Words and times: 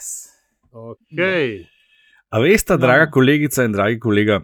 Yes. 0.00 0.28
Okay. 0.72 1.66
A 2.30 2.38
veste, 2.40 2.76
draga 2.76 3.10
kolegica 3.10 3.64
in 3.64 3.72
dragi 3.72 3.98
kolega, 4.00 4.40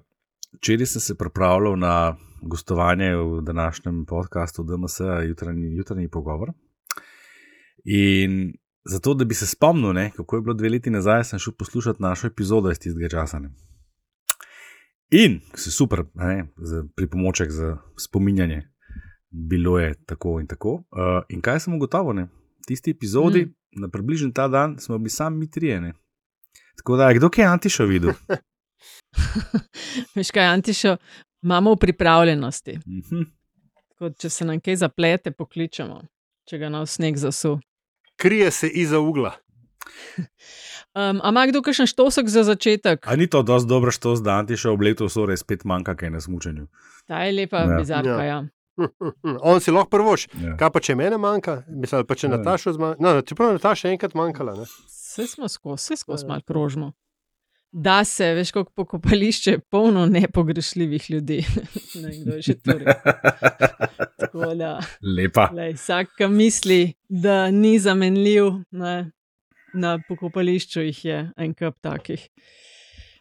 včeraj 0.59 0.87
sem 0.87 1.01
se 1.01 1.15
pripravljal 1.17 1.79
na 1.79 2.17
gostovanje 2.43 3.15
v 3.17 3.41
današnjem 3.43 4.05
podkastu 4.07 4.63
DMS, 4.63 5.01
jutranji, 5.29 5.77
jutranji 5.77 6.09
pogovor. 6.09 6.53
In 7.85 8.53
zato, 8.85 9.15
da 9.15 9.25
bi 9.25 9.35
se 9.35 9.47
spomnil, 9.47 9.93
ne, 9.93 10.11
kako 10.17 10.37
je 10.37 10.43
bilo 10.43 10.55
dve 10.55 10.69
leti 10.69 10.91
nazaj, 10.91 11.25
sem 11.25 11.39
šel 11.39 11.55
poslušati 11.59 12.03
našo 12.03 12.27
epizodo 12.27 12.71
iz 12.71 12.79
tistega 12.79 13.09
časa. 13.09 13.39
Ne. 13.39 13.51
In 15.11 15.41
se 15.55 15.71
super, 15.71 16.05
ne, 16.15 16.47
za 16.57 16.85
pripomoček 16.97 17.51
za 17.51 17.77
spominjanje, 17.97 18.63
bilo 19.31 19.79
je 19.79 19.95
tako 20.07 20.41
in 20.41 20.47
tako. 20.47 20.75
Uh, 20.75 21.23
in 21.29 21.41
kaj 21.41 21.61
sem 21.61 21.75
ugotovil? 21.75 22.15
Ne? 22.15 22.29
Tisti 22.67 22.91
epizodi, 22.91 23.45
mm. 23.47 23.81
na 23.81 23.89
približen 23.89 24.33
ta 24.33 24.49
dan, 24.49 24.77
smo 24.79 24.99
bili 24.99 25.11
sami 25.11 25.39
mi 25.39 25.51
trijene. 25.51 25.93
Tako 26.77 26.97
da, 26.97 27.13
kdo 27.13 27.31
je 27.37 27.45
Antišo 27.45 27.87
videl? 27.87 28.13
Veš 30.17 30.31
kaj, 30.31 30.47
Antišo, 30.47 30.97
imamo 31.43 31.73
v 31.73 31.77
pripravljenosti. 31.77 32.79
Mm 32.87 33.01
-hmm. 33.01 33.27
Kot, 33.99 34.19
če 34.19 34.31
se 34.31 34.45
nam 34.45 34.61
kaj 34.61 34.77
zaplete, 34.77 35.31
pokličemo, 35.31 36.03
če 36.49 36.59
ga 36.59 36.69
na 36.69 36.87
sneg 36.87 37.17
zasu. 37.17 37.59
Krije 38.17 38.51
se 38.51 38.69
iza 38.69 38.99
ugla. 38.99 39.33
Um, 40.97 41.21
Ampak, 41.21 41.51
kdo 41.53 41.61
še 41.77 41.85
štosek 41.87 42.29
za 42.33 42.41
začetek? 42.43 43.05
A 43.05 43.17
ni 43.17 43.27
to 43.27 43.43
dosti 43.43 43.69
dobro, 43.69 43.93
što 43.93 44.17
z 44.17 44.25
Antišo 44.33 44.73
v 44.77 44.81
letu 44.81 45.09
so 45.13 45.27
res 45.29 45.45
spet 45.45 45.65
manjka, 45.69 45.93
kaj 45.95 46.11
na 46.11 46.21
smučanju. 46.21 46.67
Ta 47.07 47.21
je 47.29 47.33
lepa, 47.33 47.59
Ja. 47.69 47.77
bizarka. 47.77 48.25
Ja. 48.25 48.25
Ja. 48.25 48.39
On 49.43 49.61
si 49.61 49.71
lahko 49.71 49.91
prvoš. 49.91 50.29
Ja. 50.35 50.57
Kaj 50.57 50.71
pa 50.71 50.81
če 50.81 50.95
mene 50.95 51.19
manjka, 51.19 51.63
mislim, 51.69 52.07
pa 52.07 52.15
če 52.15 52.27
Ja. 52.27 52.37
Nataša 52.37 52.73
zmanjka. 52.73 53.01
No, 53.01 53.23
čeprav 53.23 53.49
je 53.49 53.59
Nataša 53.59 53.89
enkrat 53.89 54.15
manjkala. 54.15 54.55
Ne? 54.55 54.67
Vse 54.87 55.27
smo 55.27 55.49
skozi, 55.49 55.83
vse 55.83 55.97
skozi 55.97 56.25
Ja. 56.25 56.29
malo 56.29 56.43
krožimo. 56.47 56.93
Da 57.73 58.05
se, 58.05 58.31
veš, 58.35 58.51
kako 58.51 58.71
pokopališče 58.73 59.51
je 59.51 59.59
polno 59.61 60.07
nepogrešljivih 60.07 61.11
ljudi. 61.11 61.45
ne, 62.03 62.11
kdo 62.15 62.35
je 62.35 62.43
že 62.43 62.55
to 62.55 62.73
rekel. 62.73 63.13
Tako 64.19 64.55
da, 64.55 64.81
Lepa. 65.03 65.51
lej, 65.53 65.75
vsak, 65.75 66.15
ki 66.17 66.29
misli, 66.29 66.95
da 67.09 67.51
ni 67.51 67.79
zamenljiv, 67.79 68.45
ne, 68.71 69.11
na 69.75 69.99
pokopališču 70.09 70.81
jih 70.81 71.05
je 71.05 71.19
en 71.37 71.55
kup 71.55 71.77
takih. 71.81 72.29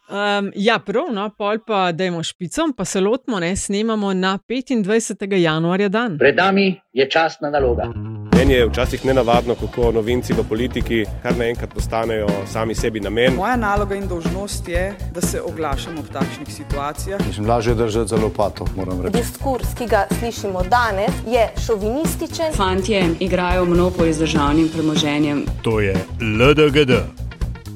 Um, 0.08 0.52
ja, 0.54 0.78
prav, 0.78 1.08
no, 1.10 1.30
pol 1.38 1.58
pa 1.66 1.90
dajmo 1.92 2.22
špicom, 2.22 2.72
pa 2.72 2.84
se 2.84 3.00
lotimo, 3.00 3.40
ne, 3.40 3.56
snemamo 3.56 4.12
na 4.14 4.38
25. 4.48 5.34
januarja 5.34 5.88
dan. 5.88 6.18
Pred 6.18 6.36
nami 6.36 6.80
je 6.92 7.10
časna 7.10 7.50
naloga. 7.50 7.90
Meni 8.36 8.54
je 8.54 8.68
včasih 8.68 9.04
nenavadno, 9.06 9.54
kako 9.54 9.92
novinci 9.92 10.32
v 10.32 10.44
politiki 10.48 11.04
kar 11.22 11.34
naenkrat 11.38 11.74
postanejo 11.74 12.28
sami 12.46 12.74
sebi 12.74 13.00
namen. 13.00 13.34
Moja 13.34 13.56
naloga 13.56 13.94
in 13.94 14.06
dolžnost 14.08 14.68
je, 14.68 14.94
da 15.14 15.20
se 15.20 15.42
oglašam 15.42 15.98
ob 15.98 16.06
takšnih 16.12 16.54
situacijah. 16.54 17.26
Mislim, 17.26 17.48
lažje 17.48 17.70
je 17.70 17.74
držati 17.74 18.08
za 18.08 18.16
lopato, 18.16 18.66
moram 18.76 19.02
reči. 19.02 19.16
Diskurs, 19.18 19.74
ki 19.78 19.86
ga 19.86 20.06
slišimo 20.18 20.62
danes, 20.70 21.10
je 21.26 21.50
šovinističen. 21.66 22.52
Fantje 22.54 23.08
igrajo 23.20 23.64
monopoli 23.64 24.12
z 24.12 24.18
državnim 24.18 24.68
premoženjem. 24.68 25.46
To 25.62 25.80
je 25.80 25.96
LDGD, 26.20 26.92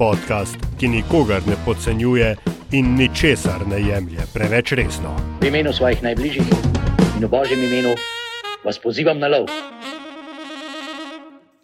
podcast, 0.00 0.56
ki 0.78 0.88
nikogar 0.88 1.42
ne 1.46 1.56
podcenjuje 1.64 2.36
in 2.72 2.94
ničesar 2.96 3.66
ne 3.68 3.80
jemlje 3.80 4.24
preveč 4.34 4.72
resno. 4.72 5.12
V 5.40 5.46
imenu 5.52 5.72
svojih 5.72 6.02
najbližjih 6.02 6.48
in 7.18 7.24
v 7.24 7.28
božjem 7.28 7.60
imenu 7.68 7.92
vas 8.64 8.80
pozivam 8.80 9.20
na 9.20 9.28
lov. 9.28 9.44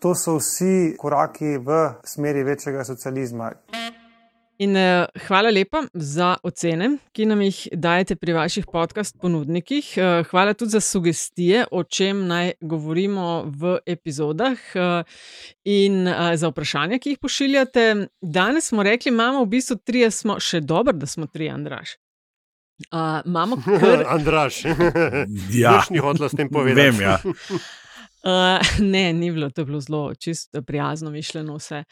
To 0.05 0.13
so 0.15 0.37
vsi 0.37 0.93
koraki 1.01 1.57
v 1.57 1.97
smeri 2.05 2.45
večjega 2.45 2.85
socializma. 2.85 3.53
In 4.59 4.73
uh, 4.77 5.05
hvala 5.27 5.51
lepa 5.53 5.83
za 5.93 6.37
ocene, 6.43 6.89
ki 7.13 7.27
nam 7.29 7.43
jih 7.45 7.59
dajete 7.77 8.17
pri 8.17 8.33
vaših 8.33 8.65
podcast 8.73 9.19
ponudnikih. 9.21 9.91
Uh, 10.01 10.25
hvala 10.31 10.55
tudi 10.55 10.71
za 10.71 10.81
sugestije, 10.81 11.67
o 11.71 11.83
čem 11.85 12.25
naj 12.27 12.53
govorimo 12.61 13.45
v 13.47 13.77
epizodah 13.87 14.57
uh, 14.75 15.05
in 15.65 16.09
uh, 16.09 16.33
za 16.35 16.49
vprašanja, 16.49 16.99
ki 16.99 17.15
jih 17.15 17.21
pošiljate. 17.21 18.07
Danes 18.23 18.73
smo 18.73 18.83
rekli, 18.83 19.13
imamo 19.13 19.45
v 19.45 19.53
bistvu 19.59 19.77
tri, 19.85 20.07
smo 20.11 20.41
še 20.41 20.61
dobro, 20.65 20.97
da 20.97 21.07
smo 21.07 21.29
tri, 21.29 21.51
Andraš. 21.53 21.99
Uh, 22.89 23.21
imamo 23.27 23.61
kar. 23.61 24.07
Andraš. 24.17 24.65
Ja. 25.53 25.77
Nič 25.77 25.91
ni 25.91 26.01
hotela 26.01 26.33
s 26.33 26.37
tem 26.37 26.49
povedati. 26.49 26.81
Vem, 26.81 27.01
ja. 27.05 27.21
Uh, 28.27 28.59
ne, 28.93 29.13
ni 29.13 29.31
bilo, 29.33 29.51
to 29.51 29.61
je 29.61 29.65
bilo 29.65 29.81
zelo 29.81 30.15
čisto 30.15 30.63
prijazno 30.63 31.11
mišljeno 31.11 31.57
vse. 31.57 31.85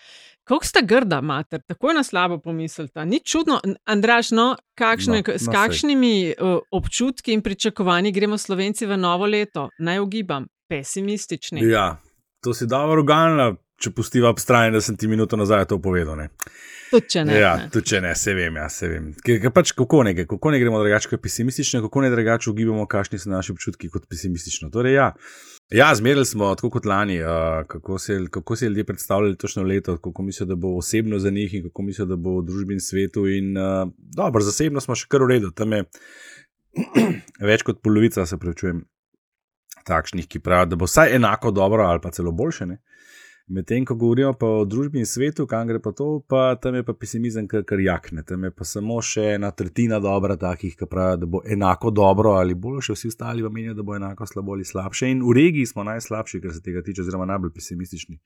Kako 0.44 0.66
sta 0.66 0.80
grda, 0.82 1.20
mater, 1.20 1.62
tako 1.66 1.88
je 1.88 1.94
na 1.94 2.02
slabo 2.02 2.38
pomislita. 2.38 3.04
Ni 3.04 3.20
čudno, 3.20 3.60
Andraš, 3.84 4.30
no, 4.30 4.56
kakšne, 4.74 5.22
No, 5.26 5.32
no, 5.32 5.38
s 5.38 5.46
kakšnimi 5.52 6.34
uh, 6.40 6.58
občutki 6.70 7.32
in 7.32 7.42
pričakovanji 7.42 8.12
gremo 8.12 8.38
Slovenci 8.38 8.86
v 8.86 8.96
novo 8.96 9.26
leto? 9.26 9.68
Naj 9.78 9.98
ugibam, 9.98 10.46
pesimistični. 10.68 11.70
ja. 11.70 12.00
To 12.44 12.54
si 12.54 12.66
dobro 12.66 13.00
uganila, 13.00 13.54
če 13.80 13.90
pustiva 13.90 14.28
ob 14.28 14.38
strani, 14.38 14.74
da 14.74 14.80
sem 14.84 14.96
ti 14.96 15.08
minuto 15.08 15.36
nazaj 15.36 15.64
to 15.70 15.78
povedal. 15.82 16.18
Tudi 16.90 17.24
ne. 17.24 17.38
ja, 17.40 17.54
tudi 17.72 18.00
ne, 18.00 18.12
se 18.14 18.34
vem, 18.34 18.56
ja, 18.56 18.68
se 18.68 18.88
vem. 18.88 19.08
Ker, 19.24 19.48
pač 19.54 19.72
kako 19.72 20.02
ne, 20.04 20.12
kako 20.26 20.52
ne 20.52 20.60
gremo 20.60 20.82
drugače 20.82 21.14
kot 21.14 21.22
pesimistično, 21.24 21.80
kako 21.86 22.04
ne 22.04 22.10
drugače 22.12 22.50
ugibamo, 22.50 22.84
kakšni 22.90 23.18
so 23.18 23.32
naši 23.32 23.54
občutki 23.54 23.88
kot 23.90 24.04
pesimistično. 24.10 24.70
Torej, 24.74 24.98
ja. 24.98 25.08
Ja, 25.72 25.94
zmerili 25.94 26.26
smo, 26.26 26.54
tako 26.54 26.70
kot 26.70 26.84
lani, 26.84 27.22
uh, 27.22 27.28
kako, 27.66 27.98
se, 27.98 28.18
kako 28.30 28.56
si 28.56 28.66
ljudje 28.66 28.84
predstavljali 28.84 29.36
točno 29.36 29.62
leto, 29.62 29.96
kako 29.96 30.22
mislijo, 30.22 30.46
da 30.46 30.54
bo 30.54 30.76
osebno 30.76 31.18
za 31.18 31.30
njih 31.30 31.54
in 31.54 31.62
kako 31.62 31.82
mislijo, 31.82 32.06
da 32.06 32.16
bo 32.16 32.38
v 32.38 32.44
družbi 32.44 32.74
in 32.74 32.80
svetu. 32.80 33.26
In, 33.26 33.56
uh, 33.56 33.88
dobro, 33.96 34.42
zasebno 34.44 34.80
smo 34.80 34.94
še 34.94 35.08
kar 35.08 35.24
v 35.24 35.28
redu, 35.28 35.50
tam 35.50 35.72
je 35.72 35.84
več 37.50 37.64
kot 37.64 37.80
polovica, 37.82 38.26
se 38.26 38.38
pravičujem, 38.38 38.84
takšnih, 39.88 40.28
ki 40.28 40.40
pravijo, 40.44 40.74
da 40.74 40.76
bo 40.76 40.88
vsaj 40.88 41.16
enako 41.16 41.50
dobro 41.50 41.86
ali 41.88 42.00
pa 42.00 42.10
celo 42.10 42.32
boljše. 42.32 42.66
Ne? 42.66 42.78
Medtem, 43.46 43.84
ko 43.84 43.94
govorimo 43.94 44.32
pa 44.40 44.48
o 44.48 44.64
družbi 44.64 45.02
in 45.02 45.06
svetu, 45.06 45.44
kam 45.46 45.68
gre 45.68 45.76
pa 45.84 45.90
to, 45.92 46.22
pa 46.28 46.54
tam 46.56 46.78
je 46.78 46.84
pa 46.86 46.94
pesimizem 46.96 47.44
kar, 47.48 47.60
kar 47.68 47.80
jakne. 47.80 48.22
Tam 48.24 48.44
je 48.44 48.50
pa 48.50 48.64
samo 48.64 49.02
še 49.04 49.34
ena 49.34 49.50
tretjina 49.52 49.98
dobra 50.00 50.38
takih, 50.40 50.72
ki 50.78 50.88
pravijo, 50.88 51.18
da 51.20 51.28
bo 51.28 51.42
enako 51.44 51.92
dobro 51.92 52.38
ali 52.40 52.56
boljše, 52.56 52.96
vsi 52.96 53.12
ostali 53.12 53.44
pa 53.44 53.52
menijo, 53.52 53.74
da 53.76 53.84
bo 53.84 53.96
enako 53.96 54.26
slabo 54.26 54.56
ali 54.56 54.64
slabše. 54.64 55.10
In 55.12 55.20
v 55.28 55.36
regiji 55.36 55.68
smo 55.74 55.84
najslabši, 55.84 56.40
kar 56.40 56.56
se 56.56 56.62
tega 56.64 56.82
tiče, 56.86 57.04
oziroma 57.04 57.28
najbolj 57.28 57.52
pesimistični. 57.58 58.18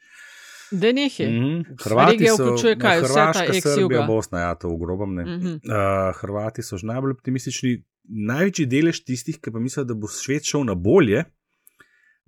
Da 0.71 0.93
nekje. 0.93 1.29
Mhm. 1.29 1.75
Hrvati 1.83 2.13
Regija 2.13 2.37
so, 2.37 2.45
vključuje 2.45 2.79
kaj? 2.79 3.01
Vse 3.01 3.15
ta 3.15 3.33
Hrvaška. 3.33 3.75
Srbija, 3.75 4.07
Bosna, 4.07 4.41
ja, 4.41 4.55
to 4.55 4.71
v 4.71 4.79
grobem 4.79 5.15
ne. 5.15 5.25
Mhm. 5.25 5.55
Uh, 5.67 6.15
Hrvati 6.21 6.63
so 6.63 6.79
že 6.79 6.87
najbolj 6.87 7.19
optimistični, 7.19 7.83
največji 8.05 8.67
delež 8.67 9.03
tistih, 9.03 9.41
ki 9.41 9.51
pa 9.51 9.59
mislijo, 9.59 9.89
da 9.89 9.99
bo 9.99 10.07
svet 10.07 10.47
šel 10.47 10.69
na 10.69 10.79
bolje, 10.79 11.25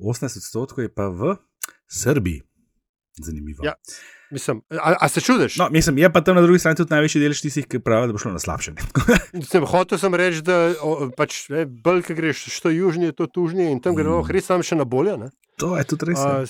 18 0.01 0.43
odstotkov 0.43 0.89
je 0.89 0.95
pa 0.95 1.07
v 1.09 1.37
Srbiji. 1.87 2.50
Zanimivo. 3.19 3.65
Ja. 3.65 3.75
Mislim, 4.31 4.63
a, 4.71 4.95
a 5.01 5.09
se 5.09 5.21
čudiš? 5.21 5.57
No, 5.57 5.69
mislim, 5.71 5.99
je 5.99 6.13
pa 6.13 6.21
tam 6.21 6.37
na 6.37 6.43
drugi 6.43 6.59
strani 6.59 6.77
tudi 6.77 6.95
največji 6.95 7.21
delež 7.21 7.41
tistih, 7.43 7.67
ki 7.67 7.81
pravijo, 7.83 8.07
da 8.07 8.13
bo 8.15 8.23
šlo 8.23 8.33
na 8.33 8.39
slabše. 8.39 8.73
Sem, 9.43 9.67
hotel 9.73 9.99
sem 9.99 10.15
reči, 10.15 10.43
da 10.47 10.75
o, 10.83 11.11
pač, 11.17 11.49
ne, 11.51 11.67
bolj, 11.67 12.05
ki 12.07 12.15
greš, 12.15 12.47
što 12.55 12.71
južnije, 12.71 13.13
to 13.13 13.27
tužnije 13.27 13.73
in 13.73 13.81
tam 13.81 13.95
Mm. 13.95 14.07
mm. 14.07 14.31
res 14.31 14.47
sam 14.47 14.63
še 14.63 14.79
na 14.79 14.85
bolje. 14.85 15.17
Ne? 15.19 15.31
to 15.61 15.77
je 15.77 15.85
tudi 15.85 16.11
res. 16.11 16.21
A, 16.21 16.29
ja. 16.41 16.45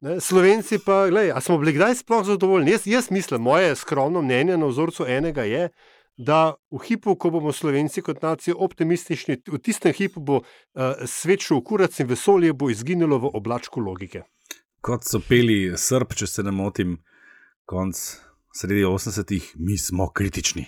ne, 0.00 0.20
Slovenci 0.20 0.78
pa, 0.84 1.04
gledaj, 1.10 1.34
a 1.36 1.40
smo 1.44 1.58
bili 1.60 1.74
kdaj 1.76 1.98
sploh 2.00 2.24
zadovoljni? 2.26 2.72
Jaz, 2.76 2.86
jaz 2.86 3.10
mislim, 3.10 3.42
moje 3.42 3.74
skromno 3.76 4.22
mnenje 4.22 4.56
na 4.56 4.70
vzorcu 4.70 5.06
enega 5.08 5.44
je, 5.48 5.68
da 6.16 6.54
v 6.70 6.78
hipu, 6.86 7.16
ko 7.18 7.30
bomo 7.34 7.52
Slovenci 7.52 8.02
kot 8.06 8.22
nacija 8.22 8.54
optimistični, 8.56 9.40
v 9.50 9.58
tistem 9.58 9.92
hipu 9.92 10.22
bo 10.22 10.36
uh, 10.40 11.02
svet 11.10 11.42
šel 11.42 11.58
v 11.58 11.64
kurac 11.66 11.98
in 12.00 12.08
vesolje 12.08 12.54
bo 12.54 12.70
izginilo 12.70 13.18
v 13.18 13.32
oblačku 13.34 13.82
logike. 13.82 14.22
Kot 14.84 15.06
so 15.08 15.16
peli 15.24 15.72
Srb, 15.80 16.12
če 16.12 16.26
se 16.28 16.42
ne 16.44 16.52
motim, 16.52 16.98
konc 17.64 17.96
sredi 18.52 18.84
80-ih, 18.84 19.54
mi 19.56 19.78
smo 19.80 20.10
kritični. 20.12 20.66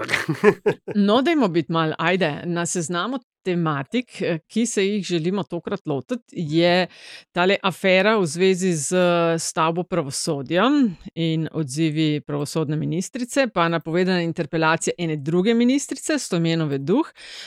No, 1.06 1.18
dajmo 1.22 1.48
biti 1.52 1.72
mal, 1.72 1.92
ajde, 1.98 2.30
na 2.46 2.62
seznamu 2.66 3.18
tematik, 3.44 4.22
eh, 4.22 4.38
ki 4.48 4.66
se 4.66 4.84
jih 4.86 5.04
želimo 5.04 5.42
tokrat 5.42 5.86
lotiti, 5.86 6.24
je 6.32 6.86
tale 7.32 7.56
afera 7.62 8.16
v 8.18 8.26
zvezi 8.26 8.72
z 8.72 8.96
stavbo 9.38 9.82
pravosodja 9.82 10.66
in 11.14 11.48
odzivi 11.52 12.20
pravosodne 12.20 12.76
ministrice, 12.76 13.46
pa 13.54 13.68
napovedana 13.68 14.22
interpelacija 14.22 14.94
ene 14.98 15.16
druge 15.16 15.54
ministrice, 15.54 16.18
Stomenove 16.18 16.78
duh, 16.78 17.06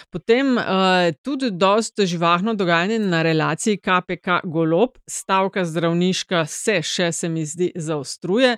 potem 0.10 0.58
uh, 0.58 0.64
tudi 1.22 1.52
dosta 1.52 2.06
živahno 2.06 2.54
dogajanje 2.54 3.00
na 3.00 3.22
relaciji 3.22 3.78
KPK 3.78 4.44
Golob, 4.44 4.98
stavka 5.08 5.66
zdravniška 5.66 6.46
se 6.46 6.82
še, 6.82 7.12
se 7.12 7.30
mi 7.30 7.46
zdi, 7.46 7.72
zaostruje. 7.76 8.58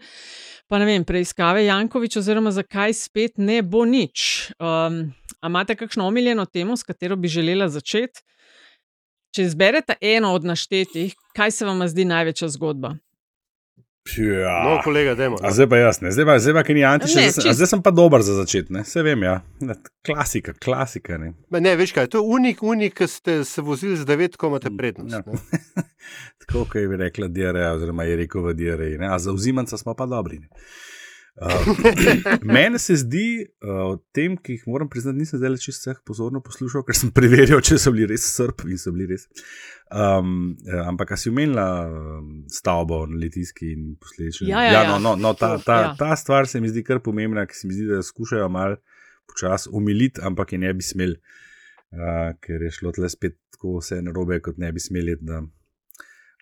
Pa 0.68 0.80
ne 0.82 0.86
vem, 0.86 1.04
preiskave 1.06 1.66
Jankovič, 1.66 2.18
oziroma 2.18 2.50
zakaj 2.52 2.94
spet 2.98 3.38
ne 3.38 3.60
bo 3.62 3.84
nič. 3.86 4.50
Um, 4.58 5.14
a 5.38 5.50
imate 5.52 5.76
kakšno 5.78 6.08
omiljeno 6.08 6.46
temo, 6.46 6.78
s 6.78 6.84
katero 6.84 7.16
bi 7.16 7.30
želela 7.30 7.68
začeti? 7.70 8.24
Če 9.36 9.46
izberete 9.46 9.98
eno 10.02 10.32
od 10.34 10.48
naštetih, 10.48 11.14
kaj 11.36 11.52
se 11.52 11.66
vam 11.68 11.84
zdi 11.92 12.06
največja 12.10 12.50
zgodba? 12.56 12.96
Ja. 14.07 14.63
No, 14.63 14.81
kolega, 14.84 15.16
dajmo. 15.16 15.38
A 15.42 15.50
zdaj 15.52 15.68
pa 15.68 15.78
jaz, 15.78 15.98
ne. 16.02 16.12
zdaj 16.12 16.25
pa, 16.25 16.40
zdaj 16.40 16.54
pa 16.54 16.63
ki 16.63 16.74
ni 16.74 16.84
antiš, 16.84 17.12
zdaj, 17.12 17.25
čist- 17.25 17.54
zdaj 17.54 17.68
sem 17.68 17.81
pa 17.81 17.92
dober 17.92 18.22
za 18.22 18.36
začet, 18.36 18.69
ne. 18.69 18.84
se 18.84 19.02
vem, 19.02 19.24
ja. 19.24 19.42
Klasika, 20.06 20.54
klasika. 20.56 21.18
Ne. 21.18 21.34
Ma 21.50 21.60
Ne, 21.60 21.75
veš 21.75 21.92
kaj, 21.92 22.07
to 22.07 22.18
je 22.18 22.28
unik, 22.30 22.63
unik, 22.63 22.94
ki 22.94 23.07
ste 23.07 23.44
se 23.44 23.62
vozili 23.62 23.98
z 23.98 24.06
devetko, 24.06 24.48
imate 24.48 24.69
prednost. 24.72 25.10
Ja. 25.12 25.24
ne. 25.25 25.84
Tako 26.40 26.66
kot 26.66 26.75
je 26.75 26.98
rekla 26.98 27.28
diareja, 27.28 27.74
oziroma 27.74 28.04
je 28.04 28.16
rekel 28.16 28.42
v 28.44 28.54
diareji, 28.56 28.98
ne. 28.98 29.07
a 29.07 29.18
za 29.19 29.34
vzimanca 29.34 29.78
smo 29.78 29.94
pa 29.94 30.06
dobri. 30.06 30.40
Ne. 30.40 30.48
Uh, 31.36 31.50
Meni 32.44 32.80
se 32.80 32.96
zdi, 32.96 33.44
uh, 33.64 33.92
o 33.92 33.96
tem, 34.16 34.38
ki 34.40 34.54
jih 34.56 34.68
moram 34.72 34.88
priznati, 34.88 35.20
nisem 35.20 35.42
zdaj 35.42 35.58
čisto 35.60 35.90
vseh 35.90 35.98
pozorno 36.08 36.40
poslušal, 36.40 36.86
ker 36.88 36.96
sem 36.96 37.12
preverjal, 37.12 37.60
če 37.60 37.76
so 37.82 37.92
bili 37.92 38.08
res 38.14 38.24
srp 38.38 38.64
in 38.72 38.80
so 38.80 38.94
bili 38.96 39.10
res. 39.10 39.26
Um, 39.92 40.54
eh, 40.64 40.80
ampak, 40.88 41.12
a 41.12 41.18
si 41.20 41.28
omenila 41.30 41.66
um, 41.92 42.30
stavbo 42.52 43.02
na 43.12 43.20
litijski 43.20 43.74
in 43.76 43.90
posledično? 44.00 44.48
Ja, 44.48 44.64
ja, 44.64 44.78
ja. 44.78 44.86
no, 44.94 45.02
no, 45.04 45.18
no, 45.20 45.34
ta, 45.36 45.58
ta, 45.60 45.82
Ja. 45.82 45.92
ta 46.00 46.16
stvar 46.16 46.48
se 46.48 46.62
mi 46.64 46.72
zdi 46.72 46.86
kar 46.88 47.04
pomembna, 47.04 47.44
ker 47.46 47.60
se 47.60 47.68
mi 47.68 47.76
zdi, 47.76 47.90
da 47.92 48.00
skušajo 48.04 48.48
malo 48.50 48.80
počasi 49.28 49.70
umiliti, 49.76 50.24
ampak 50.24 50.56
je 50.56 50.62
ne 50.64 50.72
bi 50.74 50.88
smeli, 50.88 51.20
uh, 51.20 52.32
ker 52.40 52.64
je 52.64 52.72
šlo 52.80 52.96
tle 52.96 53.12
spet 53.12 53.36
tako 53.58 53.82
vse 53.82 54.00
narobe, 54.08 54.40
kot 54.40 54.56
ne 54.62 54.72
bi 54.72 54.80
smeli, 54.80 55.20
da 55.20 55.44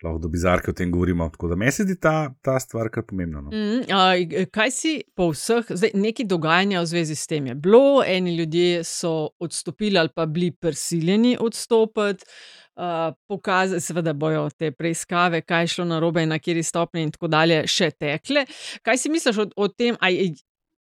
lahko 0.04 0.20
do 0.22 0.28
bizarke 0.28 0.70
o 0.70 0.76
tem 0.76 0.90
govorimo. 0.92 1.28
Tako 1.32 1.48
da 1.52 1.56
meni 1.56 1.72
se 1.72 1.86
zdi 1.86 1.96
ta, 2.00 2.34
ta 2.42 2.58
stvar 2.60 2.90
kar 2.92 3.06
pomembna. 3.08 3.40
No. 3.40 3.50
Mm, 3.50 3.84
a, 3.90 4.46
kaj 4.52 4.70
si 4.74 4.94
po 5.16 5.30
vseh, 5.32 5.70
zdaj 5.70 5.94
neki 5.94 6.26
dogajanja 6.28 6.82
v 6.82 6.90
zvezi 6.92 7.16
s 7.18 7.30
tem 7.30 7.46
je 7.50 7.54
bilo, 7.54 8.02
eni 8.06 8.36
ljudje 8.36 8.84
so 8.84 9.30
odstopili 9.40 9.98
ali 9.98 10.12
pa 10.14 10.26
bili 10.26 10.50
prisiljeni 10.52 11.36
odstopiti. 11.40 12.28
Uh, 12.74 13.14
pokazali, 13.30 13.78
seveda, 13.80 14.10
bojo 14.18 14.48
te 14.50 14.72
preiskave, 14.74 15.44
kaj 15.46 15.62
je 15.62 15.68
šlo 15.76 15.84
na 15.86 16.00
robe, 16.02 16.24
na 16.26 16.40
kateri 16.42 16.62
stopni, 16.66 17.04
in 17.06 17.12
tako 17.14 17.28
dalje, 17.30 17.60
še 17.70 17.92
tekle. 17.94 18.42
Kaj 18.82 18.98
si 18.98 19.12
misliš 19.14 19.38
o, 19.38 19.46
o 19.62 19.68
tem? 19.70 19.94
A, 20.02 20.10
je- 20.10 20.32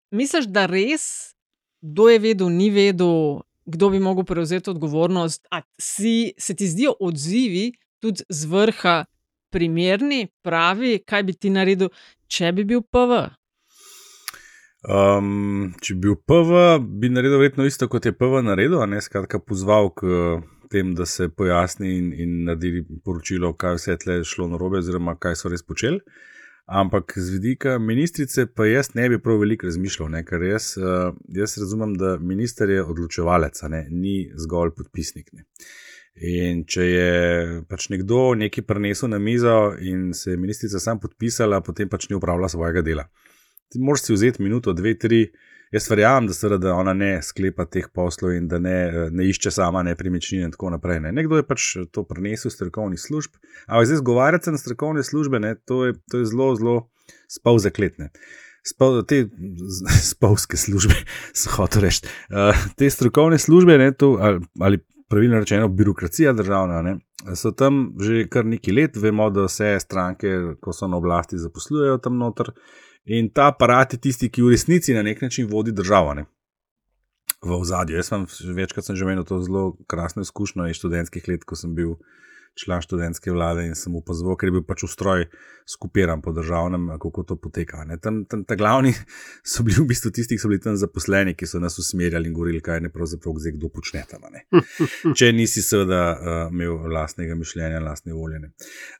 misliš, 0.09 0.49
da 0.49 0.65
res, 0.65 1.35
kdo 1.85 2.09
je 2.09 2.19
vedel, 2.19 2.49
ni 2.49 2.71
vedel, 2.73 3.43
kdo 3.69 3.91
bi 3.93 4.01
mogel 4.01 4.25
prevzeti 4.25 4.73
odgovornost? 4.73 5.45
Si, 5.77 6.33
se 6.39 6.57
ti 6.57 6.67
zdijo 6.67 6.95
odzivi 6.97 7.75
tudi 8.01 8.25
z 8.29 8.49
vrha 8.49 9.05
primerni, 9.53 10.25
pravi, 10.45 10.97
kaj 11.07 11.27
bi 11.29 11.37
ti 11.37 11.53
naredil, 11.53 11.93
če 12.27 12.53
bi 12.57 12.67
bil 12.69 12.83
PV? 12.83 13.23
Um, 14.83 15.69
če 15.79 15.95
bi 15.95 16.09
bil 16.09 16.17
PV, 16.27 16.65
bi 16.99 17.13
naredil 17.13 17.39
verjetno 17.39 17.69
isto, 17.69 17.87
kot 17.93 18.09
je 18.09 18.17
PV 18.17 18.43
naredil, 18.49 18.81
a 18.83 18.89
ne 18.91 18.99
skratka 19.05 19.39
pozval 19.39 19.93
k 19.95 20.41
tem, 20.73 20.95
da 20.95 21.07
se 21.07 21.29
pojasni 21.29 21.97
in, 21.99 22.13
in 22.13 22.37
naredi 22.49 22.83
poročilo, 23.05 23.53
kaj 23.55 23.79
vse 23.79 23.97
tle 24.03 24.21
je 24.21 24.29
šlo 24.33 24.49
na 24.49 24.61
robe, 24.61 24.81
oziroma 24.81 25.15
kaj 25.21 25.37
so 25.43 25.53
res 25.53 25.65
počeli. 25.67 26.01
Ampak 26.73 27.13
z 27.19 27.35
vidika 27.35 27.77
ministrice, 27.83 28.47
pa 28.47 28.67
jaz 28.69 28.93
ne 28.95 29.09
bi 29.11 29.19
prav 29.23 29.43
veliko 29.43 29.67
razmišljal, 29.67 30.09
ne? 30.15 30.23
ker 30.25 30.45
jaz, 30.47 30.73
jaz 31.37 31.57
razumem, 31.61 31.97
da 31.99 32.17
minister 32.19 32.71
je 32.71 32.85
odločevalec, 32.85 33.59
ne? 33.69 33.83
ni 33.91 34.17
zgolj 34.39 34.73
podpisnik. 34.79 35.33
Ne? 35.37 35.45
In 36.21 36.65
če 36.69 36.85
je 36.85 37.13
pač 37.69 37.89
nekdo 37.89 38.35
nekaj 38.37 38.67
prenesel 38.69 39.09
na 39.09 39.19
mizo 39.19 39.73
in 39.81 40.11
se 40.13 40.35
je 40.35 40.37
ministrica 40.37 40.81
sam 40.81 41.01
podpisala, 41.01 41.63
potem 41.65 41.89
pač 41.89 42.11
ni 42.11 42.19
upravljala 42.19 42.51
svojega 42.53 42.83
dela. 42.85 43.07
Ti 43.73 43.81
moraš 43.81 44.05
si 44.05 44.13
vzeti 44.13 44.45
minuto, 44.45 44.75
dve, 44.77 44.93
tri. 44.99 45.25
Jaz 45.73 45.87
verjamem, 45.89 46.27
da, 46.29 46.35
seveda, 46.37 46.59
da 46.61 46.75
ona 46.77 46.93
ne 46.93 47.15
sklepa 47.25 47.65
teh 47.65 47.87
poslov 47.97 48.35
in 48.37 48.45
da 48.45 48.59
ne, 48.61 49.09
ne 49.09 49.25
išče 49.25 49.55
sama 49.57 49.81
nepremičnine 49.87 50.45
in 50.45 50.53
tako 50.53 50.69
naprej. 50.75 51.01
Ne. 51.01 51.15
Nekdo 51.17 51.39
je 51.41 51.47
pač 51.49 51.69
to 51.97 52.05
prenesel 52.05 52.51
iz 52.51 52.59
strokovnih 52.59 53.01
služb, 53.01 53.39
ampak 53.65 53.89
zdaj 53.89 54.03
zgovarjati 54.03 54.45
se 54.51 54.53
na 54.53 54.61
strokovne 54.61 55.05
službe, 55.07 55.41
ne, 55.41 55.55
to, 55.65 55.87
je, 55.89 55.95
to 56.13 56.21
je 56.21 56.29
zelo, 56.29 56.51
zelo 56.61 56.77
spav 57.25 57.57
zakletne. 57.65 58.11
Spav, 58.69 59.01
te 59.09 59.25
spavske 60.13 60.61
službe, 60.61 60.99
so 61.33 61.57
hotel 61.57 61.89
reči. 61.89 62.05
Uh, 62.29 62.53
te 62.77 62.93
strokovne 62.93 63.41
službe, 63.41 63.81
ne, 63.81 63.95
to, 63.97 64.19
ali, 64.21 64.45
ali 64.61 64.83
pravilno 65.13 65.39
rečeno, 65.39 65.69
birokracija 65.69 66.33
državna, 66.33 66.83
ne, 66.83 66.95
so 67.37 67.51
tam 67.53 67.83
že 68.01 68.25
kar 68.33 68.47
nekaj 68.49 68.75
let, 68.75 68.97
vemo, 68.97 69.29
da 69.31 69.45
vse 69.45 69.75
stranke, 69.81 70.31
ko 70.61 70.73
so 70.73 70.89
na 70.89 70.97
oblasti, 70.97 71.39
zaposlujejo 71.39 71.99
tam 72.01 72.17
noter. 72.17 72.49
In 73.05 73.29
ta 73.35 73.51
aparat 73.51 73.93
je 73.93 73.99
tisti, 74.01 74.31
ki 74.33 74.45
v 74.47 74.55
resnici 74.55 74.95
na 74.95 75.03
nek 75.03 75.21
način 75.23 75.49
vodi 75.51 75.73
državo. 75.75 76.15
Ne? 76.15 76.25
V 77.43 77.59
ozadju. 77.59 77.99
Jaz 77.99 78.09
sem 78.09 78.27
večkrat 78.57 78.87
sem 78.87 78.97
že 78.97 79.05
imel 79.05 79.25
to 79.27 79.41
zelo 79.43 79.77
krasno 79.91 80.23
izkušnjo 80.23 80.69
iz 80.71 80.79
študentskih 80.79 81.29
let, 81.29 81.45
ko 81.45 81.59
sem 81.59 81.75
bil 81.75 81.97
član 82.59 82.83
študentske 82.85 83.33
vlade 83.33 83.65
in 83.67 83.75
sem 83.79 83.95
opazoval, 83.97 84.37
ker 84.37 84.51
je 84.51 84.57
bil 84.59 84.65
pač 84.67 84.85
ustroj 84.85 85.27
skupiran 85.69 86.21
po 86.23 86.35
državnem, 86.37 86.91
kako 87.01 87.25
to 87.29 87.37
poteka. 87.41 87.85
ne. 87.89 87.97
Tam, 88.03 88.25
tam 88.25 88.45
ta 88.45 88.57
glavni 88.59 88.93
so 89.55 89.65
bili 89.65 89.81
v 89.81 89.89
bistvu 89.95 90.13
tisti, 90.13 90.37
ki 90.37 90.43
so 90.43 90.53
bili 90.53 90.61
tam 90.61 90.77
zaposleni, 90.77 91.35
ki 91.35 91.47
so 91.47 91.63
nas 91.63 91.79
usmerjali 91.79 92.29
in 92.29 92.37
govorili, 92.37 92.61
kaj 92.61 92.81
ne 92.81 92.93
pravzaprav 92.93 93.41
zdaj 93.41 93.57
kdo 93.57 93.73
počne 93.73 94.05
tam. 94.11 94.29
Če 95.19 95.33
nisi 95.33 95.65
seveda 95.65 96.05
uh, 96.13 96.39
imel 96.53 96.93
lastnega 96.93 97.35
mišljenja, 97.39 97.81
lastne 97.81 98.13
volje. 98.13 98.43
ne. 98.45 98.53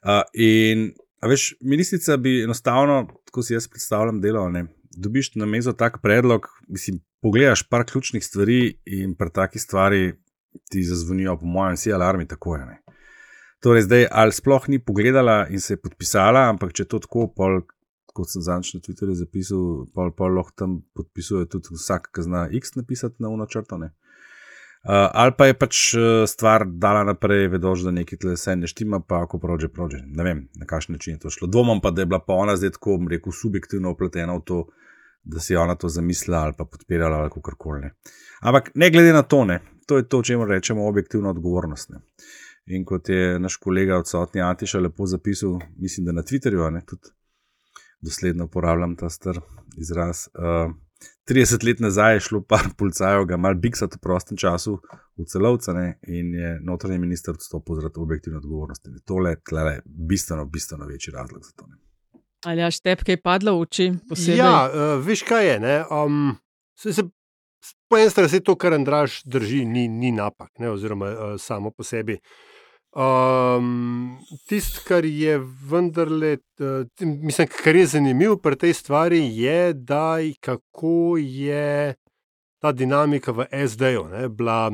Uh, 0.03 0.21
in 0.33 0.93
A 1.23 1.27
veš, 1.27 1.53
ministrica 1.61 2.17
bi 2.17 2.41
enostavno, 2.43 3.07
tako 3.25 3.41
si 3.43 3.53
jaz 3.53 3.67
predstavljam, 3.67 4.19
delo. 4.21 4.49
Ne? 4.49 4.65
Dobiš 4.97 5.35
na 5.35 5.45
mezo 5.45 5.71
tak 5.73 6.01
predlog, 6.03 6.47
mislim, 6.67 6.99
pogledaš 7.21 7.63
par 7.69 7.85
ključnih 7.91 8.25
stvari 8.25 8.79
in 8.85 9.15
pri 9.15 9.31
taki 9.33 9.59
stvari 9.59 10.13
ti 10.71 10.83
zazvonijo, 10.83 11.37
po 11.39 11.45
mojem, 11.45 11.75
vsi 11.75 11.93
alarmi 11.93 12.27
tako 12.27 12.55
je. 12.55 12.65
Ne? 12.65 12.82
Torej, 13.63 13.81
zdaj 13.87 14.07
ali 14.11 14.35
sploh 14.35 14.65
ni 14.67 14.79
pogledala 14.79 15.47
in 15.47 15.61
se 15.61 15.73
je 15.73 15.79
podpisala, 15.79 16.49
ampak 16.51 16.73
če 16.75 16.83
to 16.91 16.99
tako, 16.99 17.29
pol, 17.31 17.61
kot 18.11 18.27
sem 18.27 18.43
zadnjič 18.43 18.73
na 18.75 18.83
Twitterju 18.83 19.15
zapisal, 19.15 19.61
pol, 19.95 20.11
pol 20.11 20.35
lahko 20.35 20.51
tam 20.59 20.73
podpisuje 20.97 21.47
tudi 21.47 21.71
vsak, 21.77 22.09
ki 22.11 22.25
zna 22.27 22.41
X 22.59 22.75
napisati 22.75 23.23
na 23.23 23.31
unočrto. 23.31 23.79
Uh, 23.79 23.89
ali 25.15 25.31
pa 25.37 25.47
je 25.47 25.55
pač 25.55 25.79
uh, 25.95 26.25
stvar 26.27 26.67
dala 26.67 27.05
naprej, 27.07 27.47
vedoč, 27.55 27.85
da 27.87 27.95
nekaj 27.95 28.19
tle 28.19 28.35
se 28.37 28.57
ne 28.59 28.67
štima, 28.67 28.99
pa 28.99 29.21
ako 29.23 29.39
prođe, 29.39 29.71
prođe. 29.71 30.03
Ne 30.03 30.27
vem, 30.27 30.43
na 30.59 30.67
kakšen 30.67 30.99
način 30.99 31.15
je 31.15 31.23
to 31.23 31.31
šlo. 31.31 31.47
Dvomam 31.47 31.79
pa, 31.81 31.93
da 31.95 32.03
je 32.03 32.11
bila 32.11 32.19
pa 32.19 32.35
ona 32.35 32.59
zdaj 32.59 32.75
tako, 32.75 32.97
bom 32.99 33.07
rekel, 33.07 33.31
subjektivno 33.31 33.95
upletena 33.95 34.35
v 34.35 34.43
to, 34.43 34.65
da 35.23 35.39
si 35.39 35.55
je 35.55 35.59
ona 35.59 35.79
to 35.79 35.87
zamislila 35.87 36.43
ali 36.43 36.53
pa 36.57 36.67
podpirala 36.67 37.23
ali 37.23 37.31
kako 37.31 37.55
koli. 37.55 37.95
Ampak 38.41 38.73
ne 38.75 38.91
glede 38.91 39.13
na 39.15 39.23
to, 39.23 39.45
ne, 39.47 39.61
to 39.87 39.97
je 39.97 40.09
to, 40.09 40.19
če 40.21 40.35
mu 40.37 40.51
rečemo 40.51 40.87
objektivna 40.87 41.31
odgovornost. 41.31 41.95
Ne. 41.95 42.03
In 42.65 42.85
kot 42.85 43.09
je 43.09 43.39
naš 43.39 43.57
kolega 43.59 43.97
odsotni 43.99 44.41
Antiša 44.41 44.79
lepo 44.79 45.05
zapisal, 45.05 45.59
mislim, 45.77 46.05
da 46.05 46.11
na 46.11 46.23
Twitterju, 46.23 46.67
a 46.67 46.69
ne 46.69 46.81
tudi 46.85 47.11
dosledno 48.01 48.45
uporabljam 48.45 48.95
ta 48.95 49.09
star 49.09 49.39
izraz. 49.77 50.27
Uh, 50.33 50.71
30 51.27 51.65
let 51.67 51.79
nazaj 51.79 52.13
je 52.13 52.19
šlo 52.19 52.41
par 52.41 52.67
policajev, 52.77 53.25
ga 53.25 53.37
mal 53.37 53.55
biksati 53.55 53.97
v 53.97 54.01
prostem 54.03 54.37
času 54.37 54.77
v 55.17 55.25
celovce 55.27 55.73
ne, 55.73 55.99
in 56.07 56.33
je 56.35 56.59
notranji 56.63 56.99
minister 56.99 57.33
odstopil 57.33 57.75
zaradi 57.75 57.99
objektivne 57.99 58.37
odgovornosti. 58.37 58.91
Ne. 58.91 58.99
Tole 59.05 59.35
je 59.35 59.81
bistveno, 59.85 60.45
bistveno 60.45 60.85
večji 60.85 61.13
razlog 61.13 61.43
za 61.43 61.51
to. 61.55 61.67
Ne. 61.67 61.77
Ali 62.45 62.61
ja, 62.61 62.71
štepke 62.71 63.11
je 63.11 63.21
padla 63.21 63.51
v 63.51 63.59
oči? 63.63 63.91
Posebej? 64.09 64.37
Ja, 64.37 64.55
uh, 64.67 65.05
veš 65.05 65.23
kaj 65.27 65.47
je. 65.47 65.59
ne, 65.59 65.83
Um, 65.91 66.35
se, 66.75 66.93
se, 66.93 67.03
po 67.87 67.97
eni 67.97 68.09
strani 68.09 68.29
se 68.29 68.39
to, 68.39 68.55
kar 68.55 68.73
Andraš 68.73 69.21
drži, 69.23 69.65
ni, 69.65 69.87
ni 69.87 70.11
napak, 70.11 70.51
ne, 70.59 70.69
oziroma 70.69 71.11
uh, 71.11 71.39
samo 71.39 71.71
po 71.71 71.83
sebi. 71.83 72.19
Um, 72.95 74.19
Tisto, 74.45 74.81
kar 74.87 75.05
je 75.05 75.39
vendarle, 75.69 76.37
uh, 76.59 76.85
mislim, 77.01 77.47
kar 77.63 77.75
je 77.75 77.85
zanimivo 77.85 78.37
pri 78.37 78.55
tej 78.55 78.73
stvari, 78.73 79.37
je, 79.37 79.73
da 79.73 80.17
kako 80.39 81.17
je 81.17 81.95
ta 82.61 82.71
dinamika 82.71 83.31
v 83.31 83.45
SD-ju 83.67 84.29
bila. 84.29 84.71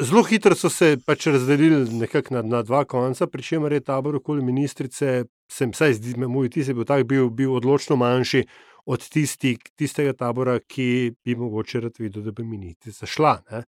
Zelo 0.00 0.22
hitro 0.22 0.54
so 0.54 0.70
se 0.70 0.96
pač 1.06 1.26
razdelili 1.26 1.92
nekako 1.94 2.34
na, 2.34 2.42
na 2.42 2.62
dva 2.62 2.84
konca, 2.84 3.26
pri 3.26 3.42
čemer 3.42 3.72
je 3.72 3.80
tabor 3.80 4.16
okoli 4.16 4.42
ministrice, 4.42 5.24
sem 5.50 5.70
vsaj 5.70 5.94
zdi, 6.00 6.16
moj 6.18 6.48
vtis 6.48 6.68
je 6.68 6.74
bil 6.74 6.88
tak, 6.88 7.04
bil, 7.06 7.28
bil 7.30 7.54
odločno 7.54 7.96
manjši 7.96 8.42
od 8.88 9.04
tisti, 9.08 9.58
tistega 9.76 10.16
tabora, 10.16 10.58
ki 10.58 11.12
bi 11.24 11.36
mogoče 11.36 11.80
rad 11.84 12.00
videl, 12.00 12.24
da 12.24 12.32
bi 12.32 12.44
ministrica 12.44 13.06
šla. 13.06 13.36
ne. 13.50 13.62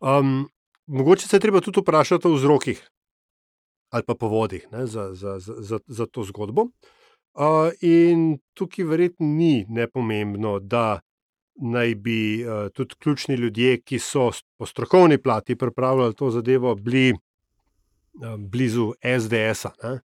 Um, 0.00 0.44
mogoče 0.86 1.28
se 1.28 1.36
je 1.36 1.40
treba 1.40 1.60
tudi 1.60 1.80
vprašati 1.80 2.28
o 2.28 2.34
vzrokih 2.34 2.90
ali 3.94 4.02
pa 4.06 4.14
povodih 4.14 4.66
ne, 4.72 4.86
za, 4.86 5.14
za, 5.14 5.38
za, 5.38 5.78
za, 5.86 6.06
to 6.06 6.24
zgodbo. 6.24 6.62
Uh, 6.62 7.70
in 7.80 8.38
tukaj 8.54 8.84
verjetno 8.84 9.26
ni 9.26 9.66
nepomembno, 9.68 10.58
da 10.58 11.00
naj 11.54 11.94
bi 11.94 12.42
uh, 12.42 12.72
tudi 12.74 12.94
ključni 12.98 13.34
ljudje, 13.34 13.80
ki 13.80 13.98
so 13.98 14.30
po 14.58 14.66
strokovni 14.66 15.18
plati 15.22 15.56
pripravljali 15.56 16.14
to 16.14 16.30
zadevo, 16.30 16.74
bili 16.74 17.12
uh, 17.12 18.34
blizu 18.38 18.92
SDS-a. 19.20 19.98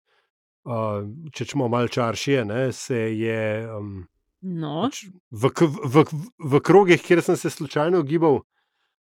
Uh, 0.68 1.08
če 1.32 1.44
smo 1.44 1.68
malo 1.68 1.88
čaršije, 1.88 2.44
ne, 2.44 2.72
se 2.72 2.98
je 3.16 3.72
um, 3.72 4.04
No, 4.40 4.84
pač 4.86 5.02
v, 5.34 5.50
v, 5.50 6.04
v, 6.04 6.04
v 6.38 6.60
krogih, 6.62 7.00
kjer 7.02 7.24
sem 7.26 7.36
se 7.36 7.50
slučajno 7.50 8.04
gibal 8.06 8.44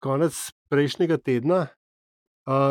konec 0.03 0.36
prejšnjega 0.75 1.17
tedna, 1.24 1.63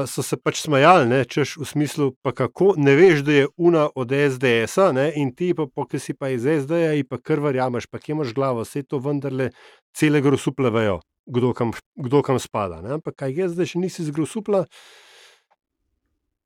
so 0.06 0.22
se 0.22 0.36
pač 0.38 0.60
smajali, 0.62 1.06
ne, 1.10 1.24
češ 1.26 1.56
v 1.58 1.66
smislu, 1.66 2.12
pa 2.22 2.30
kako 2.32 2.74
ne 2.78 2.94
veš, 2.94 3.24
da 3.26 3.32
je 3.32 3.48
una 3.56 3.88
od 3.94 4.12
SDS-a 4.14 4.92
in 5.18 5.32
ti 5.34 5.50
pa, 5.54 5.66
ki 5.66 5.98
si 5.98 6.14
pa 6.14 6.30
iz 6.30 6.46
SD-ja, 6.46 6.94
in 6.94 7.06
pa 7.08 7.18
kar 7.18 7.42
verjameš, 7.42 7.88
pa 7.90 7.98
kje 7.98 8.14
imaš 8.14 8.34
glavo, 8.34 8.62
vse 8.62 8.84
to 8.86 9.02
vendarle 9.02 9.50
cele 9.94 10.22
grosupla 10.22 10.70
vejo, 10.70 11.00
kdo 11.26 11.52
kam, 11.52 11.74
kdo 11.98 12.22
kam 12.22 12.38
spada. 12.38 12.80
Ne. 12.82 12.94
Ampak 13.00 13.18
kaj 13.24 13.34
je 13.34 13.50
zdaj, 13.50 13.72
če 13.74 13.82
nisi 13.82 14.06
z 14.06 14.14
grosupla, 14.14 14.64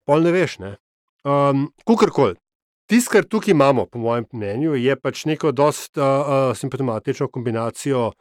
pol 0.09 0.25
ne 0.25 0.33
veš. 0.33 0.59
Ne. 0.65 0.77
Um, 1.29 1.69
Kukorkoli. 1.85 2.39
Tisto, 2.89 3.13
kar 3.13 3.27
tukaj 3.29 3.53
imamo, 3.53 3.85
po 3.85 4.01
mojem 4.01 4.25
mnenju, 4.33 4.73
je 4.81 4.95
pač 4.97 5.27
neko 5.29 5.53
dost 5.53 6.01
uh, 6.01 6.05
uh, 6.05 6.57
simptomatično 6.57 7.29
kombinacijo 7.29 8.15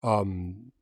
um, 0.00 0.72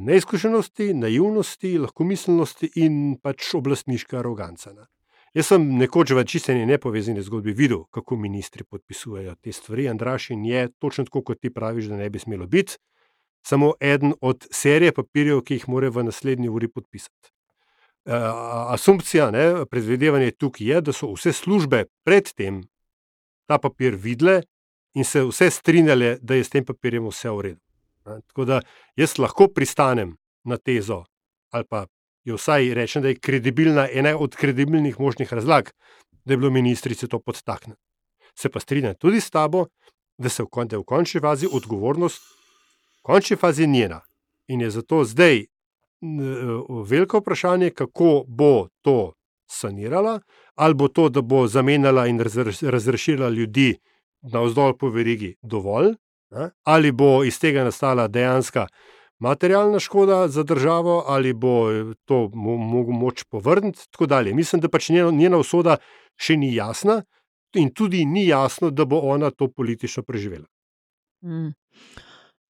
neizkušenosti, 0.00 0.94
naivnosti, 0.94 1.78
lahkomiselnosti 1.78 2.70
in 2.82 3.16
pač 3.22 3.54
oblastniške 3.54 4.16
arogance. 4.18 4.72
Ne. 4.74 4.86
Jaz 5.34 5.50
sem 5.50 5.64
nekoč 5.78 6.12
v 6.14 6.22
čisteni 6.30 6.66
nepovezani 6.66 7.22
zgodbi 7.22 7.52
videl, 7.52 7.84
kako 7.90 8.16
ministri 8.16 8.64
podpisujejo 8.64 9.34
te 9.42 9.52
stvari. 9.52 9.88
Andrašin 9.88 10.44
je 10.46 10.68
točno 10.78 11.04
tako, 11.04 11.22
kot 11.22 11.40
ti 11.40 11.50
praviš, 11.50 11.90
da 11.90 11.96
ne 11.96 12.10
bi 12.10 12.18
smelo 12.18 12.46
biti, 12.46 12.78
samo 13.46 13.72
eden 13.80 14.14
od 14.20 14.46
serije 14.50 14.92
papirjev, 14.92 15.42
ki 15.42 15.58
jih 15.58 15.68
mora 15.68 15.90
v 15.90 16.04
naslednji 16.04 16.48
uri 16.48 16.68
podpisati. 16.68 17.32
Uh, 18.04 18.14
Asumpcija, 18.74 19.30
predvidevanje 19.70 20.30
tukaj 20.30 20.66
je, 20.66 20.80
da 20.80 20.92
so 20.92 21.10
vse 21.14 21.32
službe 21.32 21.84
predtem 22.04 22.62
ta 23.48 23.58
papir 23.58 23.96
videle 23.96 24.42
in 24.94 25.04
se 25.04 25.24
vse 25.24 25.50
strinjale, 25.50 26.18
da 26.22 26.34
je 26.34 26.44
s 26.44 26.50
tem 26.50 26.64
papirjem 26.64 27.08
vse 27.08 27.30
v 27.30 27.40
redu. 27.48 27.63
Tako 28.04 28.44
da 28.44 28.60
jaz 28.96 29.18
lahko 29.18 29.48
pristanem 29.48 30.16
na 30.44 30.56
tezo, 30.56 31.04
ali 31.50 31.64
pa 31.64 31.86
jo 32.24 32.36
vsaj 32.36 32.74
rečem, 32.74 33.02
da 33.02 33.08
je 33.08 33.18
kredibilna, 33.18 33.88
ena 33.92 34.16
od 34.18 34.36
kredibilnih 34.36 35.00
možnih 35.00 35.32
razlag, 35.32 35.70
da 36.24 36.32
je 36.32 36.36
bilo 36.36 36.50
ministrice 36.50 37.08
to 37.08 37.18
podtaknjeno. 37.18 37.76
Se 38.34 38.48
pa 38.48 38.60
strinjam 38.60 38.94
tudi 38.94 39.20
s 39.20 39.30
tabo, 39.30 39.66
da 40.18 40.28
se 40.28 40.42
v, 40.42 40.46
kon, 40.50 40.68
da 40.68 40.78
v 40.78 40.84
končni 40.84 41.20
fazi 41.20 41.48
odgovornost, 41.52 42.22
v 42.98 43.02
končni 43.02 43.36
fazi 43.36 43.66
njena. 43.66 44.00
In 44.48 44.60
je 44.60 44.70
zato 44.70 45.04
zdaj 45.04 45.44
veliko 46.88 47.18
vprašanje, 47.18 47.70
kako 47.70 48.24
bo 48.28 48.68
to 48.82 49.12
sanirala, 49.46 50.20
ali 50.54 50.74
bo 50.74 50.88
to, 50.88 51.08
da 51.08 51.22
bo 51.22 51.46
zamenjala 51.46 52.06
in 52.06 52.20
razrešila 52.62 53.28
ljudi 53.28 53.76
na 54.32 54.40
vzdolj 54.40 54.76
po 54.78 54.88
verigi, 54.88 55.36
dovolj? 55.42 55.94
Ali 56.64 56.92
bo 56.92 57.24
iz 57.24 57.38
tega 57.38 57.64
nastala 57.64 58.08
dejanska 58.08 58.66
materialna 59.18 59.78
škoda 59.78 60.28
za 60.28 60.42
državo, 60.42 61.04
ali 61.06 61.32
bo 61.32 61.70
to 62.04 62.30
mogel 62.34 62.92
moč 62.92 63.24
povrniti. 63.24 63.86
Mislim, 64.32 64.60
da 64.60 64.68
pač 64.68 64.90
njena, 64.90 65.38
usoda 65.38 65.76
še 66.16 66.36
ni 66.36 66.54
jasna, 66.54 67.02
in 67.54 67.70
tudi 67.70 68.04
ni 68.04 68.26
jasno, 68.26 68.70
da 68.70 68.84
bo 68.84 68.98
ona 68.98 69.30
to 69.30 69.48
politično 69.48 70.02
preživela. 70.02 70.46
Mm. 71.24 71.54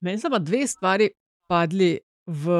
Meni 0.00 0.18
so 0.18 0.30
pa 0.30 0.38
dve 0.38 0.66
stvari 0.66 1.10
padli 1.48 1.98
v 2.26 2.56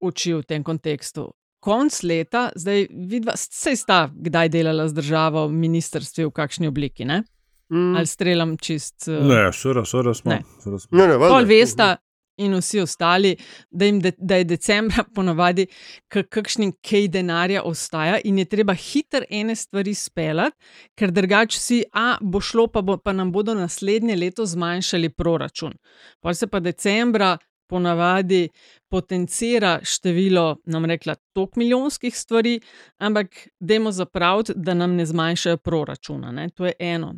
oči 0.00 0.34
v 0.34 0.44
tem 0.44 0.64
kontekstu 0.64 1.30
konc 1.60 2.02
leta, 2.02 2.48
zdaj 2.54 2.86
vidva, 2.92 3.34
se 3.36 3.74
sta 3.76 4.06
kdaj 4.14 4.48
delala 4.48 4.86
z 4.88 4.94
državo, 4.94 5.48
ministrstvi 5.48 6.28
v 6.28 6.34
kakšni 6.34 6.70
obliki, 6.70 7.04
ne? 7.08 7.22
Mm. 7.70 7.96
ali 7.96 8.06
streljam 8.06 8.56
čist. 8.56 9.08
Uh, 9.08 9.26
ne, 9.26 9.52
sora, 9.52 9.84
sora 9.84 10.14
smo. 10.14 10.30
Ne, 10.30 10.42
ne, 10.90 11.06
ne, 11.06 11.18
Pol 11.18 11.44
vesta. 11.44 11.96
In 12.38 12.52
vsi 12.54 12.78
ostali, 12.80 13.32
da, 13.70 13.86
de, 13.90 14.12
da 14.18 14.36
je 14.38 14.44
decembra 14.46 15.02
ponovadi, 15.14 15.64
kakšen 16.06 16.70
kaj 16.86 17.08
denarja 17.10 17.64
ostaja, 17.66 18.20
in 18.24 18.38
je 18.38 18.44
treba 18.44 18.76
hitro 18.78 19.26
ene 19.30 19.56
stvari 19.58 19.94
speljati, 19.94 20.54
ker 20.94 21.10
drugače 21.10 21.58
si, 21.58 21.80
a 21.92 22.12
bo 22.20 22.38
šlo, 22.40 22.68
pa, 22.70 22.82
bo, 22.82 22.94
pa 23.02 23.12
nam 23.12 23.32
bodo 23.34 23.58
naslednje 23.58 24.16
leto 24.16 24.46
zmanjšali 24.46 25.10
proračun. 25.10 25.74
Pa 26.20 26.34
se 26.34 26.46
pa 26.46 26.60
decembra 26.60 27.36
ponavadi 27.68 28.48
potencira 28.88 29.80
število, 29.82 30.56
nam 30.64 30.84
rekla, 30.84 31.14
tok 31.32 31.56
milijonskih 31.56 32.16
stvari, 32.16 32.60
ampak 32.98 33.48
dajmo 33.60 33.92
zapraviti, 33.92 34.52
da 34.56 34.74
nam 34.74 34.94
ne 34.94 35.06
zmanjšajo 35.06 35.56
proračuna. 35.56 36.32
Ne? 36.32 36.48
To 36.50 36.66
je 36.66 36.72
eno. 36.78 37.14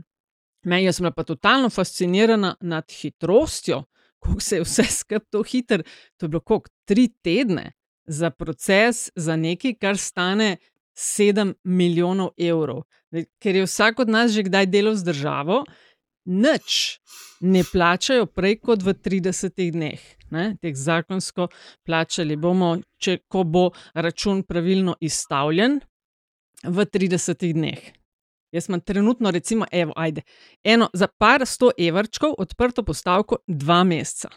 Meni 0.65 0.85
je 0.85 1.11
pa 1.17 1.25
totalno 1.25 1.71
fascinirana 1.71 2.55
nad 2.61 2.85
hitrostjo, 2.93 3.85
kako 4.21 4.41
se 4.41 4.57
je 4.57 4.63
vse 4.63 4.85
skupaj 4.99 5.27
to 5.31 5.43
hitro. 5.43 5.83
To 6.17 6.27
je 6.27 6.29
bilo 6.29 6.41
kot 6.41 6.69
tri 6.85 7.09
tedne 7.23 7.73
za 8.07 8.31
proces, 8.31 9.11
za 9.17 9.37
nekaj, 9.37 9.75
kar 9.75 9.99
stane 9.99 10.57
sedem 10.95 11.55
milijonov 11.65 12.31
evrov. 12.39 12.83
Ker 13.39 13.57
je 13.57 13.67
vsak 13.67 13.99
od 13.99 14.09
nas 14.09 14.33
že 14.33 14.43
kdaj 14.43 14.67
delal 14.67 14.95
z 14.95 15.05
državo, 15.05 15.65
nič 16.27 17.01
ne 17.41 17.63
plačajo 17.73 18.27
prej 18.27 18.61
kot 18.61 18.83
v 18.83 18.95
30 18.95 19.71
dneh. 19.73 20.01
Ne, 20.31 20.55
teh 20.63 20.77
zakonsko 20.77 21.49
plačali 21.87 22.37
bomo, 22.37 22.77
če 23.03 23.19
bo 23.45 23.71
račun 23.95 24.45
pravilno 24.47 24.95
izstavljen, 25.01 25.81
v 26.63 26.85
30 26.85 27.53
dneh. 27.53 28.00
Jaz 28.53 28.69
imam 28.69 28.81
trenutno, 28.81 29.31
recimo, 29.31 29.67
evo, 29.73 29.93
ajde, 29.97 30.23
eno 30.65 30.89
za 30.93 31.07
par 31.07 31.47
sto 31.47 31.71
evrčkov 31.79 32.35
odprto 32.39 32.83
postavko 32.83 33.37
dva 33.47 33.85
meseca. 33.85 34.31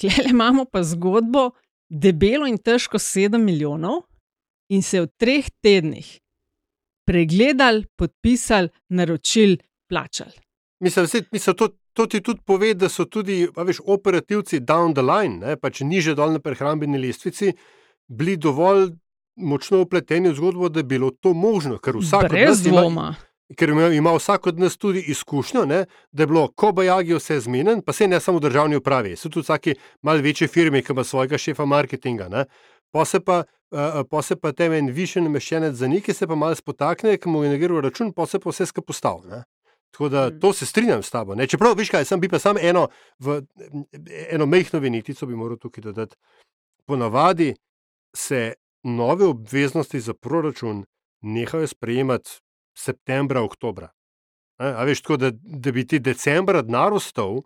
Klele 0.00 0.30
imamo 0.30 0.64
pa 0.64 0.82
zgodbo, 0.82 1.50
debelo 1.88 2.46
in 2.46 2.58
težko 2.58 2.98
7 2.98 3.38
milijonov, 3.38 4.02
in 4.68 4.82
se 4.82 5.00
v 5.00 5.08
treh 5.16 5.46
tednih 5.62 6.08
pregledali, 7.08 7.86
podpisali, 7.96 8.68
naročili, 8.88 9.58
plačali. 9.88 10.36
Mislim, 10.80 11.06
da 11.46 11.54
to, 11.54 11.68
to 11.92 12.06
ti 12.06 12.20
tudi 12.22 12.40
pove, 12.44 12.74
da 12.74 12.88
so 12.88 13.04
tudi 13.04 13.48
veš, 13.56 13.80
operativci 13.84 14.60
down 14.60 14.94
the 14.94 15.02
line, 15.02 15.38
ne, 15.40 15.56
pač 15.56 15.80
niže 15.80 16.14
dol 16.14 16.36
na 16.36 16.38
prehrambeni 16.38 17.00
lestvici, 17.00 17.52
bili 18.06 18.36
dovolj 18.36 18.92
močno 19.38 19.80
upleteni 19.80 20.28
v 20.28 20.34
zgodbo, 20.34 20.68
da 20.68 20.80
je 20.80 20.84
bilo 20.84 21.10
to 21.10 21.32
možno. 21.34 21.78
Ker 21.78 21.96
vsak 21.96 22.30
Brez 22.30 22.62
dvoma. 22.62 23.14
Ker 23.56 23.72
ima, 23.72 23.86
ima 23.88 24.12
vsak 24.12 24.46
od 24.46 24.58
nas 24.60 24.76
tudi 24.76 25.00
izkušnjo, 25.08 25.64
ne, 25.64 25.84
da 26.12 26.22
je 26.22 26.26
bilo, 26.26 26.48
ko 26.52 26.72
bajagi 26.72 27.14
vse 27.16 27.40
zmeden, 27.40 27.80
pa 27.82 27.92
se 27.92 28.08
ne 28.08 28.20
samo 28.20 28.38
v 28.38 28.44
državni 28.44 28.76
upravi, 28.76 29.16
so 29.16 29.28
tudi 29.28 29.46
vsake 29.46 29.74
malce 30.02 30.22
večje 30.22 30.48
firme, 30.48 30.82
ki 30.82 30.92
ima 30.92 31.04
svojega 31.04 31.38
šefa 31.38 31.64
marketinga. 31.64 32.28
Ne, 32.28 32.44
pa 32.90 33.04
se 33.04 33.20
pa. 33.20 33.44
Uh, 33.68 34.00
pa 34.10 34.22
se 34.22 34.36
pa 34.36 34.48
temen 34.52 34.86
više 34.96 35.20
nameščenec 35.20 35.74
za 35.76 35.88
nekaj, 35.88 36.14
se 36.14 36.26
pa 36.26 36.34
malo 36.34 36.54
spotakne, 36.54 37.18
ki 37.20 37.28
mu 37.28 37.42
je 37.44 37.50
nagrajeno 37.50 37.82
račun, 37.84 38.12
pa 38.16 38.24
se 38.26 38.38
pa 38.40 38.48
vse 38.48 38.66
skupaj 38.66 38.86
postavlja. 38.86 39.42
Tako 39.90 40.08
da 40.08 40.28
mm. 40.28 40.40
to 40.40 40.52
se 40.52 40.66
strinjam 40.66 41.02
s 41.02 41.10
tabo. 41.10 41.34
Ne? 41.34 41.46
Čeprav, 41.46 41.74
veš 41.76 41.90
kaj, 41.90 42.04
sem 42.04 42.20
bi 42.20 42.28
pa 42.28 42.38
samo 42.38 42.58
eno, 42.62 42.88
eno 44.30 44.46
mehko 44.46 44.78
venitico 44.78 45.26
bi 45.26 45.36
moral 45.36 45.58
tukaj 45.58 45.82
dodati. 45.82 46.16
Ponavadi 46.86 47.54
se 48.16 48.54
nove 48.82 49.26
obveznosti 49.26 50.00
za 50.00 50.14
proračun 50.14 50.84
nehajo 51.22 51.66
sprejemati 51.66 52.30
septembra, 52.78 53.42
oktobra. 53.42 53.88
A 54.58 54.84
veš, 54.84 55.00
tako 55.00 55.16
da, 55.16 55.30
da 55.32 55.72
bi 55.72 55.86
ti 55.86 55.98
decembra 55.98 56.62
denar 56.62 56.92
ostal. 56.92 57.42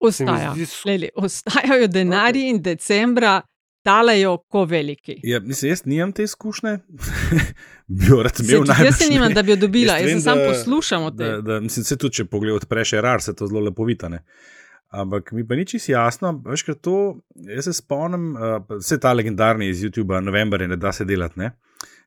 Ostaja. 0.00 0.54
Zdi... 0.54 1.08
Ostajajo 1.16 1.86
denarji 1.86 2.48
in 2.48 2.62
decembra 2.62 3.42
talajo, 3.84 4.38
ko 4.48 4.64
veliki. 4.64 5.18
Ja, 5.22 5.40
mislim, 5.40 5.70
jaz 5.70 5.82
nimam 5.84 6.12
te 6.12 6.24
izkušnje, 6.24 6.78
bi 7.96 8.06
jo 8.08 8.22
rad 8.22 8.40
imel 8.40 8.64
na 8.64 8.76
Jaz 8.84 8.98
se 8.98 9.08
nimam, 9.10 9.34
da 9.34 9.42
bi 9.42 9.52
jo 9.52 9.56
dobila, 9.56 9.98
jaz, 9.98 10.06
vem, 10.06 10.16
jaz 10.16 10.24
samo 10.24 10.46
poslušam 10.48 11.04
o 11.04 11.10
tem. 11.10 11.26
Da, 11.26 11.40
da, 11.40 11.60
mislim, 11.60 11.84
se 11.84 11.96
tudi, 11.96 12.14
če 12.20 12.24
pogledaj 12.24 12.62
odpreš, 12.62 12.92
rar, 13.04 13.22
se 13.22 13.34
to 13.36 13.46
zelo 13.46 13.60
lepo 13.60 13.84
vitane. 13.84 14.24
Ampak 14.94 15.32
mi 15.34 15.42
pa 15.46 15.56
ni 15.58 15.66
čisto 15.66 15.92
jasno, 15.92 16.30
veš, 16.46 16.62
ker 16.62 16.76
to, 16.78 16.98
jaz 17.48 17.66
se 17.66 17.72
spomnim, 17.74 18.28
uh, 18.36 18.60
vse 18.78 19.00
ta 19.02 19.12
legendarni 19.12 19.66
iz 19.68 19.82
YouTube, 19.82 20.20
november 20.22 20.62
je 20.62 20.68
ne 20.70 20.76
da 20.78 20.92
se 20.94 21.06
delati, 21.08 21.40
ne? 21.40 21.50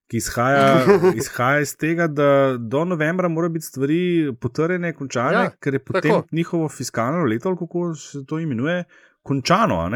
ki 0.08 0.22
izhaja, 0.22 0.86
izhaja 1.22 1.63
iz 1.65 1.74
tega, 1.77 2.08
da 2.08 2.29
do 2.60 2.86
novembra 2.86 3.27
mora 3.27 3.50
biti 3.50 3.65
stvari 3.65 4.00
potrjene, 4.41 4.94
končane, 4.96 5.44
ja, 5.50 5.51
ker 5.60 5.75
je 5.75 5.84
potem 5.84 6.12
tako. 6.12 6.27
njihovo 6.32 6.70
fiskalno 6.70 7.25
leto, 7.27 7.56
kako 7.60 7.96
se 7.96 8.25
to 8.25 8.39
imenuje, 8.39 8.84
končano. 9.27 9.89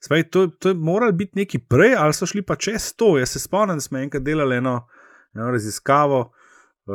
Spaj, 0.00 0.28
to, 0.30 0.46
to 0.46 0.68
je 0.68 0.74
moralo 0.74 1.12
biti 1.12 1.38
nekaj 1.38 1.60
prej, 1.68 1.96
ali 1.98 2.14
so 2.14 2.26
šli 2.26 2.42
pa 2.46 2.54
čez 2.56 2.92
to. 2.94 3.16
Jaz 3.18 3.34
se 3.34 3.42
spomnim, 3.42 3.76
da 3.76 3.80
smo 3.80 3.98
enkrat 3.98 4.22
delali 4.22 4.56
eno, 4.56 4.86
eno 5.34 5.50
raziskavo, 5.50 6.30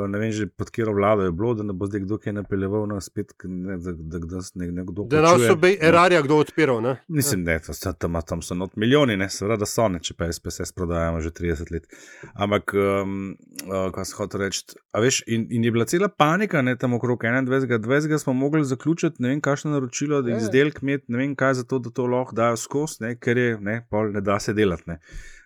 ne 0.08 0.20
vem 0.20 0.32
že 0.32 0.48
pod 0.48 0.70
katero 0.70 0.94
vlado 0.94 1.24
je 1.24 1.32
bilo, 1.32 1.54
da 1.54 1.64
ne 1.64 1.74
bo 1.74 1.88
zdaj 1.88 2.02
kdo 2.04 2.18
kaj 2.18 2.34
napeljeval 2.34 2.88
na 2.88 3.00
spet, 3.02 3.34
ne, 3.44 3.78
da, 3.78 3.92
da, 3.96 4.20
da 4.20 4.42
ne, 4.56 4.72
nekdo. 4.72 5.06
Da 5.10 5.22
nas 5.22 5.42
so 5.48 5.56
bej 5.60 5.78
erarja 5.82 6.22
kdo 6.26 6.40
odpiral, 6.44 6.82
ne? 6.82 6.96
Mislim, 7.08 7.46
da 7.46 7.58
ja. 7.58 7.60
tam, 8.00 8.18
tam 8.28 8.42
so 8.42 8.56
not 8.56 8.76
milijoni, 8.76 9.18
ne, 9.18 9.30
seveda 9.30 9.68
so 9.70 9.88
ne, 9.92 10.02
če 10.04 10.18
pa 10.18 10.32
SPSS 10.34 10.76
prodajamo 10.76 11.22
že 11.22 11.32
30 11.36 11.72
let. 11.74 11.88
Ampak, 12.34 12.74
um, 12.74 13.36
uh, 13.68 13.88
kaj 13.96 14.10
se 14.10 14.20
hoče 14.20 14.42
reči, 14.42 14.66
a 14.92 15.04
veš, 15.04 15.22
in, 15.28 15.48
in 15.52 15.64
je 15.64 15.72
bila 15.72 15.86
cela 15.90 16.10
panika, 16.10 16.62
ne, 16.62 16.76
tam 16.80 16.98
okrog 16.98 17.24
21. 17.24 17.80
20. 17.86 18.18
smo 18.22 18.34
mogli 18.34 18.66
zaključiti, 18.66 19.24
ne 19.24 19.34
vem, 19.34 19.42
kakšno 19.42 19.72
naročilo, 19.78 20.22
da 20.26 20.38
izdelk 20.38 20.82
imeti, 20.82 21.06
ne 21.14 21.24
vem, 21.24 21.36
kaj 21.36 21.62
za 21.62 21.64
to, 21.64 21.80
da 21.80 21.94
to 21.94 22.10
lahko 22.10 22.36
dajo 22.36 22.58
skozi, 22.58 23.04
ne, 23.06 23.16
ker 23.20 23.38
je, 23.38 23.58
ne, 23.62 23.82
pol 23.90 24.12
ne 24.16 24.22
da 24.22 24.40
se 24.40 24.54
delati, 24.54 24.90
ne. 24.92 25.00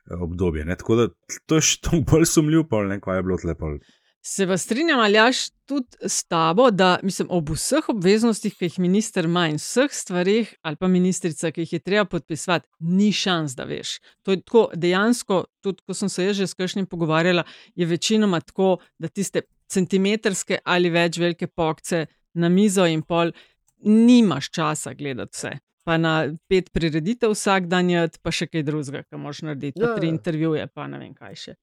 obdobje. 0.09 0.65
Ne? 0.65 0.75
Tako 0.75 0.95
da 0.95 1.07
to 1.45 1.59
je 1.59 1.65
še 1.65 1.81
to 1.85 1.99
bolj 2.11 2.25
sumljiv, 2.29 2.65
pol, 2.69 2.87
ne, 2.89 2.99
kaj 3.03 3.19
je 3.19 3.25
bilo 3.25 3.37
tlepo. 3.41 3.75
Se 4.21 4.45
vas 4.45 4.63
strinjam, 4.63 4.99
ali 4.99 5.13
jaš 5.13 5.49
tudi 5.65 5.97
s 6.01 6.23
tabo, 6.23 6.71
da 6.71 6.99
mislim, 7.03 7.27
ob 7.31 7.49
vseh 7.49 7.89
obveznostih, 7.89 8.55
ki 8.57 8.65
jih 8.65 8.79
minister 8.79 9.25
ima 9.25 9.45
in 9.47 9.55
vseh 9.55 9.91
stvarih, 9.91 10.51
ali 10.61 10.75
pa 10.75 10.87
ministrica, 10.87 11.51
ki 11.51 11.61
jih 11.61 11.73
je 11.73 11.79
treba 11.79 12.05
podpisati, 12.05 12.67
ni 12.79 13.11
šans, 13.15 13.55
da 13.55 13.63
veš. 13.63 13.99
To 14.23 14.35
je 14.35 14.41
tako 14.41 14.65
dejansko, 14.75 15.43
tudi 15.63 15.85
ko 15.85 15.93
sem 15.93 16.09
se 16.09 16.25
jaz 16.25 16.37
že 16.37 16.47
s 16.47 16.53
kakšnim 16.53 16.85
pogovarjala, 16.85 17.43
je 17.75 17.85
večinoma 17.85 18.41
tako, 18.41 18.77
da 18.99 19.07
tiste 19.07 19.41
centimetrske 19.69 20.59
ali 20.65 20.89
več 20.89 21.17
velike 21.17 21.47
pokce 21.47 22.05
na 22.33 22.49
mizo 22.49 22.85
in 22.85 23.01
pol, 23.01 23.31
nimaš 23.85 24.49
časa 24.51 24.93
gledati 24.93 25.37
vse. 25.37 25.51
Pa 25.89 25.95
na 25.97 26.11
pet 26.45 26.67
prireditev 26.69 27.31
vsak 27.33 27.65
dan, 27.65 27.87
jed, 27.89 28.19
pa 28.21 28.29
še 28.29 28.45
kaj 28.45 28.61
drugega, 28.67 28.99
kar 29.09 29.17
moš 29.17 29.39
narediti, 29.47 29.79
pa 29.79 29.87
Ja, 29.87 29.95
tri 29.97 30.05
ja. 30.05 30.13
intervjuje, 30.13 30.67
pa 30.69 30.85
ne 30.85 30.99
vem 31.01 31.15
kaj 31.17 31.39
še. 31.43 31.55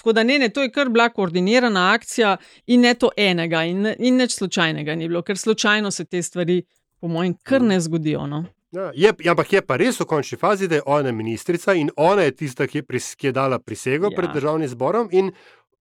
Tako 0.00 0.14
da 0.16 0.24
ne, 0.24 0.38
ne, 0.40 0.48
to 0.48 0.64
je 0.64 0.72
kar 0.72 0.88
bila 0.88 1.10
koordinirana 1.12 1.90
akcija 1.92 2.38
in 2.72 2.86
ne 2.88 2.94
to 2.96 3.10
enega, 3.20 3.66
in, 3.68 3.84
in 3.98 4.16
nič 4.16 4.38
slučajnega 4.38 4.96
ni 4.96 5.10
bilo, 5.10 5.20
ker 5.26 5.36
slučajno 5.36 5.92
se 5.92 6.06
te 6.08 6.22
stvari, 6.24 6.62
po 7.00 7.12
mojem, 7.12 7.36
kar 7.44 7.60
ne 7.60 7.76
zgodijo. 7.84 8.24
No? 8.30 8.46
Ja, 8.72 8.90
je, 8.96 9.12
ampak 9.28 9.52
je 9.52 9.62
pa 9.62 9.76
res 9.76 10.00
v 10.00 10.08
končni 10.08 10.40
fazi, 10.40 10.72
da 10.72 10.80
je 10.80 10.86
ona 10.86 11.12
ministrica 11.12 11.76
in 11.76 11.92
ona 11.96 12.26
je 12.30 12.36
tista, 12.40 12.66
ki 12.66 12.80
je, 12.80 12.86
pris, 12.88 13.12
ki 13.14 13.28
je 13.28 13.36
dala 13.36 13.60
prisego 13.60 14.08
ja. 14.08 14.16
pred 14.16 14.32
državnim 14.34 14.72
zborom. 14.72 15.12
In 15.12 15.34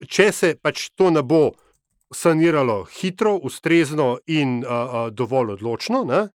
če 0.07 0.31
se 0.33 0.55
pač 0.63 0.93
to 0.95 1.11
ne 1.11 1.27
bo 1.27 1.51
saniralo 2.15 2.85
hitro, 3.01 3.37
ustrezno 3.43 4.19
in 4.27 4.61
uh, 4.63 4.71
uh, 4.71 5.11
dovolj 5.15 5.59
odločno, 5.59 6.07
ne, 6.09 6.29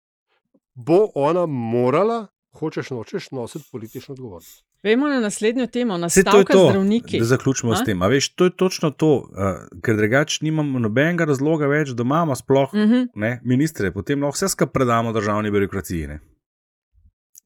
bo 0.76 1.10
ona 1.16 1.46
morala, 1.46 2.28
hočeš 2.52 2.90
nočeš, 2.90 3.32
nositi 3.32 3.66
politično 3.72 4.14
odgovornost. 4.14 4.64
Vemo 4.84 5.08
na 5.08 5.20
naslednjo 5.20 5.66
temo, 5.68 5.98
Vse 5.98 6.24
to 6.24 6.30
je 6.30 6.34
nastavka 6.34 6.54
to, 6.54 6.68
zdravniki. 6.70 7.20
da 7.20 7.26
zaključimo 7.26 7.72
A? 7.72 7.76
s 7.76 7.84
tem. 7.84 8.02
A 8.02 8.08
veš, 8.08 8.30
to 8.30 8.44
je 8.44 8.52
točno 8.52 8.92
to, 8.92 9.16
uh, 9.16 9.28
ker 9.82 9.96
drugače 9.96 10.40
nimamo 10.42 10.80
nobenega 10.80 11.26
razloga 11.26 11.68
več, 11.68 11.90
da 11.90 12.04
imamo 12.04 12.36
sploh 12.36 12.70
Uh 12.70 12.80
-huh. 12.82 13.08
ne, 13.16 13.42
ministre, 13.44 13.92
potem 13.92 14.22
lahko 14.22 14.36
vse 14.36 14.50
skupaj 14.50 14.72
predamo 14.74 15.12
državni 15.12 15.52
birokraciji. 15.52 16.08
Ne. 16.08 16.20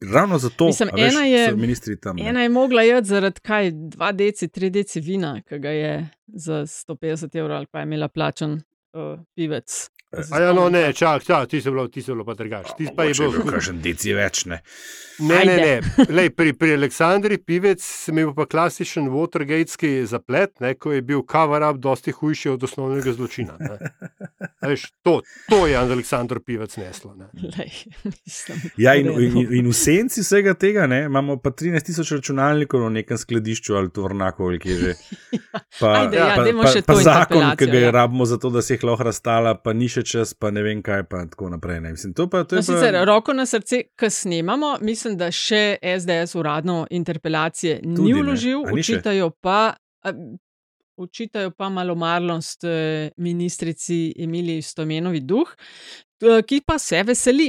Ravno 0.04 0.38
zato 0.38 0.66
Mislim, 0.66 0.88
a 0.88 0.96
veš, 0.96 1.14
je- 1.16 1.56
ministri 1.56 1.96
tam. 1.96 2.16
ne. 2.16 2.28
Ena 2.28 2.42
je 2.42 2.48
mogla 2.48 2.82
jeti 2.82 3.08
zaradi 3.08 3.40
kaj, 3.40 3.72
2 3.72 4.12
deci, 4.12 4.48
3 4.48 4.70
deci 4.70 5.00
vina, 5.00 5.40
ki 5.42 5.58
ga 5.58 5.68
je 5.70 6.08
za 6.26 6.62
150 6.62 7.34
evrov 7.34 7.56
ali 7.56 7.66
pa 7.66 7.78
je 7.78 7.82
imela 7.82 8.08
plačan 8.08 8.52
uh, 8.52 8.60
pivec. 9.34 9.90
A 10.10 10.40
ja, 10.42 10.52
no, 10.52 10.68
ne, 10.68 10.92
čak, 10.92 11.22
čak, 11.22 11.46
ti 11.48 11.60
si 11.62 11.70
bilo, 11.70 11.86
ti 11.88 12.02
si 12.02 12.10
bilo 12.10 12.24
pa 12.26 12.34
drugač. 12.34 12.72
Ti 12.74 12.90
pa 12.96 13.06
je 13.06 13.14
Mogoče 13.14 13.22
je 13.22 13.30
bil. 13.30 13.42
bil 13.44 13.52
kakšen 13.52 13.76
deci 13.84 14.14
več. 14.16 14.44
Ne. 14.50 14.58
Ne, 15.20 15.44
ne, 15.44 15.56
ne. 15.56 15.74
Lej, 16.16 16.30
pri, 16.34 16.52
pri 16.56 16.74
Aleksandri 16.74 17.36
Pivec 17.38 17.82
sem 17.84 18.18
imel 18.18 18.32
pa 18.34 18.46
klasičen 18.48 19.06
Watergatski 19.12 20.02
zaplet, 20.08 20.56
ne, 20.64 20.72
ko 20.74 20.94
je 20.96 21.02
bil 21.04 21.22
cover-up 21.28 21.78
dosti 21.78 22.10
hujši 22.16 22.50
od 22.54 22.64
osnovnega 22.66 23.12
zločina. 23.12 23.54
Veš, 24.64 24.88
to, 25.04 25.20
to 25.46 25.60
je 25.70 25.76
Aleksandr 25.76 26.40
Pivec 26.42 26.74
neslo. 26.80 27.14
Ne. 27.14 27.28
Lej, 27.36 27.70
mislim, 28.26 28.64
Ja, 28.80 28.96
in, 28.96 29.12
v 29.12 29.20
redu. 29.20 29.44
in, 29.44 29.54
in 29.60 29.70
v 29.70 29.76
senci 29.76 30.24
vsega 30.24 30.56
tega 30.58 30.88
ne, 30.90 31.04
imamo 31.06 31.36
pa 31.38 31.52
13 31.54 31.86
tisoč 31.92 32.16
računalnikov 32.18 32.88
v 32.88 32.94
nekem 32.98 33.20
skladišču 33.20 33.76
ali 33.78 33.92
tovornjaku, 33.94 34.48
ali 34.50 34.58
kje 34.58 34.80
že. 34.82 34.96
Pa, 35.80 35.90
Ajde, 36.02 36.16
ja, 36.18 36.34
pa, 36.36 36.42
dajmo 36.44 36.64
pa, 36.66 36.70
pa 36.84 36.94
to 36.94 37.02
zakon, 37.04 37.44
ki 37.56 37.66
ga 37.70 37.78
je 37.78 37.86
ja. 37.86 37.90
rabimo 37.94 38.24
za 38.26 38.36
to, 38.42 38.50
da 38.52 38.60
se 38.62 38.74
jih 38.74 38.82
lahko 38.84 39.06
razstala, 39.06 39.54
pa 39.54 39.72
ni 39.72 39.86
še 39.88 39.99
čas, 40.02 40.34
pa 40.34 40.50
ne 40.50 40.62
vem 40.62 40.82
kaj, 40.82 41.04
pa 41.08 41.24
tako 41.26 41.48
naprej. 41.50 41.80
Ne. 41.80 41.90
Mislim, 41.92 42.14
to 42.14 42.28
pa, 42.30 42.44
to 42.44 42.56
No, 42.56 42.62
pa, 42.62 42.66
sicer, 42.66 42.94
roko 43.06 43.32
na 43.32 43.46
srce, 43.46 43.82
ki 43.96 44.10
snemamo, 44.10 44.76
mislim, 44.80 45.16
da 45.16 45.30
še 45.30 45.78
SDS 45.82 46.34
uradno 46.34 46.86
interpelacije 46.90 47.80
ni 47.84 47.96
Tudi 47.96 48.12
ne. 48.12 48.22
vložil, 48.22 48.62
ni 48.74 48.82
še? 48.82 48.96
očitajo 49.00 49.30
pa. 49.40 49.74
a, 50.02 50.12
Očitajo 51.00 51.50
pa 51.56 51.68
malomarnost 51.72 52.64
eh, 52.68 53.10
ministrici 53.16 54.12
Emiliji 54.20 54.62
Stomenovi 54.62 55.20
duh, 55.20 55.48
eh, 56.20 56.42
ki 56.44 56.60
pa 56.60 56.76
se 56.78 57.00
veseli, 57.02 57.46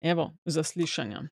evo, 0.00 0.28
zaslišanja. 0.46 1.24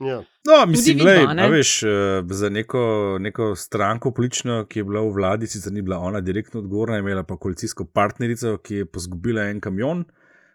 Ja. 0.00 0.18
No, 0.44 0.66
mislim, 0.66 0.98
vidva, 0.98 1.12
lej, 1.12 1.34
ne? 1.34 1.42
a 1.42 1.48
veš, 1.48 1.82
eh, 1.82 1.88
za 2.30 2.48
neko, 2.48 2.82
neko 3.20 3.54
stranko 3.56 4.12
politično, 4.12 4.64
ki 4.68 4.78
je 4.78 4.84
bila 4.84 5.00
v 5.00 5.12
vladi, 5.16 5.46
sicer 5.46 5.72
ni 5.72 5.82
bila 5.82 5.98
ona 5.98 6.20
direktno 6.20 6.60
odgovorna, 6.60 6.96
je 6.96 7.04
imela 7.04 7.22
pa 7.22 7.36
koalicijsko 7.36 7.84
partnerico, 7.84 8.58
ki 8.58 8.82
je 8.82 8.86
pozgubila 8.86 9.48
en 9.50 9.60
kamion, 9.60 10.04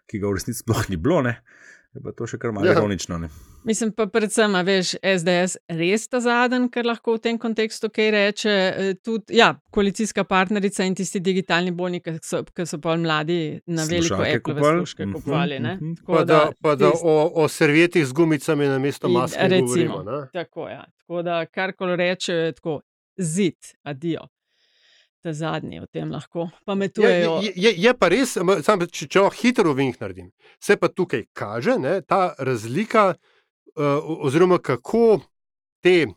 ki 0.06 0.22
ga 0.22 0.30
v 0.30 0.38
resnici 0.38 0.62
sploh 0.62 0.84
ni 0.90 0.96
bilo, 0.96 1.22
ne. 1.26 1.40
Je 1.94 2.00
pa 2.00 2.10
to 2.10 2.24
še 2.24 2.38
kar 2.38 2.52
malo 2.52 2.64
Ja. 2.64 2.72
ironično. 2.72 3.18
Ne? 3.18 3.28
Mislim 3.64 3.92
pa 3.92 4.06
predvsem, 4.06 4.48
a 4.50 4.62
veš, 4.62 4.94
SDS 4.98 5.56
res 5.70 6.08
ta 6.08 6.20
zadnji, 6.20 6.70
ker 6.70 6.84
lahko 6.84 7.12
v 7.12 7.20
tem 7.20 7.38
kontekstu 7.38 7.90
kaj 7.90 8.10
reče. 8.10 8.48
eh, 8.48 8.94
Tudi, 8.96 9.34
ja, 9.34 9.50
koalicijska 9.70 10.24
partnerica 10.24 10.82
in 10.82 10.94
tisti 10.94 11.20
digitalni 11.20 11.70
bolni, 11.72 12.00
ki 12.00 12.16
so, 12.20 12.42
ki 12.46 12.64
so 12.64 12.78
pol 12.78 12.96
mladi 12.96 13.36
na 13.68 13.84
veliko 13.84 14.14
Apple 14.16 14.54
sluške 14.56 15.02
Mhm, 15.02 15.12
kupovali. 15.14 15.60
ne. 15.60 15.74
mhm. 15.76 15.94
Tako 15.96 16.12
Pa 16.12 16.24
da, 16.24 16.40
pa 16.62 16.74
da 16.76 16.86
tisti- 16.86 17.04
o, 17.04 17.14
o 17.34 17.48
servietih 17.50 18.04
z 18.04 18.12
gumicami 18.12 18.66
na 18.66 18.78
mesto 18.78 19.08
maske 19.10 19.38
recimo, 19.44 19.66
govorimo. 19.66 20.02
ne. 20.02 20.28
Tako, 20.34 20.68
ja. 20.68 20.84
tako 20.98 21.22
da 21.22 21.46
karkoli 21.46 21.96
reče, 21.98 22.32
je 22.34 22.52
tako 22.54 22.80
zid, 23.18 23.56
adijo. 23.84 24.26
Ta 25.22 25.32
zadnji 25.32 25.80
o 25.80 25.86
tem 25.86 26.10
lahko 26.10 26.48
Je, 26.48 26.64
pametujejo. 26.66 27.40
je, 27.42 27.52
je, 27.56 27.72
je 27.78 27.94
pa 27.94 28.08
res, 28.10 28.34
sam, 28.66 28.86
če, 28.90 29.06
če 29.06 29.20
lahko 29.22 29.38
hitro 29.38 29.74
vink 29.78 30.00
naredim, 30.02 30.32
se 30.58 30.76
pa 30.76 30.88
tukaj 30.90 31.28
kaže 31.32 31.76
ne, 31.78 32.00
ta 32.02 32.34
razlika, 32.38 33.12
uh, 33.14 34.10
oziroma 34.26 34.58
kako 34.58 35.20
te 35.82 36.06
uh, 36.06 36.14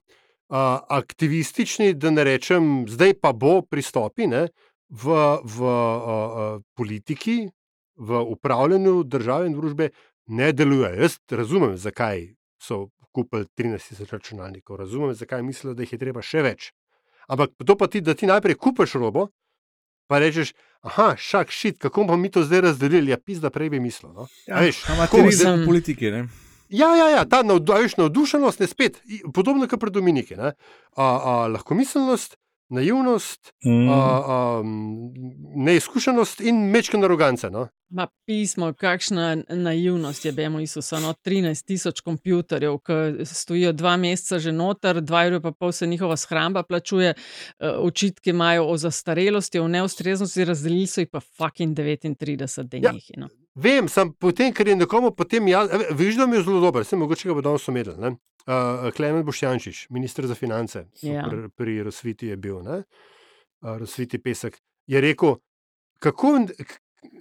aktivistični, 0.89 1.93
da 1.93 2.09
ne 2.09 2.25
rečem, 2.25 2.87
zdaj 2.89 3.13
pa 3.21 3.33
bo 3.33 3.59
pristopi 3.61 4.25
ne, 4.27 4.47
v, 4.89 5.19
v 5.43 5.61
uh, 5.61 5.69
uh, 5.69 6.63
politiki, 6.77 7.45
v 7.95 8.21
upravljanju 8.33 9.03
države 9.03 9.47
in 9.47 9.53
družbe 9.55 9.89
ne 10.27 10.51
delujejo. 10.53 11.01
Jaz 11.01 11.19
razumem, 11.29 11.77
zakaj 11.77 12.33
so 12.61 12.87
kupili 13.15 13.45
13 13.57 13.89
tisoč 13.89 14.11
računalnikov, 14.11 14.77
razumem, 14.81 15.13
zakaj 15.13 15.43
mislijo, 15.43 15.73
da 15.73 15.85
jih 15.85 15.93
je 15.93 15.99
treba 16.01 16.21
še 16.21 16.41
več. 16.43 16.71
Ampak 17.27 17.51
to 17.65 17.77
pa 17.77 17.87
ti, 17.87 18.01
da 18.01 18.13
ti 18.13 18.29
najprej 18.29 18.55
kupiš 18.55 18.97
robo, 19.01 19.27
pa 20.07 20.19
rečeš, 20.21 20.53
ah, 20.85 21.15
šak, 21.17 21.51
šit, 21.51 21.77
kako 21.81 22.03
bomo 22.03 22.17
mi 22.17 22.31
to 22.31 22.43
zdaj 22.43 22.61
razdelili, 22.61 23.11
ja, 23.11 23.17
pis, 23.17 23.41
da 23.41 23.49
prej 23.49 23.69
bi 23.69 23.79
mislil. 23.79 24.13
No? 24.13 24.27
Ja, 24.47 24.61
veš, 24.61 24.83
Amaterizem 24.93 25.45
Sem- 25.45 25.63
v 25.63 25.65
politiki. 25.65 26.11
Ne? 26.11 26.27
Ja, 26.69 26.95
ja, 26.95 27.09
ja 27.09 27.25
ta 27.29 27.43
navdušenost 27.43 28.61
je 28.61 28.67
spet 28.67 29.01
podobno 29.33 29.67
kot 29.67 29.79
pri 29.79 29.91
Dominiki. 29.91 30.35
Ne? 30.35 30.53
A, 30.97 31.05
a, 31.05 31.47
lahkomiselnost, 31.47 32.37
naivnost, 32.69 33.53
Mm. 33.65 33.89
a, 33.89 33.93
a, 34.27 34.61
neizkušenost 35.55 36.39
in 36.39 36.55
mečka 36.69 36.97
aroganca. 36.97 37.49
No? 37.49 37.67
Ma 37.89 38.07
pismo, 38.25 38.73
kakšna 38.73 39.37
naivnost 39.49 40.25
je, 40.25 40.31
bemo 40.31 40.59
Isusa, 40.59 40.99
no 40.99 41.13
13 41.13 41.65
tisoč 41.65 42.01
kompjuterjev, 42.01 42.77
ki 42.77 43.25
stojijo 43.25 43.71
dva 43.73 43.97
meseca 43.97 44.39
že 44.39 44.51
noter, 44.51 45.01
dva 45.01 45.27
ura 45.27 45.39
pa 45.39 45.51
pol 45.51 45.71
se 45.71 45.87
njihova 45.87 46.17
shramba 46.17 46.63
plačuje, 46.63 47.13
eh, 47.13 47.69
očitke 47.69 48.29
imajo 48.29 48.65
o 48.67 48.77
zastarelosti, 48.77 49.59
o 49.59 49.67
neustreznosti, 49.67 50.45
razdelili 50.45 50.87
so 50.87 51.01
jih 51.01 51.09
pa 51.11 51.19
fucking 51.19 51.77
39 51.77 52.63
denjih. 52.63 53.09
Ja. 53.09 53.19
No. 53.21 53.29
Vem, 53.55 53.87
sem 53.87 54.11
potem, 54.13 54.53
ker 54.53 54.67
je 54.67 54.75
nekomu 54.75 55.11
potem 55.11 55.47
jaz, 55.47 55.69
veš, 55.91 56.15
da 56.15 56.25
mi 56.27 56.35
je 56.35 56.43
zelo 56.43 56.59
dober, 56.59 56.83
se 56.85 56.95
mogoče 56.95 57.29
ga 57.29 57.33
bo 57.33 57.41
danes 57.41 57.67
omedel. 57.69 57.95
ne. 57.97 58.15
Uh, 58.45 58.91
Klemen 58.93 59.23
Boštjančič, 59.25 59.87
ministr 59.89 60.27
za 60.27 60.35
finance, 60.35 60.85
Ja. 61.01 61.23
pri, 61.23 61.49
pri 61.49 61.83
Rosviti 61.83 62.27
je 62.27 62.35
bil, 62.37 62.59
ne? 62.61 62.83
uh, 63.61 63.77
Rosviti 63.77 64.19
pesek, 64.19 64.57
je 64.87 65.01
rekel, 65.01 65.35
kako, 65.99 66.39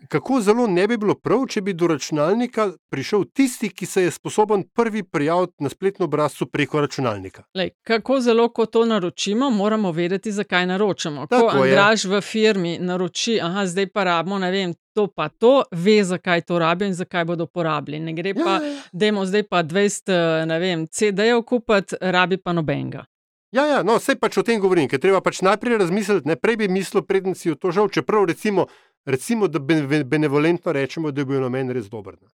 kako 0.08 0.40
zelo 0.40 0.66
ne 0.66 0.88
bi 0.88 0.96
bilo 0.96 1.14
prav, 1.14 1.46
če 1.46 1.60
bi 1.60 1.72
do 1.72 1.86
računalnika 1.86 2.72
prišel 2.90 3.24
tisti, 3.32 3.68
ki 3.68 3.86
se 3.86 4.02
je 4.02 4.10
sposoben 4.10 4.64
prvi 4.74 5.02
prijaviti 5.02 5.54
na 5.58 5.68
spletno 5.68 6.04
obrazcu 6.04 6.46
preko 6.46 6.80
računalnika. 6.80 7.42
Lej, 7.54 7.70
kako 7.82 8.20
zelo, 8.20 8.48
ko 8.48 8.66
to 8.66 8.84
naročimo, 8.84 9.50
moramo 9.50 9.92
vedeti, 9.92 10.32
zakaj 10.32 10.66
naročamo. 10.66 11.20
Ko 11.20 11.26
Tako 11.26 11.64
je. 11.64 11.72
Andraž 11.72 12.04
v 12.04 12.20
firmi 12.20 12.78
naroči, 12.78 13.40
aha, 13.40 13.66
zdaj 13.66 13.86
pa 13.86 14.04
rabimo, 14.04 14.38
ne 14.38 14.50
vem, 14.50 14.74
to 14.94 15.06
pa 15.08 15.28
to, 15.30 15.52
ve, 15.72 15.98
zakaj 16.04 16.42
to 16.42 16.58
rabijo 16.58 16.86
in 16.86 16.94
zakaj 16.94 17.24
bodo 17.24 17.46
porabili. 17.46 17.98
Ne 18.00 18.12
gre 18.12 18.34
pa, 18.34 18.40
Ja, 18.52 18.62
ja. 18.64 18.82
dajmo 18.94 19.24
zdaj 19.24 19.42
pa 19.44 19.62
20, 19.62 20.08
eh, 20.08 20.46
ne 20.46 20.58
vem, 20.58 20.86
CD-jev 20.88 21.42
kupiti, 21.42 21.96
rabi 22.00 22.36
pa 22.36 22.52
nobenega. 22.52 23.04
Ja, 23.52 23.66
ja, 23.66 23.82
no, 23.82 23.96
vse 23.96 24.16
pač 24.16 24.34
o 24.34 24.42
tem 24.42 24.58
govorim, 24.58 24.88
ker 24.88 24.98
treba 24.98 25.20
pač 25.20 25.38
najprej 25.40 25.78
razmisliti, 25.78 26.26
ne 26.26 26.34
prej 26.36 26.56
bi 26.56 26.68
mislil, 26.68 27.02
preden 27.02 27.34
si 27.34 27.50
v 27.50 27.56
to 27.56 27.70
žal, 27.70 27.86
čeprav 27.88 28.24
recimo, 28.24 28.66
recimo 29.06 29.46
da 29.48 29.58
bene- 29.60 30.02
benevolentno 30.04 30.72
rečemo, 30.72 31.10
da 31.10 31.20
je 31.20 31.26
bil 31.26 31.40
namen 31.40 31.70
res 31.70 31.86
dober. 31.86 32.16
Ne. 32.16 32.28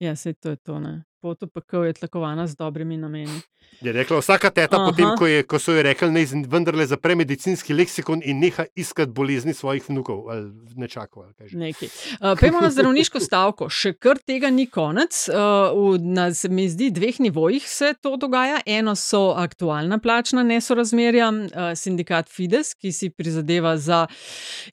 Ja, 0.00 0.16
se 0.16 0.32
to 0.32 0.50
je 0.50 0.56
to. 0.58 0.78
Ne. 0.78 1.02
Pot 1.22 1.46
pekel 1.54 1.86
je 1.88 1.92
tlakovana 2.00 2.46
z 2.46 2.58
dobrimi 2.58 2.96
nameni. 2.98 3.40
Je 3.80 3.92
rekla 3.92 4.18
vsaka 4.20 4.50
teta, 4.50 4.76
Aha. 4.76 4.90
potem, 4.90 5.06
ko, 5.18 5.26
je, 5.26 5.42
ko 5.48 5.58
so 5.58 5.72
ji 5.72 5.82
rekli, 5.82 6.10
naj 6.12 6.26
z- 6.28 6.40
vendarle 6.50 6.84
zapre 6.86 7.14
medicinski 7.18 7.74
leksikon 7.74 8.20
in 8.24 8.38
neha 8.42 8.66
iskati 8.78 9.10
bolezni 9.14 9.54
svojih 9.54 9.86
vnukov 9.88 10.28
ali 10.30 10.50
nečakov. 10.76 11.24
ali. 11.24 11.48
Nekaj. 11.56 11.88
Uh, 12.20 12.34
Pejmo 12.40 12.60
na 12.60 12.70
zdravniško 12.70 13.20
stavko. 13.20 13.68
Še 13.72 13.94
kar 13.96 14.18
tega 14.18 14.50
ni 14.50 14.66
konec. 14.70 15.16
Uh, 15.30 15.72
v, 15.94 15.98
na, 16.04 16.28
se 16.34 16.48
mi 16.48 16.66
zdi, 16.68 16.90
dveh 16.90 17.20
nivojih 17.20 17.64
se 17.68 17.94
to 18.02 18.16
dogaja. 18.16 18.60
Eno 18.66 18.94
so 18.94 19.32
aktualna 19.36 19.98
plačna 19.98 20.42
nesorazmerja, 20.42 21.30
uh, 21.32 21.72
sindikat 21.78 22.28
Fides, 22.28 22.74
ki 22.74 22.92
si 22.92 23.10
prizadeva 23.10 23.76
za 23.78 24.04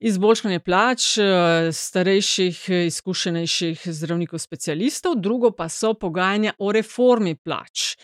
izboljšanje 0.01 0.59
plač 0.59 1.07
uh, 1.17 1.25
starejših, 1.73 2.61
izkušenejših 2.91 3.87
zdravnikov 3.87 4.39
specialistov, 4.43 5.15
drugo 5.17 5.51
pa 5.51 5.69
so 5.69 5.93
pogajanja 5.93 6.38
o 6.57 6.71
reformi 6.71 7.35
plač. 7.35 7.95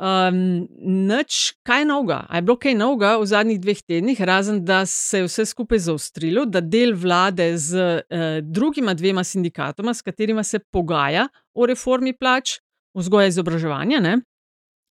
Um, 0.00 0.64
nič, 1.08 1.60
kaj 1.66 1.84
novega? 1.84 2.22
A 2.28 2.38
je 2.38 2.44
bilo 2.46 2.56
kaj 2.60 2.74
novega 2.76 3.14
v 3.20 3.26
zadnjih 3.28 3.60
dveh 3.60 3.80
tednih, 3.84 4.20
razen 4.24 4.62
da 4.64 4.82
se 4.88 5.20
je 5.20 5.26
vse 5.26 5.44
skupaj 5.50 5.82
zaostrilo, 5.88 6.46
da 6.48 6.62
del 6.64 6.94
vlade 6.96 7.50
z 7.58 7.84
uh, 8.00 8.40
drugima 8.40 8.94
dvema 8.94 9.24
sindikatoma, 9.24 9.94
s 9.94 10.04
katerima 10.04 10.44
se 10.44 10.58
pogaja 10.58 11.26
o 11.54 11.68
reformi 11.68 12.14
plač, 12.16 12.58
vzgoja 12.96 13.28
in 13.28 13.34
izobraževanja, 13.34 14.00
ne, 14.00 14.16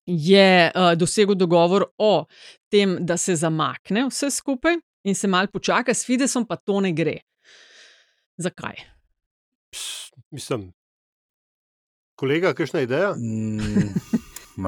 je 0.06 0.50
uh, 0.70 0.94
dosegel 0.98 1.38
dogovor 1.38 1.90
o 1.98 2.26
tem, 2.70 2.98
da 3.02 3.18
se 3.18 3.36
zamakne 3.38 4.08
vse 4.10 4.30
skupaj 4.34 4.78
in 5.06 5.16
se 5.16 5.28
mal 5.28 5.48
počaka, 5.48 5.94
s 5.94 6.06
Fidesom 6.06 6.46
pa 6.46 6.58
to 6.58 6.82
ne 6.86 6.94
gre. 6.94 7.20
Zakaj? 8.38 8.78
Ps, 9.74 10.10
Mislim, 10.32 10.72
kolega, 12.20 12.54
kakšna 12.54 12.84
ideja? 12.84 13.14
Mm, 13.16 13.96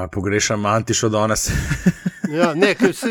pogrešam 0.16 0.66
Antišo 0.66 1.10
danes. 1.10 1.50
Ja, 2.32 2.54
ne, 2.54 2.76
se, 2.94 3.08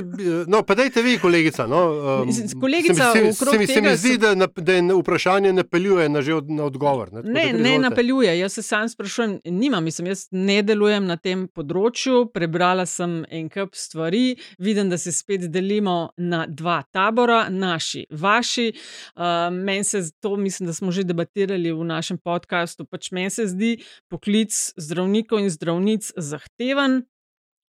no, 0.47 0.63
pa 0.63 0.75
dajte 0.75 1.03
vi, 1.03 1.19
kolegica. 1.19 1.67
No, 1.67 1.81
um, 2.23 2.61
kolegica, 2.61 3.13
se, 3.13 3.23
mi- 3.23 3.31
okrog 3.31 3.53
se, 3.53 3.59
mi- 3.59 3.67
se 3.67 3.81
mi 3.81 3.97
zdi, 3.97 4.19
da, 4.19 4.35
na, 4.35 4.47
da 4.47 4.73
je 4.73 4.83
vprašanje 4.95 5.53
napeljuje 5.53 6.09
na, 6.09 6.23
že 6.23 6.35
od, 6.35 6.51
na 6.51 6.65
odgovor. 6.65 7.13
Ne, 7.13 7.23
Tako 7.23 7.33
Ne, 7.33 7.53
ne 7.53 7.79
napeljuje. 7.79 8.39
Jaz 8.39 8.53
se 8.53 8.63
sam 8.63 8.89
sprašujem, 8.89 9.41
nimam, 9.45 9.85
mislim, 9.85 10.07
jaz 10.07 10.27
ne 10.31 10.63
delujem 10.63 11.07
na 11.07 11.17
tem 11.17 11.49
področju. 11.49 12.31
Prebrala 12.33 12.87
sem 12.87 13.25
en 13.31 13.49
kup 13.49 13.75
stvari, 13.75 14.37
vidim, 14.59 14.89
da 14.89 14.99
se 14.99 15.13
spet 15.13 15.51
delimo 15.51 16.11
na 16.17 16.47
dva 16.47 16.83
tabora, 16.93 17.49
naši, 17.51 18.07
vaši. 18.11 18.73
Uh, 19.17 19.23
meni 19.53 19.85
se 19.85 20.11
to, 20.21 20.37
mislim, 20.37 20.67
da 20.67 20.73
smo 20.73 20.91
že 20.91 21.05
debatirali 21.05 21.73
v 21.73 21.85
našem 21.85 22.19
podkastu. 22.19 22.85
Pač 22.85 23.11
meni 23.13 23.31
se 23.31 23.47
zdi 23.47 23.77
poklic 24.09 24.55
zdravnikov 24.77 25.41
in 25.41 25.51
zdravnic 25.51 26.13
zahteven. 26.17 27.03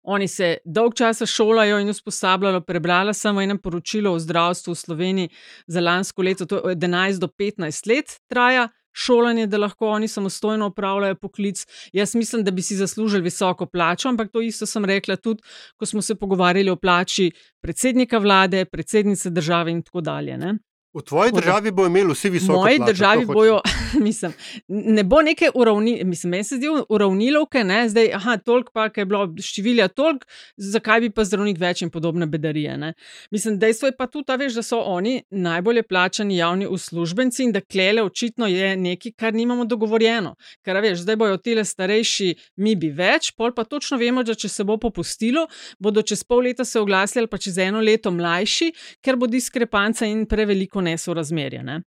Oni 0.07 0.27
se 0.27 0.57
dolg 0.65 0.95
časa 0.95 1.25
šolajo 1.25 1.81
in 1.83 1.89
usposabljajo. 1.91 2.61
Prebrala 2.63 3.13
sem 3.13 3.35
v 3.35 3.43
enem 3.43 3.57
poročilu 3.59 4.13
o 4.15 4.19
zdravstvu 4.19 4.71
v 4.71 4.79
Sloveniji 4.79 5.29
za 5.67 5.83
lansko 5.83 6.23
leto, 6.23 6.45
to 6.45 6.55
je 6.55 6.61
od 6.71 6.77
11 6.79 7.19
do 7.19 7.27
15 7.27 7.89
let 7.91 8.19
traja 8.31 8.69
šolanje, 8.97 9.47
da 9.47 9.57
lahko 9.57 9.89
oni 9.89 10.07
samostojno 10.07 10.67
upravljajo 10.67 11.15
poklic. 11.15 11.65
Jaz 11.93 12.15
mislim, 12.15 12.43
da 12.43 12.51
bi 12.51 12.61
si 12.61 12.75
zaslužili 12.75 13.21
visoko 13.21 13.65
plačo, 13.65 14.09
ampak 14.09 14.31
to 14.31 14.41
isto 14.41 14.65
sem 14.65 14.85
rekla 14.85 15.15
tudi, 15.15 15.43
ko 15.77 15.85
smo 15.85 16.01
se 16.01 16.15
pogovarjali 16.15 16.69
o 16.69 16.75
plači 16.75 17.31
predsednika 17.61 18.17
vlade, 18.17 18.65
predsednice 18.65 19.29
države 19.29 19.71
in 19.71 19.83
tako 19.83 20.01
dalje. 20.01 20.37
Ne? 20.37 20.57
V 20.97 21.01
tvoji 21.05 21.31
državi 21.31 21.71
bo 21.71 21.85
imeli 21.85 22.13
vsi 22.13 22.29
V 22.29 22.33
visoko 22.33 22.59
moji 22.59 22.77
plačo, 22.77 22.91
državi 22.91 23.25
bojo, 23.25 23.59
mislim, 24.07 24.33
ne 24.67 25.03
bo 25.03 25.21
neke 25.21 25.49
uravni, 25.53 26.03
mislim, 26.03 26.31
meni 26.31 26.43
se 26.43 26.57
zdi 26.57 26.67
uravnilovke, 26.89 27.63
ne, 27.63 27.89
zdaj, 27.89 28.09
aha, 28.13 28.37
toliko 28.37 28.71
pa, 28.73 28.87
je 28.95 29.05
bilo 29.05 29.27
številja 29.37 29.87
toliko, 29.93 30.25
zakaj 30.57 31.03
bi 31.05 31.11
pa 31.13 31.25
zdravnik 31.27 31.59
več 31.61 31.83
in 31.85 31.91
podobne 31.93 32.25
bedarije. 32.25 32.77
Ne. 32.81 32.93
Mislim, 33.31 33.59
dejstvo 33.61 33.91
je 33.91 33.95
pa 33.97 34.07
tudi, 34.09 34.37
veš, 34.41 34.57
da 34.57 34.63
so 34.65 34.79
oni 34.81 35.19
najbolje 35.29 35.83
plačani 35.85 36.39
javni 36.39 36.65
uslužbenci 36.65 37.45
in 37.45 37.53
da 37.53 37.61
klele 37.61 38.01
očitno 38.01 38.49
je 38.49 38.73
nekaj, 38.77 39.13
kar 39.21 39.37
nimamo 39.37 39.67
dogovorjeno. 39.69 40.33
Ker, 40.65 40.81
veš, 40.81 41.05
zdaj 41.05 41.19
bojo 41.21 41.37
tile 41.37 41.65
starejši, 41.65 42.31
mi 42.65 42.73
bi 42.75 42.89
več, 42.89 43.35
pol 43.37 43.53
pa 43.53 43.67
točno 43.69 44.01
vemo, 44.01 44.25
da 44.25 44.33
če 44.33 44.49
se 44.49 44.65
bo 44.65 44.79
popustilo, 44.81 45.45
bodo 45.77 46.01
čez 46.01 46.25
pol 46.25 46.47
leta 46.49 46.65
se 46.65 46.81
oglasili 46.81 47.27
ali 47.27 47.29
pa 47.29 47.37
čez 47.37 47.61
eno 47.61 47.85
leto 47.85 48.09
mlajši, 48.11 48.71
ker 49.05 49.15
bo 49.15 49.29
diskrepanca 49.29 50.09
in 50.09 50.25
preveliko 50.25 50.81
nesorazmerje. 50.87 51.63
Ne. 51.63 51.81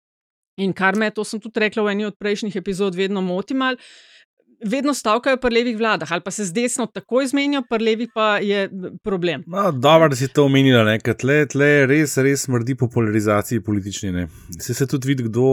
In 0.57 0.73
kar 0.73 0.97
me, 0.97 1.09
to 1.13 1.25
sem 1.25 1.41
tudi 1.41 1.61
rekla 1.61 1.85
v 1.85 1.93
eni 1.93 2.07
od 2.07 2.17
prejšnjih 2.17 2.55
epizod, 2.57 2.97
vedno 2.97 3.21
moti 3.21 3.57
mal. 3.57 3.77
Vedno 4.57 4.89
stavkajo 4.97 5.37
pri 5.37 5.53
levih 5.53 5.75
vladah, 5.77 6.09
ali 6.15 6.23
pa 6.25 6.31
se 6.33 6.47
z 6.49 6.53
desno 6.55 6.87
takoj 6.89 7.27
zmenijo, 7.29 7.59
pri 7.69 7.77
levih 7.85 8.09
pa 8.09 8.39
je 8.41 8.63
problem. 9.05 9.43
No, 9.45 9.67
dobro, 9.71 10.07
da 10.09 10.17
si 10.17 10.31
to 10.33 10.47
omenila, 10.49 10.81
ne? 10.87 10.95
ker 10.97 11.13
tle, 11.13 11.35
tle 11.45 11.67
res, 11.85 12.15
res 12.25 12.47
smrdi 12.47 12.73
po 12.73 12.87
polarizaciji 12.89 13.61
politični. 13.61 14.11
ne. 14.15 14.25
Se 14.57 14.73
se 14.73 14.87
tudi 14.89 15.11
vidi, 15.11 15.27
kdo 15.27 15.43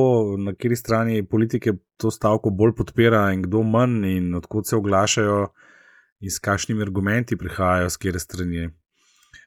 na 0.41 0.55
kateri 0.57 0.79
strani 0.81 1.21
politike 1.29 1.77
to 2.01 2.09
stavko 2.11 2.49
bolj 2.51 2.73
podpira 2.81 3.27
in 3.37 3.45
kdo 3.45 3.61
manj, 3.61 4.09
in 4.09 4.33
odkot 4.41 4.73
se 4.73 4.77
oglašajo 4.81 5.43
in 6.25 6.33
s 6.33 6.41
kakšnimi 6.41 6.83
argumenti 6.83 7.37
prihajajo, 7.37 7.93
z 7.93 8.01
kere 8.01 8.25
strani. 8.25 8.71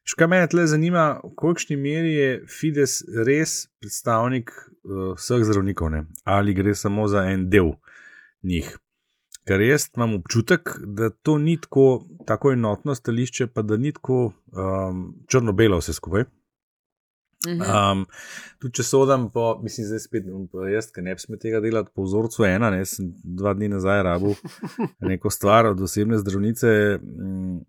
Škaj 0.07 0.27
me 0.27 0.41
tle 0.47 0.67
zanima, 0.67 1.19
v 1.23 1.33
kolikšni 1.35 1.77
meri 1.77 2.13
je 2.13 2.31
Fides 2.47 2.99
res 3.27 3.67
predstavnik 3.81 4.51
uh, 4.51 5.13
vseh 5.19 5.45
zdravnikov, 5.47 5.91
ne? 5.93 6.05
ali 6.23 6.55
gre 6.57 6.75
samo 6.75 7.07
za 7.07 7.25
en 7.31 7.49
del 7.49 7.73
njih. 8.43 8.75
Ker 9.47 9.61
jaz 9.63 9.87
imam 9.95 10.17
občutek, 10.17 10.73
da 10.83 11.09
to 11.09 11.37
ni 11.37 11.55
tako, 11.61 12.03
tako 12.27 12.51
enotno 12.51 12.95
stališče, 12.95 13.47
pa 13.47 13.63
da 13.63 13.77
ni 13.77 13.93
tako 13.95 14.33
um, 14.51 15.05
črno-belo 15.31 15.79
vse 15.79 15.95
skupaj. 15.95 16.27
Um, 17.45 18.01
tudi 18.57 18.79
če 18.79 18.83
sodam, 18.83 19.27
po, 19.31 19.51
mislim, 19.61 19.85
zdaj 19.87 20.01
spet 20.01 20.25
bom 20.25 20.47
pa 20.49 20.65
jaz, 20.71 20.89
ki 20.91 21.03
ne 21.05 21.13
bi 21.15 21.21
smel 21.21 21.39
tega 21.39 21.61
delati 21.61 21.93
po 21.95 22.07
vzorcu 22.07 22.47
ena, 22.47 22.71
ne, 22.73 22.81
sem 22.89 23.11
dva 23.37 23.53
dni 23.53 23.69
nazaj 23.75 24.01
rabil 24.07 24.33
neko 25.11 25.29
stvar 25.31 25.69
od 25.69 25.83
osebne 25.85 26.17
zdravnice, 26.17 26.71
mm, 26.97 27.59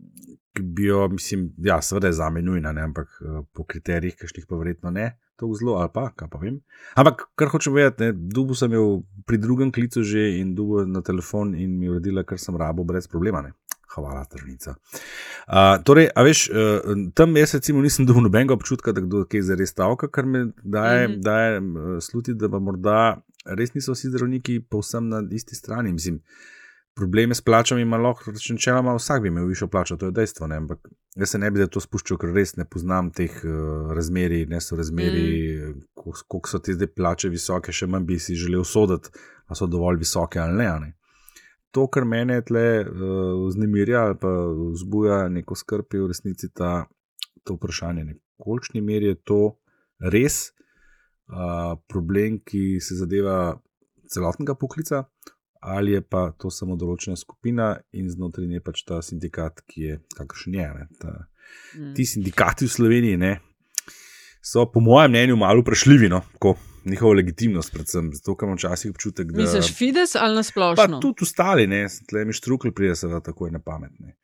ki 0.59 0.67
bi 0.75 0.91
jo, 0.91 1.07
mislim, 1.09 1.53
ja, 1.63 1.79
seveda 1.83 2.11
je 2.11 2.19
za 2.19 2.31
me 2.31 2.43
nujna, 2.43 2.73
ne, 2.73 2.83
ampak 2.91 3.09
eh, 3.23 3.41
po 3.55 3.65
kriterijih, 3.65 4.17
kakšnih 4.19 4.47
pa 4.51 4.59
verjetno 4.59 4.91
ne, 4.91 5.13
to 5.39 5.53
zelo, 5.55 5.77
ali 5.79 5.91
pa, 5.95 6.09
kaj 6.19 6.31
pa 6.33 6.41
vem. 6.43 6.59
Ampak, 6.99 7.29
kar 7.39 7.53
hočem 7.53 7.77
vedeti, 7.77 8.11
dubu 8.35 8.57
sem 8.59 8.75
jo 8.75 9.03
pri 9.27 9.39
drugem 9.39 9.71
klicu 9.73 10.03
že 10.03 10.41
in 10.41 10.55
dubu 10.59 10.83
na 10.87 11.03
telefon 11.03 11.55
in 11.55 11.79
mi 11.79 11.87
je 11.87 11.95
uredila, 11.95 12.27
kar 12.27 12.43
sem 12.43 12.57
rabo 12.59 12.85
brez 12.85 13.07
problema. 13.07 13.43
Ne. 13.47 13.55
Hvala, 13.89 14.25
tržnica. 14.29 14.75
Uh, 15.49 15.79
torej, 15.85 16.11
a 16.15 16.23
veš, 16.23 16.43
uh, 16.51 17.07
tam 17.17 17.37
jaz 17.37 17.55
recimo 17.57 17.81
nisem 17.83 18.07
dobil 18.07 18.27
nobenega 18.27 18.55
občutka, 18.55 18.93
da 18.93 19.01
kdo 19.01 19.23
kaj 19.31 19.47
zares 19.49 19.73
stavka, 19.73 20.11
kar 20.13 20.27
me 20.27 20.51
daje, 20.63 21.09
mm. 21.09 21.13
-hmm. 21.13 21.23
daje 21.25 21.61
uh, 21.61 21.97
sluti, 22.05 22.35
da 22.35 22.51
pa 22.51 22.59
morda 22.59 22.99
res 23.47 23.75
niso 23.75 23.95
vsi 23.95 24.11
zdravniki 24.11 24.61
povsem 24.61 25.09
na 25.09 25.23
isti 25.31 25.57
strani. 25.57 25.93
Mislim, 25.93 26.21
probleme 26.99 27.35
s 27.35 27.41
plačami 27.41 27.83
ima 27.83 27.97
lahko, 27.97 28.33
načeloma 28.51 28.95
vsak 28.97 29.23
bi 29.23 29.29
imel 29.29 29.47
višjo 29.47 29.69
plačo, 29.71 29.97
to 29.97 30.11
je 30.11 30.13
dejstvo. 30.13 30.47
Ne? 30.51 30.57
Ampak 30.57 30.89
jaz 31.17 31.31
se 31.31 31.39
ne 31.39 31.51
bi 31.51 31.61
da 31.63 31.67
to 31.71 31.81
spuščal, 31.81 32.19
ker 32.19 32.33
res 32.35 32.57
ne 32.59 32.67
poznam 32.67 33.13
teh 33.15 33.37
uh, 33.45 33.93
razmerij, 33.95 34.47
ne 34.51 34.61
so 34.61 34.77
razmerij, 34.77 35.31
mm. 35.69 35.83
koliko 35.95 36.51
so 36.51 36.59
te 36.59 36.75
zdaj 36.75 36.91
plače 36.99 37.31
visoke, 37.31 37.73
še 37.73 37.87
manj 37.87 38.09
bi 38.09 38.19
si 38.23 38.37
želel 38.39 38.67
soditi, 38.67 39.15
ali 39.47 39.61
so 39.61 39.71
dovolj 39.71 40.03
visoke 40.03 40.43
ali 40.43 40.59
ne. 40.59 40.69
ne. 40.83 40.93
To, 41.77 41.87
kar 41.93 42.09
mene 42.09 42.41
tle 42.49 42.67
uh, 42.83 43.47
vznemirja 43.47 44.05
ali 44.09 44.19
pa 44.19 44.35
vzbuja 44.75 45.23
neko 45.39 45.55
skrb, 45.55 45.95
je 45.95 46.03
v 46.03 46.11
resnici 46.11 46.51
ta, 46.51 46.73
to 47.45 47.59
vprašanje, 47.59 48.19
kolikšni 48.43 48.83
meri 48.85 49.13
je 49.13 49.21
to 49.31 49.43
res 50.15 50.49
uh, 51.31 51.77
problem, 51.89 52.43
ki 52.45 52.81
se 52.83 52.99
zadeva 52.99 53.39
celotnega 54.09 54.57
poklica, 54.57 55.05
ali 55.61 55.93
je 55.93 56.01
pa 56.01 56.31
to 56.33 56.51
samo 56.51 56.77
določena 56.77 57.17
skupina 57.17 57.77
in 57.93 58.11
znotraj 58.11 58.47
nje 58.47 58.61
pač 58.61 58.83
ta 58.83 59.03
sindikat, 59.03 59.61
ki 59.67 59.81
je 59.83 59.99
kakršen 60.17 60.55
je. 60.55 60.69
Ne, 60.75 60.89
ta, 60.99 61.27
Mm. 61.75 61.95
ti 61.95 62.05
sindikati 62.05 62.67
v 62.67 62.69
Sloveniji 62.69 63.17
ne, 63.17 63.41
so, 64.43 64.67
po 64.67 64.81
mojem 64.81 65.11
mnenju, 65.11 65.37
malo 65.37 65.61
vprašljivi. 65.61 66.09
No, 66.09 66.21
Njihovo 66.85 67.13
legitimnost, 67.13 67.73
predvsem 67.73 68.11
zato, 68.15 68.37
ker 68.37 68.47
imam 68.47 68.57
včasih 68.57 68.91
občutek, 68.91 69.33
da. 69.33 69.43
Misliš 69.43 69.77
Fides 69.77 70.15
ali 70.15 70.33
Pa 70.33 70.35
nasplošno? 70.35 71.01
tudi 71.01 71.23
ostali, 71.23 71.67
ne, 71.67 71.87
tle 72.09 72.25
mi 72.25 72.33
štrukli 72.33 72.73
pride, 72.73 72.97
seveda, 72.97 73.21
tako 73.21 73.49
na 73.51 73.59
pamet. 73.59 73.91
Ne. 73.99 74.15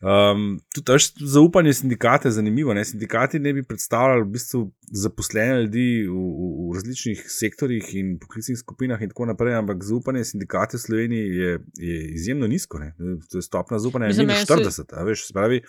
Um, 0.00 0.60
tudi 0.74 0.92
zaupanje 1.26 1.72
sindikate 1.74 2.28
je 2.28 2.32
zanimivo. 2.32 2.74
Ne. 2.74 2.84
Sindikati 2.84 3.38
ne 3.38 3.52
bi 3.52 3.62
predstavljali 3.62 4.22
v 4.22 4.30
bistvu 4.30 4.60
zaposlene 4.92 5.62
ljudi 5.62 6.06
v, 6.06 6.12
v, 6.12 6.50
v 6.70 6.74
različnih 6.74 7.24
sektorjih 7.28 7.88
in 7.94 8.18
poklicnih 8.18 8.58
skupinah, 8.58 9.02
in 9.02 9.10
tako 9.10 9.26
naprej, 9.26 9.56
ampak 9.58 9.82
zaupanje 9.82 10.24
sindikate 10.24 10.76
v 10.76 10.80
Sloveniji 10.80 11.26
je, 11.36 11.58
je 11.78 11.98
izjemno 12.14 12.46
nizko. 12.46 12.78
Ne. 12.78 12.94
To 13.30 13.38
je 13.38 13.42
stopna 13.42 13.78
zaupanja 13.78 14.06
Mislim, 14.06 14.26
minus 14.26 14.50
meni 14.50 14.64
se- 14.64 14.82
40. 14.84 14.94
a 14.94 15.02
Veš, 15.04 15.26
se 15.26 15.34
pravi, 15.34 15.60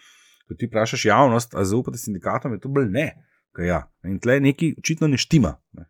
ko 0.48 0.54
ti 0.54 0.70
vprašaš 0.70 1.06
javnost, 1.06 1.56
a 1.56 1.66
zaupate 1.66 1.98
sindikatom, 1.98 2.54
je 2.54 2.60
to 2.60 2.70
bolj 2.70 2.90
ne. 2.90 3.10
Ja. 3.58 3.92
In 4.06 4.20
tle 4.20 4.40
nekaj 4.40 4.76
očitno 4.78 5.08
ne 5.08 5.18
štima. 5.18 5.56
Ne. 5.74 5.90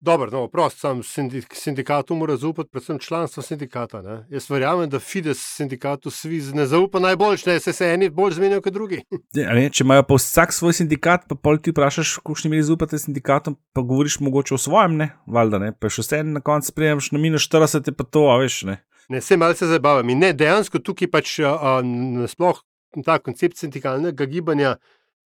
Dobro, 0.00 0.30
no, 0.30 0.48
prost, 0.48 0.78
sam 0.78 1.02
sindik, 1.02 1.54
sindikatu 1.58 2.14
mora 2.14 2.36
zaupati, 2.36 2.70
predvsem 2.70 2.98
članstvo 2.98 3.42
sindikata. 3.42 4.02
Ne? 4.02 4.26
Jaz 4.30 4.50
verjamem, 4.50 4.90
da 4.90 4.98
Fides 4.98 5.40
sindikatu 5.56 6.10
sviz 6.10 6.52
ne 6.54 6.66
zaupa 6.66 7.00
najbolj, 7.02 7.42
ne 7.46 7.60
se, 7.60 7.72
se 7.72 7.88
eni 7.94 8.10
bolj 8.10 8.36
zmenijo 8.38 8.62
kot 8.62 8.72
drugi. 8.72 9.00
Ja, 9.34 9.52
ne, 9.54 9.66
če 9.70 9.84
imajo 9.84 10.04
pa 10.06 10.14
vsak 10.14 10.54
svoj 10.54 10.76
sindikat, 10.78 11.26
pa 11.28 11.34
pol 11.34 11.58
ti 11.58 11.74
vprašaš, 11.74 12.14
kakšni 12.26 12.52
meri 12.52 12.62
zaupate 12.66 12.98
sindikatom, 12.98 13.58
pa 13.74 13.82
govoriš 13.82 14.20
mogoče 14.22 14.54
o 14.54 14.58
svojem, 14.58 14.96
ne, 15.02 15.10
valjda 15.26 15.60
ne, 15.64 15.72
pa 15.74 15.90
še 15.90 16.06
vse 16.06 16.22
na 16.30 16.42
koncu 16.46 16.70
sprejemš 16.70 17.10
na 17.12 17.22
minus 17.22 17.50
40, 17.50 17.90
je 17.90 17.98
pa 17.98 18.06
to, 18.06 18.28
a 18.30 18.38
veš, 18.38 18.62
ne. 18.70 18.78
Ne, 19.10 19.20
se 19.20 19.36
malce 19.36 19.66
zabavam. 19.66 20.14
In 20.14 20.22
ne, 20.22 20.30
dejansko 20.36 20.78
tukaj 20.78 21.10
pač 21.10 21.38
a, 21.42 21.80
nasploh 21.82 22.62
ta 23.04 23.18
koncept 23.18 23.58
sindikalnega 23.58 24.26
gibanja 24.30 24.76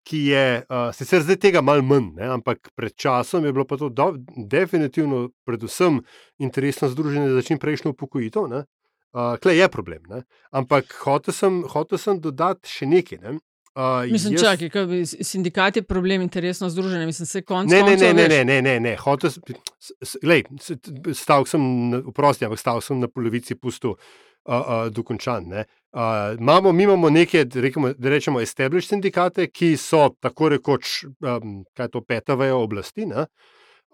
ki 0.04 0.18
je 0.26 0.44
uh, 0.62 0.90
sicer 0.94 1.22
zdaj 1.22 1.38
tega 1.42 1.62
malo 1.62 1.84
manj, 1.86 2.12
ne, 2.18 2.28
ampak 2.36 2.72
pred 2.74 2.94
časom 2.98 3.44
je 3.46 3.52
bilo 3.52 3.64
pa 3.68 3.78
to 3.78 3.88
do, 3.88 4.12
definitivno, 4.36 5.28
predvsem, 5.46 6.00
interesno 6.42 6.88
združenje 6.90 7.30
za 7.36 7.42
čim 7.46 7.60
prejšnjo 7.62 7.94
upokojitev. 7.94 8.42
Uh, 9.12 9.36
Klej 9.42 9.58
je 9.60 9.68
problem. 9.68 10.02
Ne. 10.08 10.22
Ampak 10.50 10.94
hotel 11.04 11.34
sem, 11.36 11.62
hotel 11.68 12.00
sem 12.00 12.20
dodati 12.20 12.70
še 12.70 12.88
nekaj. 12.88 13.18
Ne. 13.22 13.38
Uh, 13.74 14.10
mislim, 14.12 14.34
jaz... 14.34 14.42
čakaj, 14.42 14.68
kaj, 14.68 15.04
sindikat 15.04 15.76
je 15.76 15.82
problem, 15.82 16.22
interesno 16.22 16.68
združenje, 16.70 17.06
mislim, 17.06 17.26
se 17.26 17.42
končno. 17.42 17.76
Ne, 17.76 17.82
ne, 17.82 17.96
ne, 17.96 18.14
ne, 18.14 18.28
ne, 18.28 18.44
ne, 18.44 18.62
ne, 18.62 18.80
ne. 18.80 18.96
Hotel, 18.96 19.30
lej, 20.22 20.42
stavek 21.14 21.48
sem, 21.48 21.62
oprosti, 22.06 22.44
ampak 22.44 22.60
stavek 22.60 22.84
sem 22.84 23.00
na 23.00 23.08
polovici 23.08 23.56
pustil 23.56 23.94
uh, 23.94 23.96
uh, 24.44 24.90
dokončan. 24.92 25.48
Uh, 25.52 26.36
imamo, 26.38 26.72
mi 26.72 26.82
imamo 26.82 27.10
neke, 27.10 27.46
rekamo, 27.54 27.92
da 27.92 28.12
rečemo, 28.12 28.40
established 28.40 28.92
sindikate, 28.92 29.48
ki 29.48 29.72
so 29.80 30.10
tako 30.20 30.52
rekoč, 30.52 31.04
um, 31.24 31.62
kaj 31.72 31.88
to 31.96 32.04
peta 32.04 32.36
vejo 32.36 32.60
oblasti. 32.66 33.08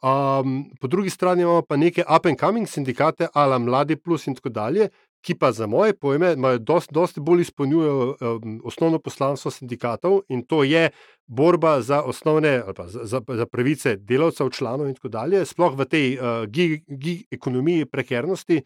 Um, 0.03 0.65
po 0.81 0.91
drugi 0.91 1.11
strani 1.11 1.43
imamo 1.43 1.63
pa 1.63 1.77
neke 1.77 2.03
up 2.17 2.27
and 2.27 2.39
coming 2.39 2.67
sindikate, 2.67 3.29
ala 3.35 3.59
mladi 3.59 3.97
plus 3.97 4.27
in 4.27 4.35
tako 4.35 4.49
dalje. 4.49 4.89
Ki 5.21 5.35
pa 5.35 5.51
za 5.53 5.67
moje 5.67 5.97
pojme, 5.99 6.37
dosti 6.59 6.95
dost 6.95 7.19
bolj 7.19 7.41
izpolnjujejo 7.41 8.17
um, 8.21 8.61
osnovno 8.65 9.01
poslanstvo 9.03 9.51
sindikatov 9.51 10.21
in 10.29 10.45
to 10.47 10.63
je 10.65 10.91
borba 11.27 11.81
za 11.83 12.03
osnovne, 12.03 12.63
za, 12.89 13.05
za, 13.05 13.21
za 13.27 13.47
pravice 13.47 13.97
delavcev, 13.97 14.51
članov 14.51 14.89
in 14.89 14.95
tako 14.95 15.09
dalje, 15.09 15.45
sploh 15.45 15.75
v 15.75 15.85
tej 15.85 16.07
uh, 16.19 16.47
gig, 16.47 16.85
gig 16.87 17.27
ekonomiji 17.35 17.91
prekernosti, 17.91 18.63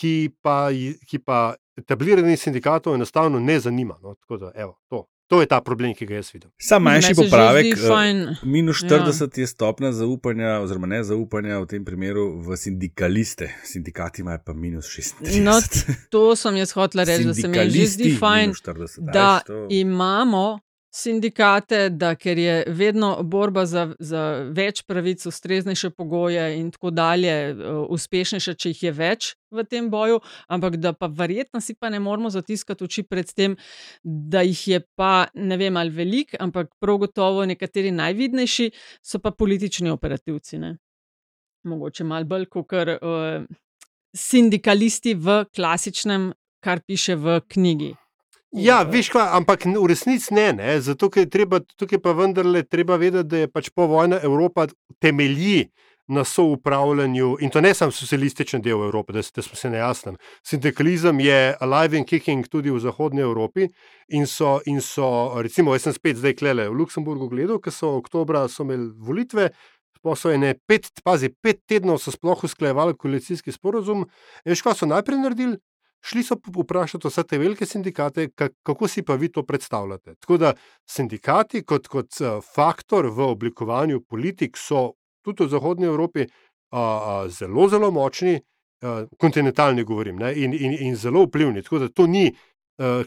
ki 0.00 0.30
pa, 0.42 0.70
ki 1.08 1.18
pa 1.18 1.54
etabliranih 1.76 2.40
sindikatov 2.40 2.94
enostavno 2.94 3.40
ne 3.40 3.60
zanima. 3.60 3.98
No? 4.02 4.16
Da, 4.38 4.52
evo, 4.54 4.78
to. 4.88 5.06
To 5.32 5.40
je 5.40 5.46
ta 5.48 5.60
problem, 5.64 5.94
ki 5.96 6.06
ga 6.06 6.18
jaz 6.18 6.28
vidim. 6.34 6.50
Sam 6.60 6.82
manjši 6.84 7.14
popravek. 7.16 7.78
Uh, 7.80 8.42
minus 8.42 8.82
40 8.84 9.38
ja. 9.38 9.42
je 9.42 9.46
stopna 9.46 9.92
zaupanja, 9.92 10.58
oziroma 10.60 10.86
ne 10.86 10.98
zaupanja 11.08 11.56
v 11.62 11.68
tem 11.70 11.84
primeru 11.84 12.26
v 12.44 12.56
sindikaliste. 12.60 13.48
Sindikati 13.64 14.20
imajo 14.20 14.42
pa 14.44 14.52
minus 14.52 14.90
36. 14.92 15.40
No, 15.40 15.56
to 16.12 16.36
sem 16.36 16.58
jaz 16.60 16.74
hotel 16.76 17.06
reči, 17.08 17.24
da 17.24 17.34
se 17.34 17.48
mi 17.48 17.86
zdi 17.86 18.12
fajn, 18.20 18.52
da 19.08 19.40
imamo 19.70 20.60
sindikate, 20.92 21.88
da 21.88 22.14
ker 22.14 22.38
je 22.38 22.64
vedno 22.68 23.14
borba 23.22 23.64
za, 23.66 23.86
za 23.98 24.22
več 24.52 24.82
pravic, 24.84 25.24
ustreznejše 25.26 25.90
pogoje 25.96 26.44
in 26.58 26.68
tako 26.70 26.90
dalje, 26.92 27.32
uh, 27.52 27.78
uspešnejša, 27.96 28.54
če 28.54 28.72
jih 28.74 28.82
je 28.82 28.92
več 28.98 29.30
v 29.52 29.64
tem 29.68 29.88
boju, 29.92 30.20
ampak 30.52 30.76
da 30.76 30.92
pa 30.92 31.08
verjetno 31.08 31.62
si 31.64 31.74
pa 31.74 31.88
ne 31.92 32.00
moramo 32.00 32.30
zatiskati 32.32 32.84
oči 32.84 33.06
pred 33.08 33.32
tem, 33.32 33.56
da 34.04 34.44
jih 34.44 34.66
je 34.68 34.82
pa 34.96 35.28
ne 35.34 35.56
vem 35.56 35.80
ali 35.80 35.96
velik, 35.96 36.36
ampak 36.40 36.74
prav 36.80 37.00
gotovo 37.06 37.46
nekateri 37.48 37.92
najvidnejši 37.96 38.70
so 39.00 39.20
pa 39.20 39.32
politični 39.32 39.90
operativci. 39.90 40.60
Ne? 40.60 40.76
Mogoče 41.64 42.04
malo 42.04 42.28
bolj 42.28 42.50
kot 42.52 42.68
kar 42.68 42.96
uh, 42.98 43.48
sindikalisti 44.12 45.16
v 45.16 45.44
klasičnem, 45.56 46.32
kar 46.60 46.84
piše 46.84 47.16
v 47.16 47.40
knjigi. 47.48 47.94
Ja, 48.52 48.82
veš, 48.84 49.08
kva, 49.14 49.30
ampak 49.32 49.64
v 49.64 49.86
resnici 49.88 50.34
ne, 50.36 50.50
ne. 50.52 50.74
Zato 50.84 51.08
je 51.16 51.24
treba, 51.24 51.60
tukaj 51.60 52.02
pa 52.04 52.12
vendarle 52.12 52.60
treba 52.68 52.98
vedeti, 53.00 53.28
da 53.28 53.38
je 53.44 53.48
pač 53.48 53.70
povojna 53.72 54.18
Evropa 54.20 54.66
temelji 55.00 55.70
na 56.12 56.24
soupravljanju 56.24 57.36
in 57.40 57.50
to 57.50 57.60
ne 57.60 57.72
samo 57.74 57.92
socialističen 57.92 58.60
del 58.62 58.82
Evrope, 58.84 59.12
da, 59.12 59.22
da 59.36 59.42
smo 59.42 59.56
se 59.56 59.70
nejasni. 59.70 60.12
Sindikalizem 60.44 61.20
je 61.20 61.56
alive 61.60 61.96
and 61.96 62.06
kicking 62.06 62.48
tudi 62.48 62.70
v 62.70 62.80
Zahodnji 62.80 63.22
Evropi 63.24 63.68
in 64.08 64.26
so, 64.26 64.58
in 64.66 64.80
so 64.80 65.40
recimo, 65.40 65.72
jaz 65.72 65.88
sem 65.88 65.96
spet 65.96 66.20
zdaj 66.20 66.36
klele 66.36 66.68
v 66.68 66.76
Luksemburgu 66.76 67.30
gledal, 67.32 67.62
ker 67.62 67.72
so 67.72 67.96
oktobra 68.02 68.48
so 68.48 68.66
imeli 68.68 68.90
volitve. 68.98 69.48
Pa 70.02 70.16
so 70.18 70.32
ene 70.34 70.56
pet, 70.66 70.88
pazi, 71.06 71.28
pet 71.30 71.60
tednov 71.70 72.00
so 72.02 72.10
sploh 72.10 72.40
usklajevali 72.44 72.96
koalicijski 72.98 73.52
sporozum. 73.54 74.08
Veš, 74.44 74.60
kaj 74.66 74.80
so 74.80 74.88
najprej 74.90 75.20
naredili? 75.22 75.60
Šli 76.04 76.22
so 76.22 76.36
vprašati 76.56 77.08
vse 77.08 77.22
te 77.22 77.38
velike 77.38 77.66
sindikate, 77.66 78.28
kako 78.62 78.88
si 78.88 79.02
pa 79.02 79.14
vi 79.14 79.28
to 79.32 79.42
predstavljate. 79.42 80.14
Tako 80.14 80.36
da 80.36 80.54
sindikati 80.90 81.62
kot, 81.62 81.88
kot 81.88 82.20
eh, 82.20 82.40
faktor 82.54 83.06
v 83.06 83.28
oblikovanju 83.30 84.00
politik 84.00 84.56
so 84.56 84.92
tudi 85.22 85.44
v 85.44 85.48
Zahodnji 85.48 85.86
Evropi 85.86 86.26
a, 86.70 86.80
a, 86.80 87.28
zelo, 87.28 87.68
zelo 87.68 87.90
močni, 87.90 88.40
a, 88.82 89.04
kontinentalni 89.18 89.84
govorim, 89.84 90.16
ne, 90.18 90.34
in, 90.34 90.54
in, 90.54 90.76
in 90.80 90.96
zelo 90.96 91.26
vplivni. 91.26 91.62
Tako 91.62 91.78
da 91.78 91.88
to 91.88 92.06
ni, 92.06 92.32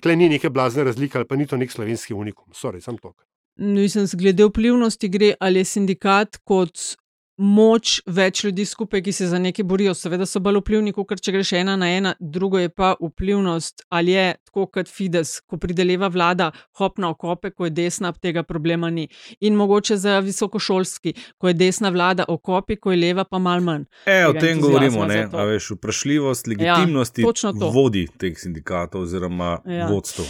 tle 0.01 0.15
ni 0.15 0.29
neke 0.29 0.49
blazne 0.49 0.83
razlike 0.83 1.17
ali 1.17 1.27
pa 1.27 1.35
ni 1.35 1.47
to 1.47 1.57
nek 1.57 1.71
slovenski 1.71 2.13
unikum. 2.13 2.53
Sorry, 2.53 2.79
sem 2.81 2.97
to. 2.97 3.11
Mislim, 3.55 4.05
glede 4.13 4.45
vplivnosti 4.45 5.09
gre 5.09 5.33
ali 5.39 5.59
je 5.59 5.65
sindikat 5.65 6.37
kot 6.43 6.95
moč 7.37 7.99
več 8.07 8.43
ljudi 8.43 8.65
skupaj, 8.65 9.01
ki 9.05 9.11
se 9.11 9.27
za 9.27 9.39
nekaj 9.39 9.65
borijo. 9.67 9.93
Seveda 9.97 10.25
so 10.25 10.39
bolj 10.43 10.61
vplivni, 10.61 10.93
kot 10.95 11.21
če 11.21 11.33
greš 11.35 11.53
ena 11.59 11.75
na 11.79 11.89
ena, 11.91 12.13
drugo 12.19 12.59
je 12.59 12.69
pa 12.69 12.93
vplivnost, 13.01 13.85
ali 13.89 14.15
je 14.15 14.25
tako 14.47 14.67
kot 14.71 14.91
Fides, 14.91 15.39
ko 15.47 15.59
prideleva 15.61 16.07
vlada, 16.11 16.51
hop 16.79 16.99
na 17.01 17.11
okope, 17.11 17.51
ko 17.51 17.67
je 17.67 17.75
desna, 17.75 18.13
tega 18.13 18.43
problema 18.43 18.89
ni. 18.89 19.07
In 19.41 19.55
mogoče 19.59 19.97
za 19.97 20.19
visokošolski, 20.23 21.15
ko 21.37 21.51
je 21.51 21.57
desna 21.59 21.91
vlada 21.91 22.25
okopi, 22.27 22.79
ko 22.79 22.95
je 22.95 23.01
leva 23.03 23.27
pa 23.27 23.39
mal 23.39 23.63
manj. 23.65 23.85
E, 24.05 24.23
o 24.27 24.33
tem 24.33 24.61
govorimo, 24.61 25.05
ne? 25.05 25.25
A 25.31 25.47
veš, 25.49 25.73
vprašljivost, 25.75 26.47
legitimnost 26.47 27.19
ja, 27.19 27.31
vodi 27.73 28.07
teh 28.19 28.37
sindikatov 28.39 29.07
oziroma 29.07 29.57
ja. 29.65 29.87
vodstvo. 29.91 30.25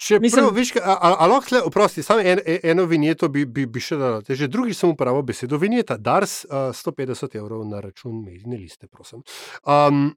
Če 0.00 0.16
Mislim, 0.20 0.46
prav, 0.46 0.56
viš, 0.56 0.72
a, 0.80 0.94
a, 0.94 1.10
a 1.20 1.26
lahko 1.28 1.54
le, 1.54 1.60
oprosti, 1.68 2.02
samo 2.02 2.24
en, 2.24 2.40
e, 2.46 2.56
eno 2.72 2.86
vinjeto 2.88 3.28
bi, 3.28 3.44
bi, 3.44 3.66
bi 3.68 3.82
še 3.84 3.98
dal. 4.00 4.22
Že 4.24 4.48
drugi 4.48 4.72
sem 4.76 4.94
uporabil 4.94 5.26
besedo 5.28 5.60
vinjeta, 5.60 5.98
Dars, 6.00 6.40
uh, 6.48 6.70
150 6.72 7.36
evrov 7.36 7.66
na 7.68 7.82
račun 7.84 8.22
medijne 8.24 8.56
liste, 8.56 8.88
prosim. 8.88 9.20
Um, 9.68 10.14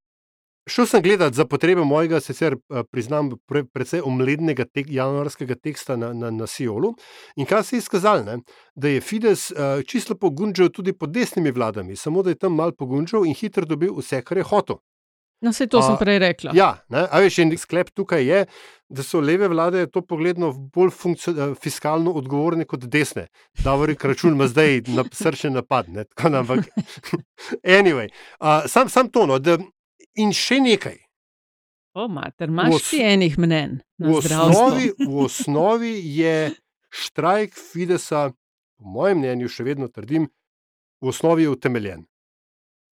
šel 0.72 0.88
sem 0.88 1.04
gledati 1.04 1.36
za 1.36 1.44
potrebe 1.52 1.84
mojega, 1.84 2.22
sicer 2.24 2.56
priznam, 2.96 3.34
pre, 3.44 3.66
precej 3.68 4.06
omlednega 4.08 4.64
tek, 4.72 4.88
januarskega 4.88 5.60
teksta 5.60 6.00
na, 6.00 6.14
na, 6.16 6.32
na 6.32 6.48
Siolu. 6.48 6.94
In 7.36 7.50
kaj 7.50 7.68
se 7.68 7.76
je 7.76 7.84
izkazalo, 7.84 8.40
da 8.80 8.94
je 8.94 9.04
Fides 9.04 9.50
uh, 9.52 9.84
čisto 9.84 10.16
pogunčal 10.16 10.72
tudi 10.72 10.96
pod 10.96 11.12
desnimi 11.12 11.52
vladami, 11.52 12.00
samo 12.00 12.24
da 12.24 12.32
je 12.32 12.40
tam 12.40 12.56
mal 12.56 12.72
pogunčal 12.72 13.28
in 13.28 13.36
hitro 13.36 13.68
dobil 13.68 13.92
vse, 14.00 14.24
kar 14.24 14.40
je 14.40 14.48
hotel. 14.48 14.80
No, 15.44 15.52
vse 15.52 15.68
to 15.68 15.82
a, 15.82 15.84
sem 15.84 15.98
prej 16.00 16.22
rekla. 16.24 16.54
Ja, 16.56 16.70
ne, 16.94 17.04
a 17.12 17.20
veš, 17.20 17.42
en 17.44 17.52
sklep 17.60 17.90
tukaj 17.92 18.24
je, 18.24 18.44
da 18.88 19.04
so 19.04 19.20
leve 19.20 19.50
vlade 19.52 19.84
to 19.92 20.02
pogledno 20.08 20.54
bolj 20.54 20.94
eh, 20.94 21.42
fiskalno 21.60 22.14
odgovorne 22.16 22.64
kot 22.70 22.86
desne. 22.88 23.28
Da, 23.64 23.76
vrek 23.76 24.06
račun 24.08 24.38
ima 24.38 24.48
zdaj 24.48 24.86
na 24.96 25.04
srčen 25.12 25.58
napad. 25.60 25.90
Ne, 25.92 26.06
ampak, 26.24 26.70
anyway, 27.80 28.08
uh, 28.40 28.64
sam, 28.72 28.90
sam 28.90 29.12
to. 29.12 29.26
No, 29.28 29.40
da, 29.40 29.58
in 30.16 30.32
še 30.32 30.62
nekaj. 30.64 31.02
O, 31.94 32.08
mater, 32.08 32.50
imaš 32.50 32.88
ti 32.88 33.04
enih 33.04 33.36
mnen. 33.38 33.82
V 34.00 34.16
osnovi, 34.18 34.94
v 34.98 35.20
osnovi 35.28 35.92
je 36.16 36.38
štrajk 36.90 37.54
Fidesa, 37.54 38.30
po 38.80 38.96
mojem 38.96 39.20
mnenju, 39.20 39.52
še 39.52 39.68
vedno 39.68 39.92
trdim, 39.92 40.32
v 41.04 41.12
osnovi 41.12 41.46
je 41.46 41.52
utemeljen. 41.52 42.08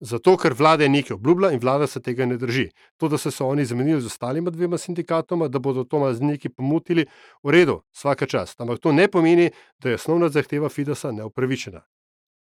Zato, 0.02 0.34
ker 0.38 0.54
vlada 0.58 0.84
je 0.84 0.90
nekaj 0.90 1.14
obljubila 1.14 1.52
in 1.54 1.60
vlada 1.62 1.88
se 1.88 2.02
tega 2.02 2.26
ne 2.26 2.38
drži. 2.38 2.72
To, 2.98 3.08
da 3.08 3.18
so 3.22 3.32
se 3.32 3.44
oni 3.44 3.66
zamenili 3.66 4.02
z 4.02 4.10
ostalima 4.10 4.50
dvema 4.50 4.78
sindikatoma, 4.78 5.48
da 5.48 5.60
bodo 5.60 5.84
to 5.84 6.14
z 6.14 6.22
neki 6.22 6.50
pomutili, 6.50 7.06
v 7.44 7.52
redu, 7.52 7.82
vsaka 7.94 8.26
čast. 8.26 8.62
Ampak 8.62 8.80
to 8.80 8.92
ne 8.92 9.08
pomeni, 9.08 9.52
da 9.80 9.90
je 9.90 9.96
osnovna 9.96 10.30
zahteva 10.30 10.70
Fidesa 10.70 11.12
neupravičena. 11.12 11.82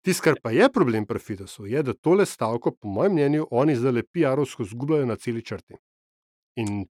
Tisto, 0.05 0.23
kar 0.23 0.37
pa 0.43 0.51
je 0.51 0.69
problem 0.69 1.05
pri 1.05 1.19
Fidesu, 1.19 1.65
je, 1.65 1.83
da 1.83 1.93
tole 1.93 2.25
stavko, 2.25 2.71
po 2.71 2.87
mojem 2.87 3.13
mnenju, 3.13 3.47
oni 3.51 3.75
zdaj 3.75 3.91
le 3.91 4.03
PR-ovsko 4.03 4.63
zgubljajo 4.63 5.05
na 5.05 5.15
celi 5.15 5.43
črti. 5.45 5.75
In 6.55 6.85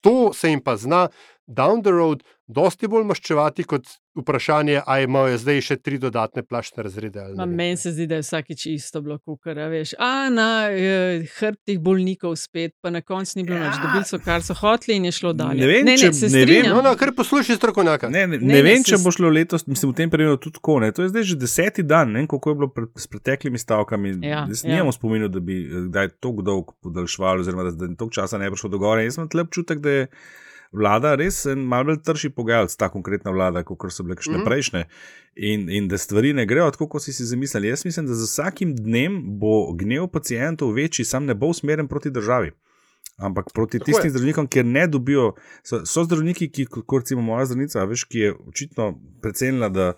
to 0.00 0.32
se 0.32 0.50
jim 0.50 0.60
pa 0.60 0.76
zna 0.76 1.08
down 1.48 1.82
the 1.82 1.90
road 1.90 2.20
dosti 2.46 2.88
bolj 2.88 3.04
maščevati 3.04 3.64
kot 3.64 3.84
vprašanje, 4.14 4.80
ali 4.86 5.04
imajo 5.04 5.36
zdaj 5.38 5.60
še 5.60 5.76
tri 5.76 5.98
dodatne 5.98 6.42
plačne 6.42 6.82
razrede. 6.82 7.20
ne. 7.36 7.46
Meni 7.46 7.76
se 7.76 7.92
zdi, 7.92 8.06
da 8.06 8.14
je 8.14 8.22
vsakič 8.22 8.66
isto 8.66 9.00
bilo, 9.00 9.18
kar 9.36 9.58
veš. 9.68 9.92
A 9.98 10.28
na 10.28 10.46
eh, 10.70 11.26
hrbtih 11.34 11.78
bolnikov 11.78 12.36
spet, 12.36 12.72
pa 12.80 12.90
na 12.90 13.00
koncu 13.00 13.32
ni 13.36 13.44
bilo 13.44 13.58
nič. 13.58 13.76
Dobili 13.76 14.04
so, 14.04 14.18
kar 14.18 14.42
so 14.42 14.54
hoteli 14.54 14.96
in 14.96 15.04
je 15.04 15.12
šlo 15.12 15.32
dalje. 15.32 15.60
Ne 15.60 15.66
vem, 15.66 15.84
ne, 15.84 15.96
če- 15.96 16.06
ne, 16.06 16.12
se 16.14 16.28
ne 16.28 16.44
vem. 16.44 16.66
No, 16.66 16.80
no, 16.82 16.94
kar 16.96 17.12
poslušaj 17.14 17.56
strokovnjaka. 17.56 18.08
Ne, 18.08 18.26
ne, 18.26 18.26
ne, 18.28 18.38
Ne, 18.38 18.46
ne 18.46 18.54
ne, 18.54 18.62
vem, 18.62 18.82
se 18.82 18.90
če 18.90 18.98
bo 18.98 19.12
šlo 19.12 19.28
letos, 19.30 19.66
mislim, 19.66 19.92
v 19.92 19.96
tem 19.96 20.10
periodu 20.10 20.40
tudi 20.40 20.56
tako. 20.56 20.80
Ne. 20.80 20.92
To 20.92 21.02
je 21.02 21.08
zdaj 21.08 21.22
že 21.24 21.36
deseti 21.36 21.82
dan, 21.84 22.12
ne 22.12 22.18
vem, 22.18 22.28
kako 22.28 22.50
je 22.50 22.56
bilo 22.56 22.68
pred, 22.70 22.88
s 22.96 23.06
preteklimi 23.06 23.58
stavkami. 23.58 24.18
Ja, 24.22 24.44
Jaz 24.48 24.64
ja. 24.64 24.72
nimam 24.74 24.92
spominov, 24.92 25.28
da 25.28 25.40
bi 25.40 25.60
eh, 25.60 25.86
kdaj 25.88 26.16
tako 26.18 26.42
dolgo 26.42 26.74
podaljšvali, 26.82 27.40
oziroma 27.40 27.62
da, 27.62 27.76
da 27.76 27.84
je 27.84 27.96
toliko 27.96 28.14
časa 28.14 28.38
ne 28.38 28.48
bi 28.48 28.56
prišlo 28.56 28.70
do 28.70 28.78
gore. 28.78 29.04
Jaz 29.04 29.16
imam 29.16 29.28
tle 29.28 29.42
občutek, 29.42 29.78
da 29.78 29.90
je 29.92 30.02
vlada 30.72 31.14
res 31.16 31.44
en 31.46 31.64
malo 31.64 31.92
bolj 31.92 32.02
trši 32.04 32.30
pogajalec, 32.36 32.76
ta 32.76 32.88
konkretna 32.92 33.32
vlada, 33.34 33.62
kot 33.64 33.92
so 33.92 34.04
bile 34.04 34.16
kakšne 34.16 34.36
mm. 34.36 34.40
-hmm. 34.40 34.44
prejšnje. 34.44 34.84
In, 35.36 35.68
in 35.70 35.88
da 35.88 35.98
stvari 35.98 36.32
ne 36.32 36.46
grejo 36.46 36.70
tako, 36.70 36.88
kot 36.88 37.02
si 37.02 37.12
si 37.12 37.24
zamislili. 37.24 37.68
Jaz 37.68 37.84
mislim, 37.84 38.06
da 38.06 38.14
z 38.14 38.24
vsakim 38.24 38.76
dnem 38.76 39.22
bo 39.38 39.72
gnev 39.72 40.08
pacijentov 40.08 40.72
večji, 40.72 41.04
sam 41.04 41.24
ne 41.24 41.34
bo 41.34 41.46
usmerjen 41.46 41.88
proti 41.88 42.10
državi. 42.10 42.52
Ampak 43.18 43.46
proti 43.54 43.78
Tako 43.78 43.84
tistim 43.84 44.06
je. 44.06 44.10
zdravnikom, 44.10 44.46
kjer 44.46 44.64
ne 44.64 44.86
dobijo, 44.86 45.32
so, 45.62 45.86
so 45.86 46.04
zdravniki, 46.04 46.50
ki, 46.50 46.66
kot 46.66 47.02
recimo 47.02 47.22
moja 47.22 47.46
zdravnica, 47.46 47.84
veš, 47.84 48.04
ki 48.04 48.18
je 48.18 48.34
očitno 48.48 49.00
precenila, 49.22 49.68
da, 49.68 49.92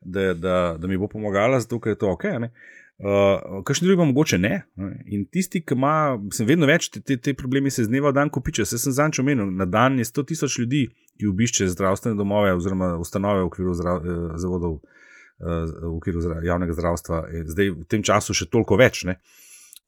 da, 0.00 0.34
da, 0.34 0.76
da 0.78 0.86
mi 0.86 0.96
bo 0.96 1.08
pomagala, 1.08 1.60
zato 1.60 1.80
ker 1.80 1.92
je 1.92 1.98
to 1.98 2.10
ok. 2.10 2.24
ne. 2.24 2.52
Uh, 2.98 3.62
Kakšni 3.64 3.88
drugi 3.88 3.98
pa 3.98 4.04
mogoče 4.04 4.38
ne. 4.38 4.62
In 5.06 5.24
tisti, 5.26 5.64
ki 5.66 5.74
ima, 5.74 6.14
sem 6.32 6.46
vedno 6.46 6.68
več, 6.70 6.92
te, 6.94 7.00
te, 7.02 7.16
te 7.18 7.34
problemi 7.34 7.72
se 7.74 7.82
z 7.82 7.90
dneva 7.90 8.12
v 8.12 8.18
dan 8.20 8.30
kopičijo. 8.30 8.62
Jaz 8.70 8.86
sem 8.86 8.94
zanč 8.94 9.18
omenil, 9.18 9.50
na 9.50 9.66
dan 9.66 9.98
je 9.98 10.06
100 10.06 10.26
tisoč 10.30 10.60
ljudi, 10.62 10.84
ki 11.18 11.30
obišče 11.32 11.72
zdravstvene 11.74 12.18
domove 12.18 12.54
oziroma 12.54 12.92
ustanove 13.02 13.42
v 13.42 13.50
okviru 13.50 13.74
zdrav, 13.74 13.98
eh, 14.06 14.38
zavodov, 14.38 14.78
eh, 14.78 15.66
v 15.82 15.92
okviru 15.96 16.22
zdra, 16.22 16.38
javnega 16.46 16.78
zdravstva. 16.78 17.24
Eh, 17.32 17.44
Zdaj 17.50 17.74
v 17.74 17.88
tem 17.90 18.06
času 18.06 18.34
še 18.34 18.46
toliko 18.46 18.78
več, 18.78 19.02
ne, 19.10 19.18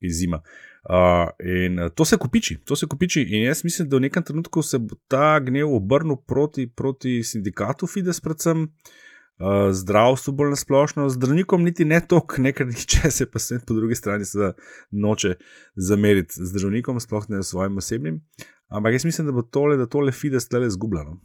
iz 0.02 0.18
zima. 0.18 0.42
Uh, 0.86 1.30
in 1.42 1.78
eh, 1.78 1.88
to 1.94 2.04
se 2.04 2.18
kopiči, 2.18 2.60
to 2.66 2.76
se 2.76 2.86
kopiči. 2.86 3.22
In 3.22 3.46
jaz 3.46 3.62
mislim, 3.66 3.88
da 3.88 3.98
v 3.98 4.06
nekem 4.06 4.22
trenutku 4.22 4.62
se 4.62 4.78
bo 4.78 4.98
ta 5.10 5.38
gnev 5.38 5.70
obrnil 5.78 6.18
proti, 6.26 6.66
proti 6.66 7.22
sindikatu 7.22 7.86
Fides, 7.90 8.20
predvsem 8.22 8.66
uh, 8.66 8.94
zdravstvu, 9.72 10.32
bolj 10.32 10.50
nasplošno, 10.50 11.08
zdravnikom 11.08 11.64
niti 11.64 11.84
ne 11.84 12.00
toliko, 12.00 12.42
nekaj 12.42 12.66
niče 12.66 13.10
se 13.10 13.30
pa 13.30 13.38
se 13.38 13.60
po 13.66 13.74
drugi 13.74 13.94
strani 13.94 14.24
seveda 14.24 14.52
noče 14.90 15.34
zameriti 15.76 16.34
zdravnikom, 16.52 17.00
sploh 17.00 17.28
ne 17.28 17.42
svojim 17.42 17.76
osebnim. 17.76 18.20
Ampak 18.68 18.92
jaz 18.92 19.04
mislim, 19.04 19.26
da 19.26 19.32
bo 19.32 19.42
tole, 19.42 19.76
da 19.76 19.86
tole 19.86 20.12
Fides 20.12 20.48
tole 20.48 20.70
zgubljeno. 20.70 21.20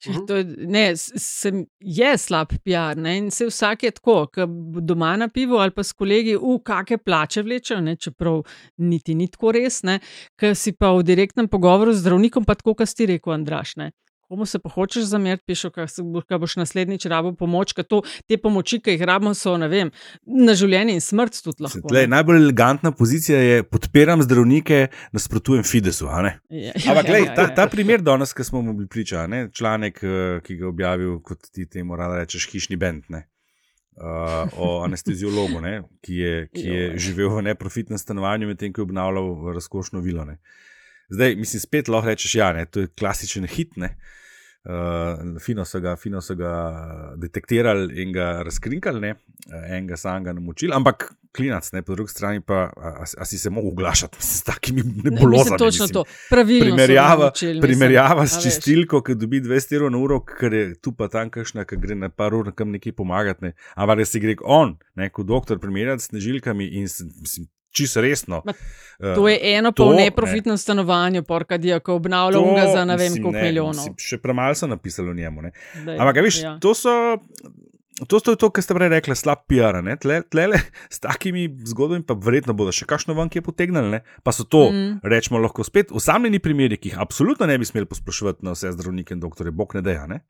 Če 0.00 0.14
To 0.28 0.36
ne, 0.72 0.84
sem, 0.96 1.64
je 1.80 2.10
slab 2.18 2.54
PR. 2.64 2.96
Ne? 2.96 3.18
In 3.20 3.26
se 3.34 3.44
vsak 3.50 3.82
je 3.84 3.90
tako, 3.98 4.14
ki 4.32 4.46
doma 4.80 5.12
na 5.20 5.28
pivu 5.28 5.58
ali 5.60 5.74
pa 5.76 5.84
s 5.84 5.92
kolegi, 5.92 6.38
v 6.40 6.56
kakšne 6.64 6.98
plače 7.04 7.44
vlečejo, 7.44 7.82
ne? 7.84 7.98
čeprav 8.00 8.40
niti 8.80 9.14
ni 9.14 9.28
tako 9.28 9.52
res, 9.58 9.82
ker 10.40 10.56
si 10.56 10.72
pa 10.72 10.94
v 10.96 11.04
direktnem 11.04 11.50
pogovoru 11.52 11.92
z 11.92 12.00
zdravnikom, 12.06 12.48
pa 12.48 12.56
tako, 12.56 12.78
kot 12.80 12.88
si 12.88 13.10
rekel, 13.12 13.36
Andraš. 13.36 13.76
Ne? 13.76 13.90
Komu 14.30 14.46
se 14.46 14.58
pa 14.62 14.70
hočeš 14.70 15.08
zameriti, 15.10 15.42
pišeš, 15.46 15.72
kaj 16.28 16.38
boš 16.38 16.52
naslednjič 16.60 17.08
rabo 17.10 17.32
pomoč, 17.34 17.72
ker 17.74 17.82
to, 17.82 17.98
te 18.30 18.36
pomoči, 18.38 18.76
ki 18.78 18.92
jih 18.94 19.00
rabimo, 19.08 19.32
so 19.34 19.56
ne 19.58 19.66
vem, 19.66 19.88
na 20.22 20.54
življenje 20.54 20.92
in 20.94 21.02
smrt 21.02 21.40
tudi 21.42 21.64
lahko. 21.66 21.80
Tlej, 21.90 22.06
ne. 22.06 22.12
najbolj 22.12 22.38
elegantna 22.38 22.92
pozicija 22.94 23.40
je: 23.42 23.64
podpiram 23.66 24.22
zdravnike, 24.22 24.78
nasprotujem 25.18 25.66
Fidesu. 25.66 26.06
a 26.06 26.20
ne? 26.22 26.32
Ja, 26.46 26.76
Ampak, 26.76 27.00
ja, 27.00 27.06
glej, 27.08 27.24
ja, 27.24 27.32
ta, 27.40 27.48
ja. 27.48 27.54
ta 27.56 27.64
primer 27.72 28.04
danes, 28.06 28.30
ki 28.30 28.46
smo 28.46 28.62
mu 28.62 28.76
bili 28.78 28.86
priča, 28.92 29.24
ne, 29.26 29.48
članek, 29.50 29.98
eh, 30.04 30.38
ki 30.46 30.60
ga 30.60 30.64
je 30.64 30.70
objavil, 30.70 31.18
kot 31.26 31.50
ti 31.50 31.66
temu 31.66 31.98
rada 31.98 32.20
rečeš, 32.22 32.46
hišni 32.52 32.78
bend, 32.78 33.10
ne, 33.10 33.24
uh, 33.98 34.46
o 34.62 34.70
anesteziologu, 34.86 35.58
ne, 35.66 35.74
ki, 36.06 36.20
je, 36.20 36.38
ki 36.54 36.68
je 36.68 36.86
živel 37.08 37.34
v 37.40 37.48
neprofitnem 37.48 37.98
stanovanju, 37.98 38.52
medtem 38.54 38.70
ko 38.70 38.84
je 38.84 38.88
obnavljal 38.92 39.50
razkošno 39.58 40.06
vilo. 40.06 40.22
Ne. 40.30 40.38
Zdaj, 41.10 41.34
mislim, 41.34 41.66
spet 41.66 41.90
lahko 41.90 42.12
rečeš, 42.14 42.38
ja, 42.38 42.52
ne, 42.54 42.68
to 42.70 42.86
je 42.86 42.94
klasičen 42.94 43.50
hit. 43.50 43.74
Ne. 43.74 43.96
Uh, 43.98 44.16
fino, 45.40 45.64
so 45.64 45.80
ga, 45.80 45.96
fino 45.96 46.20
so 46.20 46.34
ga 46.36 46.52
detektirali 47.16 48.02
in 48.02 48.12
ga 48.12 48.42
razkrinkali, 48.44 49.00
ne, 49.00 49.14
enega 49.70 49.96
samega 49.96 50.34
namočili, 50.36 50.74
ampak 50.76 51.08
klinac, 51.32 51.72
ne, 51.72 51.82
po 51.82 51.94
drugi 51.94 52.10
strani 52.10 52.40
pa, 52.40 52.54
a, 52.76 53.04
a, 53.18 53.24
si 53.24 53.38
se 53.38 53.50
mogel 53.50 53.70
oglašati 53.70 54.18
mislim, 54.18 54.36
s 54.36 54.42
takimi 54.42 54.82
Ne, 54.82 54.86
mislim, 54.86 55.14
nebulozami. 55.14 55.58
točno 55.58 55.84
mislim. 55.84 55.94
to. 55.94 56.04
Pravilno 56.30 56.64
Primerjava, 56.64 57.30
mislim. 57.34 57.60
primerjava 57.60 58.22
A 58.22 58.26
s 58.26 58.42
čistilko, 58.42 59.02
ki 59.02 59.14
dobi 59.14 59.40
200 59.40 59.74
evrov 59.74 59.90
na 59.90 59.98
uro, 59.98 60.20
ker 60.24 60.52
je 60.52 60.74
tu 60.74 60.92
pa 60.92 61.08
tam 61.08 61.30
kakšna, 61.30 61.64
ki 61.64 61.76
gre 61.80 61.94
na 61.94 62.08
par 62.08 62.34
ur 62.34 62.52
kam 62.54 62.70
nekaj 62.70 62.92
pomagati. 62.92 63.44
Ne. 63.44 63.52
Ampak 63.74 64.02
res 64.02 64.12
si 64.12 64.20
gre 64.20 64.36
on, 64.44 64.76
ne, 64.94 65.08
kot 65.10 65.26
doktor, 65.26 65.58
primerjati 65.58 66.02
s 66.02 66.10
snežilkami 66.10 66.66
in 66.66 66.88
mislim, 67.20 67.48
čisto 67.70 68.00
resno. 68.00 68.42
Ma, 68.44 68.52
Eh, 69.00 69.14
To 69.14 69.28
je 69.28 69.38
eno 69.42 69.72
to, 69.72 69.84
pa 69.84 69.90
v 69.90 69.94
ne. 69.94 70.02
stanovanju, 70.56 71.22
porka 71.22 71.56
Dijaka 71.56 71.92
obnavlja 71.92 72.36
To, 72.36 72.42
unga 72.42 72.66
za 72.66 72.84
ne 72.84 72.96
vem 72.96 73.06
mislim, 73.06 73.22
koliko 73.22 73.38
ne, 73.38 73.42
milijonov. 73.42 73.86
Še 73.96 74.18
premalo 74.18 74.54
so 74.54 74.66
napisali 74.66 75.10
o 75.10 75.14
njemu. 75.14 75.42
Daj, 75.86 75.96
Ampak, 75.96 76.16
veš, 76.16 76.42
ja. 76.42 76.58
to 76.60 76.74
so. 76.74 77.16
To 78.08 78.16
je 78.16 78.36
to, 78.36 78.48
kar 78.50 78.64
ste 78.64 78.74
prej 78.74 78.88
rekli, 78.88 79.16
slab 79.16 79.44
PR. 79.50 79.76
Tle, 80.00 80.22
tlele, 80.32 80.56
s 80.94 81.00
takimi 81.02 81.48
zgodbami 81.68 82.04
pa 82.06 82.16
verjetno 82.16 82.54
bodo 82.56 82.72
še 82.72 82.86
kakšno 82.88 83.12
van 83.18 83.28
kje 83.28 83.42
potegnili. 83.44 83.90
Ne? 83.90 84.00
Pa 84.24 84.32
so 84.32 84.44
to, 84.44 84.70
Mm. 84.70 84.76
mm. 84.76 85.00
rečemo, 85.04 85.38
lahko 85.38 85.64
spet 85.64 85.92
osamljeni 85.92 86.38
primeri, 86.38 86.76
ki 86.80 86.92
jih 86.94 86.98
absolutno 87.00 87.46
ne 87.46 87.58
bi 87.58 87.64
smeli 87.68 87.86
posploševati 87.86 88.44
na 88.46 88.54
vse 88.56 88.72
zdravnike 88.72 89.14
in 89.14 89.20
doktore, 89.20 89.50
bog 89.50 89.74
ne 89.74 89.82
deja. 89.82 90.06
Ne? 90.06 90.20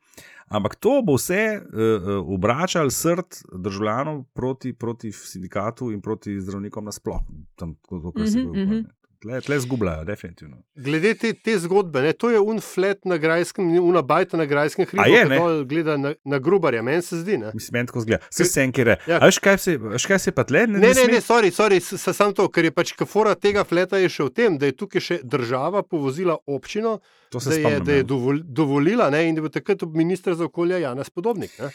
Ampak 0.51 0.75
to 0.83 1.03
bo 1.07 1.15
vse 1.15 1.61
uh, 1.61 1.63
uh, 1.63 2.33
obračalo 2.35 2.91
srd 2.91 3.45
državljanov 3.55 4.25
proti, 4.35 4.73
proti 4.73 5.13
sindikatu 5.13 5.93
in 5.95 6.01
proti 6.03 6.41
zdravnikom 6.41 6.85
nasploh. 6.85 7.21
Tam, 7.55 7.77
to, 7.87 8.11
kar 8.11 8.27
se 8.27 8.39
Mhm, 8.39 8.47
bo 8.49 8.55
mhm. 8.59 8.81
Tle, 9.21 9.41
tle 9.41 9.59
zgubljajo, 9.59 10.05
definitivno. 10.05 10.63
Glede 10.77 11.11
te, 11.15 11.35
te 11.35 11.59
zgodbe, 11.59 12.01
ne, 12.01 12.13
to 12.15 12.31
je 12.31 12.39
unflet 12.41 13.05
na 13.05 13.17
grajskem, 13.17 13.67
una 13.79 14.01
bajta 14.03 14.37
na 14.37 14.47
grajskem 14.47 14.87
hribu, 14.87 15.05
je, 15.07 15.23
ki 15.23 15.29
ne? 15.29 15.41
gleda 15.65 15.97
na, 15.97 16.15
na 16.25 16.39
grubarja, 16.39 16.81
meni 16.83 17.03
se 17.03 17.19
zdi. 17.19 17.37
Ne, 17.37 17.51
Mislim, 17.53 17.75
meni 17.75 17.87
tako 17.87 18.01
zgleda. 18.01 18.25
Vse 18.31 18.45
se 18.47 18.63
enkere. 18.63 18.97
Ja. 19.07 19.19
A 19.19 19.27
veš, 19.27 19.39
kaj 19.39 19.59
se, 19.59 19.77
veš, 19.79 20.07
kaj 20.07 20.19
se 20.21 20.33
pa 20.33 20.45
tle? 20.45 20.65
ne, 20.67 20.79
ne, 20.79 20.95
sme- 20.95 21.11
ne 21.11 21.21
sorry, 21.21 21.53
sorry, 21.53 21.79
s- 21.79 21.99
s- 21.99 22.17
samo 22.17 22.33
to, 22.33 22.49
ker 22.49 22.65
je 22.65 22.73
pač 22.73 22.95
kafora 22.95 23.35
tega 23.37 23.65
fleta 23.65 23.99
je 23.99 24.09
še 24.09 24.25
v 24.25 24.31
tem, 24.33 24.57
da 24.57 24.67
je 24.67 24.73
tukaj 24.75 25.01
še 25.03 25.21
država 25.23 25.83
povozila 25.85 26.39
občino, 26.49 26.97
da 27.31 27.39
je, 27.39 27.61
spomnim, 27.61 27.85
da 27.85 27.93
je 27.93 27.99
ja. 27.99 28.03
dovol, 28.07 28.41
dovolila 28.43 29.11
ne, 29.11 29.27
in 29.27 29.35
da 29.35 29.43
bo 29.43 29.49
takrat 29.51 29.85
ministr 29.85 30.33
za 30.35 30.45
okolje 30.45 30.81
Janes 30.81 31.11
Podobnik. 31.11 31.53
Ne. 31.59 31.69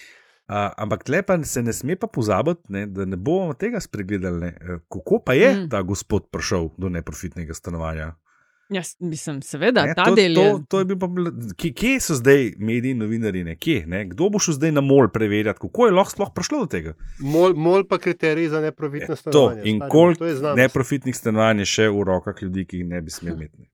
Uh, 0.47 0.53
ampak 0.77 1.03
tle 1.03 1.23
pa 1.23 1.43
se 1.43 1.61
ne 1.61 1.73
sme 1.73 1.95
pa 1.95 2.07
pozabiti, 2.07 2.69
ne, 2.69 2.85
da 2.85 3.05
ne 3.05 3.17
bomo 3.17 3.53
tega 3.53 3.79
spregledali. 3.79 4.39
Ne. 4.39 4.47
Eh, 4.47 4.77
Kako 4.87 5.19
pa 5.19 5.33
je 5.33 5.55
Mm. 5.55 5.69
ta 5.69 5.81
gospod 5.81 6.29
prišel 6.29 6.69
do 6.77 6.89
neprofitnega 6.89 7.53
stanovanja? 7.53 8.13
Jaz 8.69 8.95
mislim, 8.99 9.41
seveda, 9.41 9.85
ne, 9.85 9.93
ta 9.93 10.05
to, 10.05 10.15
del 10.15 10.33
to, 10.33 10.41
je. 10.41 10.53
to 10.69 10.79
je 10.79 10.85
bil 10.85 10.97
pa, 10.97 11.07
kje, 11.55 11.73
kje 11.73 11.99
so 11.99 12.13
zdaj 12.13 12.53
mediji 12.59 12.91
in 12.91 12.97
novinari? 12.97 13.43
Ne? 13.43 13.55
Kje, 13.55 13.85
ne? 13.85 14.05
Kdo 14.05 14.29
bo 14.29 14.39
šel 14.39 14.53
zdaj 14.53 14.71
na 14.71 14.81
mol 14.81 15.07
preverjati, 15.07 15.59
kako 15.59 15.85
je 15.85 15.91
lahko 15.91 16.11
sploh 16.11 16.31
prišlo 16.35 16.59
do 16.59 16.65
tega? 16.67 16.93
Mol, 17.19 17.53
mol 17.55 17.83
pa 17.83 17.97
kriterij 17.97 18.49
za 18.49 18.61
To 19.31 19.51
in 19.63 19.77
stari, 19.77 19.91
koliko 19.91 20.19
to 20.19 20.25
je 20.25 20.35
znanost. 20.35 20.57
neprofitnih 20.57 21.15
stanovanj 21.15 21.59
je 21.59 21.65
še 21.67 21.89
v 21.89 22.03
rokah 22.03 22.41
ljudi, 22.41 22.65
ki 22.65 22.77
jih 22.77 22.87
ne 22.87 23.01
bi 23.01 23.11
smeli 23.11 23.35
imeti. 23.35 23.57
ne. 23.59 23.67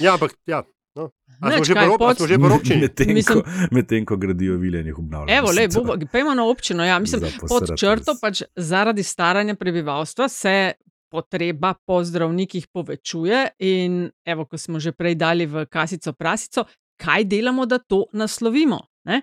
Ja, 0.00 0.14
ampak 0.14 0.34
ja. 0.46 0.62
No. 0.94 1.10
A 1.40 1.50
smo 1.50 1.64
že 1.64 1.72
a 1.74 1.98
pod- 1.98 2.16
smo 2.16 2.26
že 2.26 2.38
po 2.38 2.46
občini? 2.54 2.80
Medtem 2.80 3.14
Mislim- 3.14 3.42
ko, 3.42 3.50
medtem 3.70 4.04
ko 4.06 4.16
gradijo 4.16 4.56
vile 4.56 4.80
in 4.80 4.86
jih 4.86 4.98
obnavljajo. 4.98 5.38
Evo, 5.38 5.50
lej, 5.50 5.66
Mislim, 5.66 5.86
to- 5.86 5.96
bo, 5.96 6.06
pejmo 6.12 6.34
na 6.34 6.44
občino. 6.44 6.84
Ja, 6.84 6.98
mislim, 6.98 7.20
pod 7.48 7.74
črto 7.76 8.14
pač 8.20 8.42
zaradi 8.56 9.02
staranja 9.02 9.54
prebivalstva 9.54 10.28
se 10.28 10.72
potreba 11.10 11.74
po 11.86 12.04
zdravnikih 12.04 12.66
povečuje. 12.68 13.48
In 13.58 14.10
evo, 14.24 14.44
ko 14.44 14.58
smo 14.58 14.80
že 14.80 14.92
prej 14.92 15.14
dali 15.14 15.46
v 15.46 15.66
kasico 15.66 16.12
prasico, 16.12 16.64
kaj 16.96 17.24
delamo, 17.24 17.66
da 17.66 17.78
to 17.78 18.04
naslovimo. 18.12 18.80
Ne? 19.04 19.20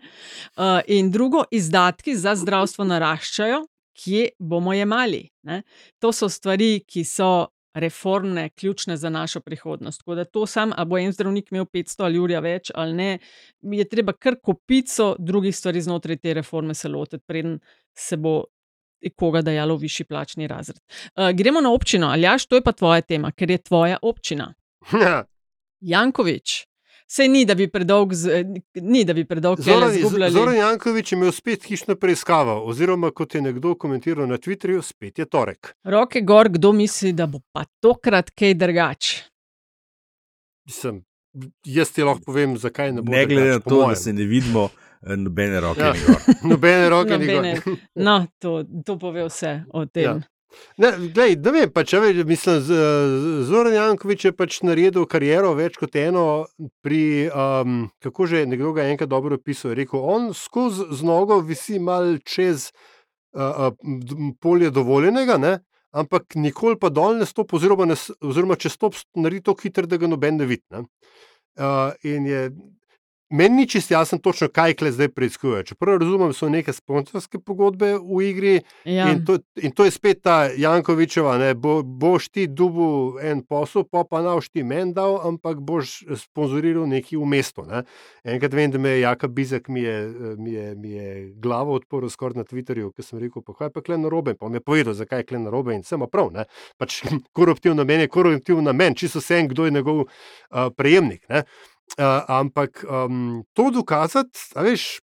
Uh, 0.58 0.80
in 0.88 1.12
drugo, 1.12 1.44
izdatki 1.52 2.16
za 2.16 2.36
zdravstvo 2.36 2.84
naraščajo, 2.86 3.66
kje 3.94 4.30
bomo 4.40 4.74
jemali. 4.74 5.30
Ne? 5.44 5.64
To 6.00 6.12
so 6.12 6.30
stvari, 6.30 6.84
ki 6.88 7.04
so 7.04 7.48
reformne, 7.74 8.50
ključne 8.50 8.98
za 8.98 9.10
našo 9.10 9.40
prihodnost. 9.40 10.00
Tako 10.00 10.16
da 10.16 10.26
to 10.26 10.46
sam, 10.46 10.72
a 10.76 10.86
bo 10.86 10.98
en 10.98 11.12
zdravnik 11.12 11.52
imel 11.52 11.66
500 11.66 12.04
ali 12.04 12.20
urja 12.20 12.40
več 12.40 12.72
ali 12.76 12.94
ne, 12.94 13.20
je 13.62 13.90
treba 13.90 14.14
kar 14.14 14.36
kopico 14.44 15.16
drugih 15.20 15.56
stvari 15.56 15.82
znotraj 15.82 16.18
te 16.18 16.34
reforme 16.34 16.74
se 16.74 16.90
lotiti, 16.90 17.24
preden 17.28 17.60
se 17.98 18.18
bo 18.18 18.44
koga 19.16 19.42
dajalo 19.42 19.76
v 19.76 19.82
višji 19.82 20.06
plačni 20.06 20.48
razred. 20.48 20.78
Uh, 21.16 21.32
gremo 21.34 21.62
na 21.62 21.72
občino, 21.74 22.08
ali 22.08 22.22
jaš, 22.22 22.46
to 22.46 22.56
je 22.56 22.62
pa 22.62 22.72
tvoja 22.72 23.02
tema, 23.02 23.32
ker 23.32 23.52
je 23.52 23.58
tvoja 23.58 23.98
občina. 24.02 24.54
Ja. 25.02 25.24
Jankovič. 25.82 26.71
Sej 27.12 27.28
ni, 27.28 27.45
da 27.45 27.56
bi 27.56 27.67
predolg, 27.67 28.13
z, 28.13 28.43
ni, 28.82 29.04
da 29.04 29.13
bi 29.13 29.26
predolg 29.28 29.60
Zoran, 29.60 29.95
izgubljali. 29.95 30.32
Zoran 30.32 30.56
Jankovič 30.56 31.12
je 31.12 31.15
imel 31.17 31.32
spet 31.36 31.65
hišno 31.67 31.95
preiskavo, 32.00 32.54
oziroma 32.71 33.10
kot 33.12 33.36
je 33.36 33.41
nekdo 33.41 33.74
komentiral 33.76 34.30
na 34.32 34.38
Twitterju, 34.38 34.82
spet 34.82 35.19
je 35.19 35.26
torek. 35.26 35.74
Roke 35.84 36.21
gor, 36.21 36.50
kdo 36.50 36.71
misli, 36.71 37.12
da 37.13 37.28
bo 37.28 37.41
pa 37.52 37.65
tokrat 37.84 38.32
kaj 38.32 38.54
drugače. 38.54 39.17
Mislim, 40.65 41.04
jaz 41.65 41.91
ti 41.91 42.08
lahko 42.08 42.24
povem, 42.32 42.56
zakaj 42.58 42.93
ne 42.95 43.04
bo. 43.04 43.12
Ne 43.12 43.26
glede 43.26 43.41
na 43.41 43.60
drugače, 43.60 43.63
po 43.63 43.76
to, 43.76 43.89
da 43.89 43.95
se 43.95 44.13
ne 44.13 44.30
vidimo, 44.32 44.69
eh, 45.02 45.17
nobene 45.17 45.60
roke. 45.60 45.82
Ja. 45.82 45.93
Nobene 46.54 46.89
roke 46.89 47.17
Nobene-. 47.17 47.58
No, 47.95 48.22
to, 48.39 48.62
to 48.86 48.95
pove 48.99 49.28
vse 49.28 49.57
o 49.74 49.84
tem. 49.86 50.03
Ja. 50.03 50.22
Ne, 50.78 50.91
glej, 51.16 51.36
ne 51.39 51.52
vem, 51.56 51.72
pač, 51.74 51.93
a 51.95 52.02
veš, 52.04 52.22
mislim, 52.28 52.60
Zoran 53.47 53.76
Jankovič 53.76 54.26
je 54.28 54.32
pač 54.36 54.60
naredil 54.68 55.08
kariero 55.10 55.54
več 55.58 55.78
kot 55.80 55.95
eno 55.99 56.45
pri, 56.86 57.30
um, 57.30 57.86
kako 58.04 58.28
že 58.30 58.45
nekdo 58.49 58.74
ga 58.76 58.86
je 58.86 58.95
enkrat 58.95 59.12
dobro 59.12 59.39
opisal, 59.39 59.76
rekel, 59.78 59.99
on 59.99 60.32
skozi 60.38 60.89
z 60.91 61.08
nogo 61.08 61.39
visi 61.45 61.80
mal 61.80 62.18
čez 62.28 62.70
uh, 63.36 63.72
polje 64.43 64.72
dovoljenega, 64.76 65.39
ne? 65.41 65.60
ampak 65.91 66.36
nikoli 66.39 66.80
pa 66.80 66.88
dol 66.88 67.18
ne 67.20 67.28
stopi, 67.28 67.58
oziroma, 67.60 67.86
ne, 67.89 67.97
oziroma 68.24 68.56
če 68.56 68.72
stopi, 68.72 69.04
naredi 69.20 69.43
to 69.49 69.56
hitro, 69.60 69.88
da 69.88 69.99
ga 69.99 70.08
noben 70.08 70.39
ne 70.39 70.47
vidi. 70.47 70.64
Ne? 70.72 70.86
Uh, 71.60 71.91
in 72.08 72.28
je, 72.30 72.45
meni 73.32 73.56
ni 73.56 73.68
čisto 73.68 73.94
jasno, 73.94 74.18
točno 74.18 74.50
kaj 74.50 74.74
kle 74.80 74.92
zdaj 74.92 75.10
preizkujejo. 75.16 75.64
Čeprav 75.64 75.98
razumem, 75.98 76.34
so 76.34 76.50
neke 76.50 76.74
sponsorske 76.74 77.40
pogodbe 77.40 77.96
v 77.98 78.24
igri, 78.30 78.60
Ja. 78.86 79.12
In 79.12 79.26
to, 79.26 79.38
in 79.56 79.72
to 79.72 79.86
je 79.86 79.92
spet 79.92 80.22
ta 80.24 80.50
Jankovičeva, 80.58 81.36
ne, 81.38 81.54
bo, 81.54 81.82
boš 81.84 82.30
ti 82.34 82.48
dubu 82.48 83.18
en 83.22 83.44
posel, 83.46 83.84
pa 83.84 84.04
pa 84.10 84.22
naš 84.26 84.50
ti 84.50 84.64
men 84.64 84.94
dal, 84.94 85.20
ampak 85.28 85.60
boš 85.62 86.02
sponzoriral 86.18 86.88
neki 86.90 87.18
v 87.18 87.28
mestu. 87.30 87.66
Ne. 87.70 87.84
Enkrat 88.26 88.56
vem, 88.58 88.72
da 88.74 88.82
me 88.82 88.96
je 88.96 89.04
Jaka 89.04 89.28
Bizek 89.28 89.70
mi 89.70 89.84
je, 89.86 89.98
mi 90.38 90.54
je, 90.54 90.76
mi 90.76 90.92
je 90.92 91.12
glavo 91.38 91.78
odprl 91.78 92.10
skoraj 92.10 92.42
na 92.42 92.48
Twitterju, 92.48 92.92
ker 92.96 93.06
sem 93.06 93.22
rekel, 93.22 93.46
pa 93.46 93.54
kaj 93.54 93.74
pa 93.76 93.86
kle 93.86 94.00
na 94.02 94.10
robe. 94.10 94.34
Pa 94.40 94.50
mi 94.50 94.58
je 94.58 94.66
povedal, 94.66 94.98
zakaj 94.98 95.22
je 95.22 95.30
kle 95.30 95.44
na 95.46 95.54
robe 95.54 95.76
in 95.78 95.86
sem 95.86 96.02
prav. 96.12 96.32
Ne. 96.34 96.48
Pač 96.82 97.04
koruptivno 97.38 97.84
namen 97.84 98.08
je 98.08 98.10
koruptivno 98.12 98.66
namen, 98.66 98.98
čisto 98.98 99.22
vse, 99.22 99.44
kdo 99.54 99.70
je 99.70 99.78
njegov 99.78 100.02
uh, 100.02 100.74
prejemnik. 100.76 101.30
Ne. 101.30 101.46
Uh, 102.00 102.24
ampak 102.28 102.86
um, 102.88 103.44
to 103.54 103.70
dokazati, 103.72 104.39
a 104.56 104.64
veš, 104.64 105.00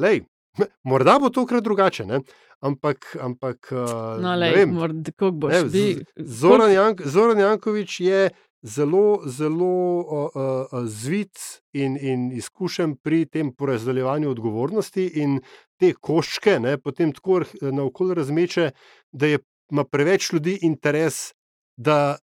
lej, 0.00 0.22
morda 0.88 1.18
bo 1.20 1.28
tokrat 1.30 1.64
drugače, 1.64 2.06
ne? 2.08 2.20
ampak. 2.60 3.16
ampak 3.20 3.68
uh, 3.72 4.20
No, 4.22 4.32
lej, 4.36 4.54
vem. 4.54 4.70
mor- 4.72 4.94
kako 5.04 5.30
boš 5.30 5.52
Ne, 5.52 5.62
bi, 5.64 5.84
Z- 6.16 6.24
Zoran, 6.40 6.72
Jank, 6.72 7.02
Zoran 7.04 7.38
Jankovič 7.38 8.00
je 8.00 8.30
zelo, 8.62 9.20
zelo 9.26 9.74
uh, 9.98 10.30
uh, 10.72 10.86
zvit 10.86 11.36
in, 11.74 11.98
in 12.00 12.30
izkušen 12.32 12.96
pri 12.96 13.26
tem 13.26 13.52
porazdeljevanju 13.52 14.30
odgovornosti 14.30 15.06
in 15.18 15.40
te 15.76 15.92
koščke, 15.92 16.60
ne, 16.60 16.78
potem 16.78 17.12
tako 17.12 17.42
naokoli 17.60 18.14
razmeče, 18.14 18.70
da 19.12 19.26
je, 19.26 19.38
ima 19.70 19.84
preveč 19.84 20.32
ljudi 20.32 20.58
interes, 20.62 21.32
da, 21.76 22.16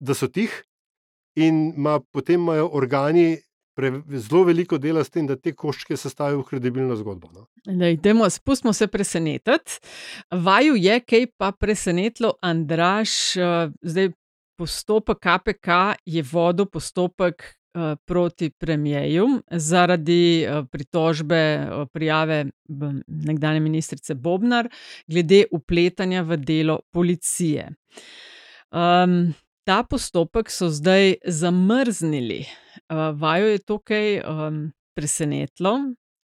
da 0.00 0.14
so 0.14 0.26
tih, 0.28 0.50
in 1.36 1.72
ima, 1.76 2.00
potem 2.12 2.40
imajo 2.40 2.70
organi 2.72 3.38
pre, 3.74 3.92
zelo 4.08 4.44
veliko 4.44 4.78
dela 4.78 5.04
s 5.04 5.10
tem, 5.10 5.26
da 5.26 5.36
te 5.36 5.54
koščke 5.56 5.96
sestavijo 5.96 6.42
v 6.42 6.48
kredibilno 6.50 6.96
zgodbo. 6.96 7.30
No. 7.32 7.46
Dajmo, 8.02 8.28
spustimo 8.30 8.72
se 8.72 8.86
presenetiti. 8.86 9.80
Vaju 10.30 10.76
je 10.76 11.00
kaj 11.00 11.26
pa 11.38 11.52
presenetilo, 11.52 12.34
Andraš, 12.42 13.36
eh, 13.36 13.72
zdaj 13.82 14.12
postopek 14.58 15.18
KPK 15.18 15.80
je 16.06 16.22
vodil 16.32 16.66
postopek 16.66 17.42
eh, 17.42 17.94
proti 18.04 18.50
premijeju 18.50 19.26
zaradi 19.50 20.42
eh, 20.42 20.64
pritožbe 20.70 21.68
prijave 21.92 22.44
nekdanje 23.06 23.60
ministrice 23.60 24.14
Bobnar 24.14 24.68
glede 25.06 25.44
upletanja 25.50 26.22
v 26.22 26.36
delo 26.36 26.80
policije. 26.92 27.70
Um, 28.72 29.34
ta 29.64 29.82
postopek 29.82 30.50
so 30.50 30.68
zdaj 30.68 31.14
zamrznili. 31.26 32.44
Uh, 32.88 33.20
vaju 33.20 33.46
je 33.46 33.58
to 33.58 33.78
kaj 33.78 34.20
um, 34.20 34.72
presenetilo, 34.94 35.76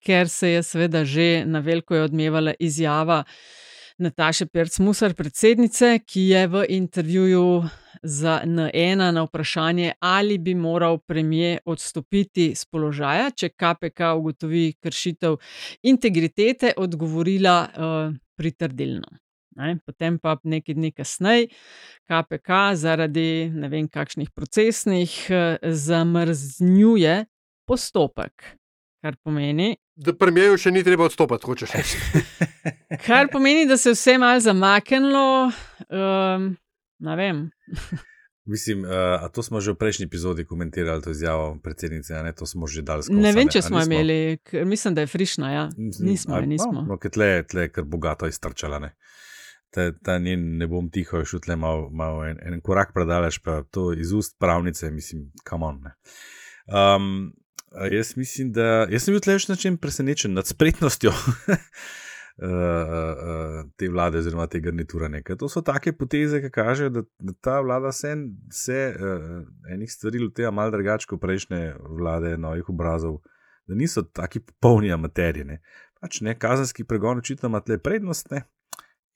ker 0.05 0.29
se 0.29 0.51
je 0.51 0.63
seveda 0.63 1.05
že 1.05 1.45
na 1.47 1.59
veliko 1.59 1.95
odmevala 1.95 2.55
izjava 2.59 3.25
Nataše 3.99 4.47
Pirc-Musar, 4.47 5.15
predsednice, 5.15 5.99
ki 6.07 6.21
je 6.21 6.47
v 6.47 6.65
intervjuju 6.69 7.65
za 8.03 8.41
N1 8.45 9.11
na 9.11 9.25
vprašanje, 9.27 9.93
ali 9.99 10.39
bi 10.39 10.55
moral 10.55 10.99
premije 10.99 11.59
odstopiti 11.65 12.53
z 12.55 12.65
položaja, 12.71 13.31
če 13.31 13.49
KPK 13.49 14.13
ugotovi 14.17 14.73
kršitev 14.79 15.37
integritete, 15.83 16.77
odgovorila 16.77 17.57
uh, 17.67 18.15
pritrdilno. 18.39 19.19
Ne, 19.59 19.75
potem 19.87 20.21
pa 20.23 20.37
nekaj 20.47 20.77
dni 20.79 20.93
kasneje 20.95 21.49
KPK 22.07 22.61
zaradi 22.79 23.51
ne 23.51 23.69
vem 23.69 23.89
kakšnih 23.91 24.31
procesnih 24.31 25.17
eh, 25.31 25.59
zamrznjuje 25.63 27.25
postopek. 27.67 28.55
Kar 29.03 29.17
pomeni, 29.23 29.77
Da 29.99 30.13
premijeju 30.15 30.59
še 30.63 30.71
ni 30.71 30.85
treba 30.87 31.09
odstopiti, 31.09 31.47
hočeš 31.49 31.73
reči. 31.75 31.99
kar 33.07 33.27
pomeni, 33.33 33.67
da 33.67 33.77
se 33.77 33.91
je 33.91 33.97
vse 33.97 34.15
malo 34.19 34.41
zamaknilo. 34.41 35.51
Um, 35.91 36.53
ne 37.03 37.17
vem. 37.19 37.49
Mislim, 38.49 38.85
uh, 38.87 39.19
a 39.21 39.29
to 39.29 39.43
smo 39.43 39.61
že 39.61 39.75
v 39.75 39.81
prejšnji 39.83 40.07
epizodi 40.07 40.45
komentirali, 40.49 41.03
to 41.05 41.11
izjavo 41.13 41.59
predsednice, 41.63 42.15
a 42.17 42.23
ne 42.25 42.33
to 42.33 42.47
smo 42.49 42.67
že 42.71 42.81
dali 42.81 43.05
skozi. 43.05 43.21
Ne 43.21 43.33
vem, 43.37 43.51
če 43.51 43.61
smo 43.67 43.83
imeli, 43.83 44.39
mislim, 44.65 44.95
da 44.97 45.05
je 45.05 45.11
frišna. 45.11 45.51
Ja. 45.53 45.65
Nismo, 45.77 46.39
A- 46.39 46.41
je, 46.41 46.47
nismo. 46.55 46.87
No, 46.89 46.97
ker 46.97 47.13
tle, 47.13 47.29
tle 47.45 47.67
je 47.67 47.73
kar 47.75 47.85
bogato 47.85 48.31
iztrčala. 48.31 48.79
Ne. 48.81 48.95
Ta, 49.75 49.91
ta 49.93 50.17
njen 50.19 50.57
ne 50.57 50.67
bom 50.67 50.87
tiho, 50.91 51.21
je 51.21 51.29
šel 51.29 51.43
tle 51.45 51.57
malo 51.61 51.91
mal 51.93 52.23
en, 52.25 52.39
en 52.41 52.61
korak 52.65 52.95
predaleč, 52.97 53.41
pa 53.45 53.61
to 53.71 53.91
iz 53.93 54.15
ust 54.17 54.39
pravnice, 54.41 54.91
mislim, 54.91 55.27
kamon. 55.45 55.83
Um, 56.73 57.33
jaz 57.93 58.15
mislim, 58.17 58.53
da 58.57 58.87
jaz 58.89 59.05
sem 59.05 59.17
bil 59.17 59.25
tle 59.25 59.37
še 59.39 59.53
način 59.53 59.81
presenečen 59.81 60.37
nad 60.39 60.49
spretnostjo. 60.49 61.13
Uh, 62.39 62.47
uh, 62.47 63.65
te 63.75 63.89
vlade, 63.91 64.21
oziroma 64.23 64.45
te 64.47 64.61
garniture. 64.63 65.09
Ne. 65.11 65.25
Ker 65.27 65.35
To 65.41 65.49
so 65.51 65.59
take 65.67 65.91
poteze, 65.99 66.39
ki 66.39 66.53
kažejo, 66.55 66.93
da, 66.95 67.01
da 67.19 67.33
ta 67.43 67.57
vlada 67.67 67.91
se, 67.91 68.13
se 68.55 68.77
uh, 68.95 69.41
enih 69.75 69.91
stvari 69.91 70.21
loteva 70.23 70.53
malo 70.55 70.71
drugače 70.71 71.09
kot 71.11 71.19
prejšnje 71.19 71.73
vlade, 71.99 72.37
novih 72.39 72.71
obrazov, 72.71 73.17
da 73.67 73.75
niso 73.75 74.05
taki 74.07 74.39
popolni 74.39 74.95
amaterji. 74.95 75.49
Ne. 75.51 75.59
Pač 75.99 76.21
ne, 76.23 76.37
kazenski 76.39 76.87
pregon 76.87 77.19
očitno 77.19 77.51
ima 77.51 77.59
tle 77.61 77.81
prednost 77.83 78.31
ne. 78.31 78.45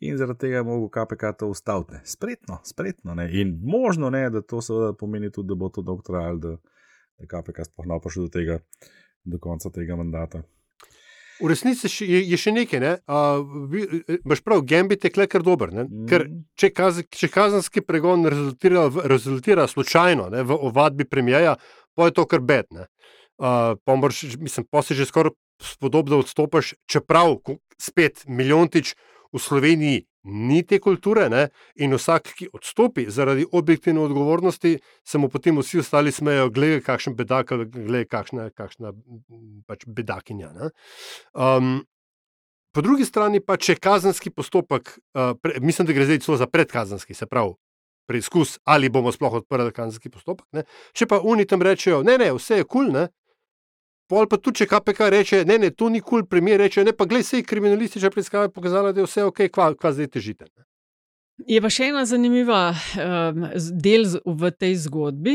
In 0.02 0.16
zaradi 0.18 0.46
tega 0.46 0.60
je 0.60 0.66
mogel 0.66 0.88
KPK 0.92 1.32
to 1.38 1.48
ustaviti. 1.52 2.00
Spretno, 2.04 2.58
spretno. 2.64 3.14
Ne. 3.14 3.28
In 3.40 3.58
možno 3.62 4.10
ne, 4.10 4.30
da 4.30 4.42
to 4.42 4.60
seveda 4.62 4.92
pomeni 4.98 5.30
tudi, 5.30 5.48
da 5.48 5.54
bo 5.54 5.68
to 5.68 5.82
dolgo 5.82 6.02
trajalo, 6.06 6.38
da, 6.38 6.56
da 7.18 7.28
KPK 7.30 7.68
sploh 7.68 7.86
ne 7.86 8.00
prišel 8.02 8.26
do 8.26 8.32
tega, 8.34 8.58
do 9.24 9.38
konca 9.38 9.70
tega 9.70 9.96
mandata. 9.96 10.42
V 11.42 11.50
resnici 11.50 11.88
je, 12.06 12.20
je 12.30 12.38
še 12.38 12.52
nekaj. 12.54 12.80
Ne? 12.82 12.92
Uh, 13.10 13.42
vi, 13.70 13.86
baš 14.28 14.42
prav, 14.46 14.62
Gambit 14.68 15.06
je 15.06 15.10
kle 15.10 15.26
kar 15.30 15.42
dober. 15.42 15.72
Ne? 15.74 15.86
Ker 16.10 16.28
če, 16.58 16.70
kaz, 16.74 17.00
če 17.10 17.30
kazenski 17.32 17.82
pregon 17.82 18.26
rezultira, 18.30 18.84
rezultira 19.10 19.66
slučajno 19.70 20.28
ne, 20.34 20.44
v 20.46 20.58
ovadbi 20.70 21.08
premijeja, 21.08 21.56
pa 21.98 22.10
je 22.10 22.16
to 22.18 22.26
kar 22.30 22.44
bed. 22.44 22.68
ne. 22.70 22.86
Uh, 23.42 23.74
pa 23.82 23.96
moraš, 23.98 24.36
mislim, 24.38 24.68
pa 24.70 24.84
si 24.86 24.94
že 24.94 25.08
skoraj 25.08 25.34
spodobno 25.62 26.20
odstopiš, 26.22 26.74
čeprav 26.90 27.40
spet 27.80 28.22
milijontič 28.26 28.94
v 29.32 29.40
Sloveniji 29.40 30.02
ni 30.24 30.62
te 30.62 30.78
kulture 30.78 31.28
ne? 31.28 31.46
in 31.82 31.94
vsak, 31.96 32.30
ki 32.38 32.48
odstopi 32.54 33.08
zaradi 33.10 33.46
objektivne 33.52 34.00
odgovornosti, 34.04 34.76
se 35.04 35.18
mu 35.18 35.28
potem 35.28 35.58
vsi 35.58 35.80
ostali 35.82 36.12
smejijo, 36.12 36.50
gledaj, 36.50 36.82
kakšen 36.86 37.16
bedak, 37.18 37.52
ali 37.52 37.66
gledaj, 37.66 38.06
kakšna, 38.12 38.50
kakšna 38.54 38.92
m, 38.92 39.62
pač 39.66 39.86
bedakinja. 39.86 40.52
Ne? 40.54 40.70
Um, 41.34 41.80
po 42.72 42.84
drugi 42.84 43.04
strani 43.08 43.42
pa, 43.42 43.58
če 43.58 43.76
kazenski 43.82 44.30
postopek, 44.30 44.94
uh, 45.16 45.34
pre, 45.42 45.58
mislim, 45.60 45.90
da 45.90 45.96
gre 45.96 46.06
zdaj 46.06 46.22
celo 46.24 46.38
za 46.38 46.46
predkazenski, 46.46 47.18
se 47.18 47.26
pravi. 47.26 47.56
Preizkus, 48.10 48.56
ali 48.66 48.90
bomo 48.90 49.12
sploh 49.14 49.36
odprli 49.38 49.70
kazenski 49.74 50.10
postopek. 50.10 50.46
Ne? 50.58 50.64
Če 50.94 51.06
pa 51.06 51.20
oni 51.22 51.46
tam 51.46 51.62
rečejo, 51.62 52.02
ne, 52.06 52.16
ne, 52.18 52.32
vse 52.34 52.62
je 52.62 52.66
kul, 52.66 52.90
cool, 52.90 53.10
pol 54.10 54.28
pa 54.28 54.38
tudi, 54.38 54.62
če 54.62 54.70
KPK 54.70 55.08
reče, 55.14 55.44
ne, 55.48 55.58
ne, 55.58 55.70
to 55.70 55.88
ni 55.88 56.00
kul, 56.00 56.22
cool, 56.22 56.28
premijer 56.28 56.60
reče, 56.64 56.84
ne, 56.84 56.92
pa 56.96 57.06
glej, 57.08 57.24
se 57.26 57.40
je 57.40 57.48
kriminalistična 57.48 58.10
preiskava 58.10 58.50
pokazala, 58.52 58.92
da 58.92 59.02
je 59.02 59.08
vse 59.08 59.24
ok, 59.30 59.46
kva, 59.52 59.72
kva 59.78 59.92
zdaj 59.96 60.12
težite. 60.18 60.50
Je 61.48 61.58
pa 61.64 61.70
še 61.72 61.88
ena 61.90 62.02
zanimiva 62.06 62.60
um, 62.70 63.46
del 63.82 64.04
v 64.22 64.50
tej 64.54 64.76
zgodbi. 64.84 65.34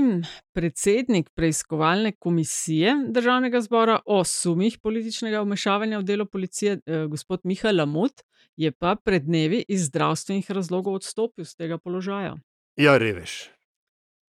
Predsednik 0.56 1.32
preiskovalne 1.36 2.14
komisije 2.16 2.94
državnega 3.12 3.60
zbora 3.66 3.98
o 4.06 4.22
sumih 4.24 4.78
političnega 4.80 5.42
vmešavanja 5.44 6.00
v 6.00 6.08
delo 6.08 6.28
policije, 6.30 6.78
eh, 6.86 7.08
gospod 7.12 7.44
Miha 7.44 7.74
Lamut, 7.74 8.24
je 8.56 8.72
pa 8.72 8.96
pred 8.96 9.26
dnevi 9.26 9.64
iz 9.68 9.90
zdravstvenih 9.90 10.52
razlogov 10.52 11.02
odstopil 11.02 11.46
z 11.46 11.56
tega 11.58 11.78
položaja. 11.78 12.38
Ja, 12.78 12.98
reveš. 12.98 13.50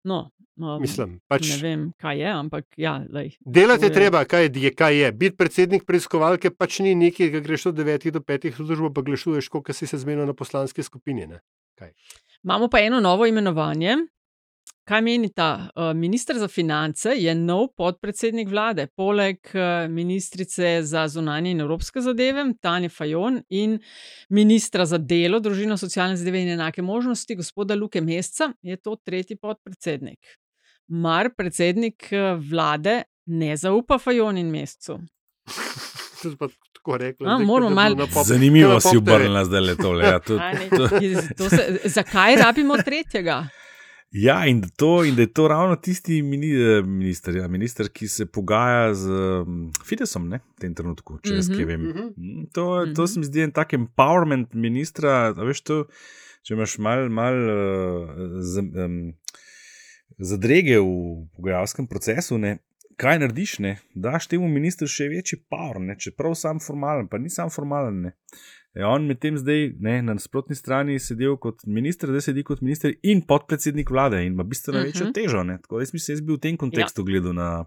No, 0.04 0.30
um, 0.58 0.80
Mislim, 0.82 1.20
pač- 1.30 1.48
ne 1.54 1.58
vem, 1.62 1.84
kaj 2.00 2.18
je, 2.18 2.28
ampak 2.32 2.66
ja, 2.76 2.98
lej, 3.12 3.32
Delati 3.40 3.88
je 3.88 3.92
treba, 3.92 4.24
kaj 4.24 4.50
je, 4.50 4.74
kaj 4.74 4.96
je. 5.00 5.12
Biti 5.12 5.36
predsednik 5.36 5.86
preiskovalke 5.86 6.50
pač 6.50 6.80
ni 6.84 6.94
nekaj, 6.98 7.32
ki 7.32 7.42
greš 7.46 7.70
od 7.72 7.80
9 7.80 8.10
do 8.10 8.20
5 8.20 8.50
v 8.50 8.54
službo, 8.56 8.92
pa 8.94 9.06
glešuješ, 9.06 9.48
koliko 9.48 9.72
si 9.72 9.86
se 9.86 9.98
zmenil 9.98 10.26
na 10.26 10.34
poslanski 10.34 10.82
skupini. 10.82 11.26
Ne? 11.26 11.40
Kaj? 11.78 11.94
Imamo 12.44 12.68
pa 12.68 12.80
eno 12.80 13.00
novo 13.00 13.26
imenovanje. 13.26 13.96
kaj 14.88 15.02
meni 15.04 15.28
ta 15.28 15.68
uh, 15.68 15.92
ministr 15.96 16.38
za 16.40 16.48
finance, 16.48 17.12
je 17.12 17.34
nov 17.34 17.66
podpredsednik 17.76 18.48
vlade, 18.48 18.86
poleg 18.96 19.50
uh, 19.52 19.84
ministrice 19.92 20.78
za 20.82 21.04
zunanje 21.08 21.52
in 21.52 21.60
evropske 21.60 22.00
zadeve, 22.00 22.46
Tanja 22.60 22.88
Fajon, 22.88 23.42
in 23.48 23.78
ministra 24.28 24.86
za 24.86 24.98
delo, 24.98 25.42
družino, 25.44 25.76
socialne 25.76 26.16
zadeve 26.16 26.42
in 26.42 26.54
enake 26.56 26.82
možnosti, 26.82 27.36
gospoda 27.36 27.76
Luke 27.76 28.00
Mesca, 28.00 28.52
je 28.62 28.76
to 28.76 28.96
tretji 28.96 29.36
podpredsednik. 29.36 30.38
Mar 30.88 31.30
predsednik 31.30 32.08
vlade 32.40 33.02
ne 33.28 33.56
zaupa 33.56 33.98
Fajon 33.98 34.36
in 34.36 34.50
Mescu? 34.50 34.98
Tako 36.72 36.96
rekla, 36.96 37.28
A, 37.28 37.36
zdaj, 37.36 37.46
malo- 37.70 37.96
na 37.96 38.06
pop- 38.06 38.26
Zanimivo 38.26 38.80
si 38.80 38.96
obrnila 38.96 39.44
zdaj 39.44 39.60
le 39.60 39.76
tole. 39.76 40.04
Ja, 40.04 40.18
to, 40.18 40.38
to, 40.70 40.88
to 41.36 41.50
se, 41.50 41.62
zakaj 41.86 42.36
rabimo 42.36 42.76
tretjega? 42.78 43.48
ja 44.18 44.46
in, 44.46 44.60
da 44.60 44.68
to, 44.70 45.04
in 45.04 45.14
da 45.14 45.22
je 45.22 45.32
to 45.32 45.48
ravno 45.48 45.76
tisti 45.76 46.18
eh, 46.18 46.22
minister, 46.82 47.36
ja, 47.36 47.48
minister, 47.48 47.88
ki 47.88 48.08
se 48.08 48.26
pogaja 48.26 48.94
z 48.94 49.10
um, 49.10 49.70
Fidesom 49.84 50.28
ne, 50.28 50.40
v 50.48 50.60
tem 50.60 50.74
trenutku, 50.74 51.18
če 51.18 51.34
jaz 51.34 51.48
Mhm, 51.48 51.56
kaj 51.56 51.64
vem. 51.66 51.82
mhm. 51.82 52.06
Mm, 52.16 52.46
To, 52.52 52.64
to 52.86 53.02
Mhm. 53.02 53.06
se 53.06 53.18
mi 53.18 53.26
zdi 53.26 53.40
en 53.40 53.52
tak 53.52 53.72
empowerment 53.72 54.54
ministra. 54.54 55.28
a 55.28 55.44
Veš, 55.44 55.60
to, 55.60 55.84
če 56.42 56.54
imaš 56.54 56.78
mal, 56.78 57.08
mal 57.10 57.34
uh, 57.34 58.08
z, 58.40 58.58
um, 58.76 59.12
zadrege 60.18 60.78
v 60.78 61.28
pogajalskem 61.36 61.86
procesu, 61.86 62.38
ne, 62.38 62.58
kaj 62.96 63.18
narediš, 63.18 63.58
ne, 63.58 63.76
daš 63.94 64.26
temu 64.26 64.48
ministru 64.48 64.88
še 64.90 65.08
večji 65.08 65.38
power, 65.50 65.78
ne, 65.80 65.94
čeprav 65.98 66.34
sam 66.34 66.58
formalen, 66.60 67.08
pa 67.08 67.18
ni 67.18 67.30
sam 67.30 67.50
formalen. 67.50 68.00
Ne. 68.02 68.12
Je 68.74 68.86
on 68.86 69.06
medtem 69.06 69.38
zdaj 69.38 69.72
ne, 69.80 70.02
na 70.02 70.14
nasprotni 70.14 70.54
strani 70.54 70.98
sedel 70.98 71.36
kot 71.36 71.62
minister, 71.66 72.10
zdaj 72.10 72.20
sedi 72.20 72.42
kot 72.42 72.60
minister 72.60 72.92
in 73.02 73.22
podpredsednik 73.26 73.90
vlade 73.90 74.20
in 74.26 74.32
ima 74.32 74.42
bistveno 74.42 74.78
Mhm. 74.80 74.86
večjo 74.86 75.12
težo. 75.12 75.42
Ne. 75.42 75.58
Tako 75.62 75.76
da 75.76 75.82
jaz 75.82 75.92
mislim, 75.92 76.14
jaz 76.14 76.20
bi 76.20 76.32
v 76.32 76.38
tem 76.38 76.56
kontekstu 76.56 77.02
ja. 77.02 77.04
gledal 77.04 77.32
na, 77.34 77.64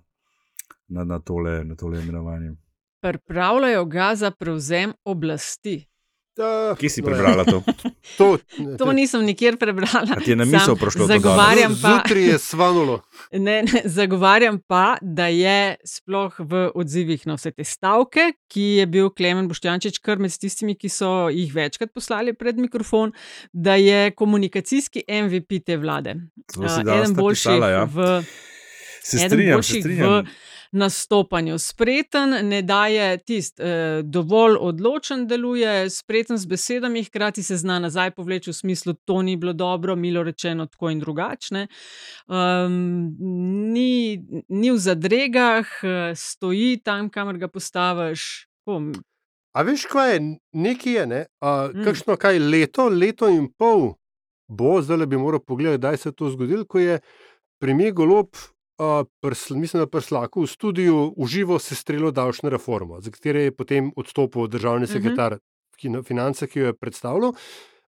na, 0.88 1.04
na, 1.04 1.20
tole, 1.20 1.64
na 1.64 1.76
tole 1.76 2.00
imenovanje. 2.00 2.56
Pripravljajo 3.02 3.86
ga 3.86 4.16
za 4.16 4.32
prevzem 4.32 4.94
oblasti. 5.04 5.88
Da, 6.38 6.75
Kje 6.79 6.89
si 6.89 7.01
prebrala 7.03 7.43
to? 7.45 7.59
To, 8.17 8.38
To 8.77 8.91
nisem 8.91 9.23
nikjer 9.25 9.57
prebrala. 9.59 10.15
A 10.17 10.19
ti 10.19 10.32
je 10.32 10.36
na 10.36 10.45
misel 10.45 10.75
prišlo 10.75 11.05
to 11.05 11.07
Zagovarjam 11.07 11.75
pa, 11.82 12.01
Zjutraj 12.01 12.23
je 12.23 12.38
svanulo. 12.39 12.95
ne, 13.47 13.61
ne, 13.63 13.82
zagovarjam 13.86 14.59
pa, 14.67 14.97
da 15.01 15.27
je 15.27 15.75
sploh 15.86 16.36
v 16.39 16.63
odzivih 16.75 17.27
na 17.27 17.36
vse 17.39 17.51
te 17.51 17.63
stavke, 17.67 18.32
ki 18.51 18.65
je 18.82 18.86
bil 18.88 19.09
Klemen 19.15 19.47
Boštjančič 19.51 19.99
kar 20.03 20.19
med 20.23 20.32
tistimi, 20.32 20.75
ki 20.75 20.89
so 20.89 21.29
jih 21.32 21.51
večkrat 21.55 21.93
poslali 21.93 22.34
pred 22.34 22.59
mikrofon, 22.59 23.11
da 23.53 23.75
je 23.75 24.11
komunikacijski 24.11 25.03
MVP 25.07 25.61
te 25.65 25.77
vlade. 25.77 26.15
To 26.55 26.63
si 26.67 26.82
Uh, 26.82 26.86
danes 26.88 27.11
eden 27.11 27.15
boljših 27.15 27.51
napisala, 27.51 27.69
ja. 27.69 27.84
v 27.86 28.23
Se 29.03 29.17
strinjam, 29.17 29.63
se 29.63 29.79
strinjam. 29.79 30.09
v 30.09 30.51
nastopanju. 30.72 31.57
Spreten, 31.59 32.47
ne 32.47 32.61
daje 32.61 33.17
tist, 33.17 33.59
eh, 33.59 34.01
dovolj 34.03 34.55
odločen 34.59 35.28
deluje, 35.28 35.89
spreten 35.89 36.38
z 36.38 36.45
besedami, 36.45 37.03
hkrati 37.03 37.43
se 37.43 37.57
zna 37.57 37.80
nazaj 37.80 38.11
povleči 38.11 38.49
v 38.49 38.53
smislu, 38.53 38.93
to 39.05 39.22
ni 39.22 39.36
bilo 39.36 39.53
dobro, 39.53 39.95
milo 39.95 40.24
rečeno, 40.24 40.65
tako 40.65 40.89
in 40.89 40.99
drugačne. 40.99 41.67
Um, 42.28 43.15
ni, 43.74 44.24
ni 44.49 44.72
v 44.72 44.78
zadregah, 44.78 45.67
eh, 45.84 46.15
stoji 46.15 46.82
tam, 46.84 47.09
kamor 47.09 47.38
ga 47.38 47.47
postaviš. 47.47 48.47
Tako, 48.65 48.91
A 49.53 49.61
veš, 49.61 49.86
kaj 49.86 50.13
je, 50.13 50.19
nekaj 50.53 50.93
je, 50.93 51.05
ne? 51.07 51.26
A, 51.41 51.67
Mm. 51.74 51.84
kakšno 51.84 52.15
kaj 52.15 52.39
leto, 52.39 52.88
leto 52.88 53.28
in 53.28 53.49
pol 53.51 53.93
bo, 54.47 54.82
zdaj 54.82 55.05
bi 55.05 55.17
moral 55.17 55.39
pogledati, 55.39 55.78
kdaj 55.78 55.97
se 55.97 56.09
je 56.09 56.13
to 56.13 56.30
zgodilo, 56.30 56.65
ko 56.65 56.80
je 56.80 56.99
premijer 57.59 57.93
Golob, 57.93 58.28
a, 58.36 58.61
prsl, 59.21 59.55
mislim, 59.55 59.84
da 59.84 59.88
prslaku 59.88 60.41
v 60.41 60.47
studiu 60.47 61.13
uživo 61.17 61.59
se 61.59 61.75
strelo 61.75 62.11
davčno 62.11 62.49
reformo, 62.49 63.01
za 63.01 63.11
katero 63.11 63.39
je 63.39 63.51
potem 63.51 63.91
odstopil 63.95 64.47
državni 64.47 64.86
Mhm. 64.86 64.93
sekretar 64.93 65.38
uh-huh. 65.38 66.03
finance, 66.07 66.47
ki 66.47 66.59
jo 66.59 66.65
je 66.65 66.73
predstavljal. 66.73 67.34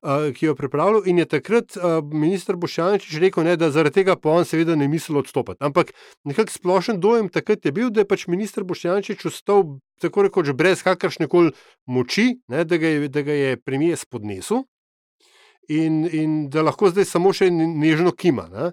Uh, 0.03 0.33
ki 0.35 0.45
jo 0.45 0.51
je 0.51 0.55
pripravljal, 0.55 1.05
in 1.07 1.17
je 1.17 1.25
takrat 1.25 1.77
uh, 1.77 2.03
ministr 2.03 2.55
Bošjanič 2.55 3.05
rekel, 3.19 3.43
ne, 3.43 3.55
da 3.55 3.69
zaradi 3.71 3.93
tega 3.93 4.17
pa 4.19 4.29
on 4.29 4.45
seveda 4.45 4.75
ne 4.75 4.87
misli 4.87 5.15
odstopiti. 5.15 5.63
Ampak 5.63 5.93
nekako 6.27 6.51
splošen 6.51 6.99
dojem 6.99 7.29
takrat 7.29 7.65
je 7.65 7.71
bil, 7.71 7.89
da 7.89 8.01
je 8.03 8.07
pač 8.07 8.27
ministr 8.27 8.63
Bošjanič 8.67 9.25
ostal 9.25 9.63
tako 10.01 10.27
rekoč 10.27 10.51
brez 10.51 10.83
kakršne 10.83 11.27
koli 11.31 11.53
moči, 11.87 12.35
ne, 12.51 12.65
da, 12.65 12.77
ga 12.77 12.87
je, 12.87 13.07
da 13.07 13.21
ga 13.21 13.31
je 13.31 13.57
premijer 13.57 13.97
spodnesel 13.97 14.65
in, 15.69 16.03
in 16.11 16.49
da 16.49 16.67
lahko 16.67 16.91
zdaj 16.91 17.07
samo 17.07 17.31
še 17.31 17.47
nežno 17.51 18.11
kima. 18.11 18.49
Ne. 18.51 18.71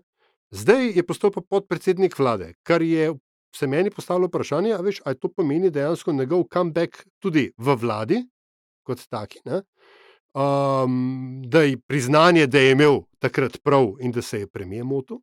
Zdaj 0.51 0.97
je 0.97 1.07
postal 1.07 1.31
pa 1.31 1.41
podpredsednik 1.41 2.19
vlade, 2.19 2.55
kar 2.63 2.83
je 2.83 3.15
se 3.57 3.67
meni 3.67 3.91
postavilo 3.91 4.27
vprašanje, 4.27 4.77
ali 5.05 5.19
to 5.19 5.29
pomeni 5.29 5.71
dejansko 5.71 6.13
njegov 6.13 6.45
comeback 6.53 7.05
tudi 7.19 7.53
v 7.59 7.75
vladi, 7.75 8.23
kot 8.83 9.07
taki. 9.09 9.41
Ne. 9.45 9.63
Um, 10.35 11.43
da 11.47 11.63
je 11.63 11.79
priznanje, 11.79 12.47
da 12.47 12.59
je 12.59 12.73
imel 12.73 13.01
takrat 13.19 13.59
prav 13.63 13.93
in 14.01 14.13
da 14.13 14.23
se 14.23 14.41
je 14.41 14.47
premijer 14.47 14.85
motil, 14.85 15.17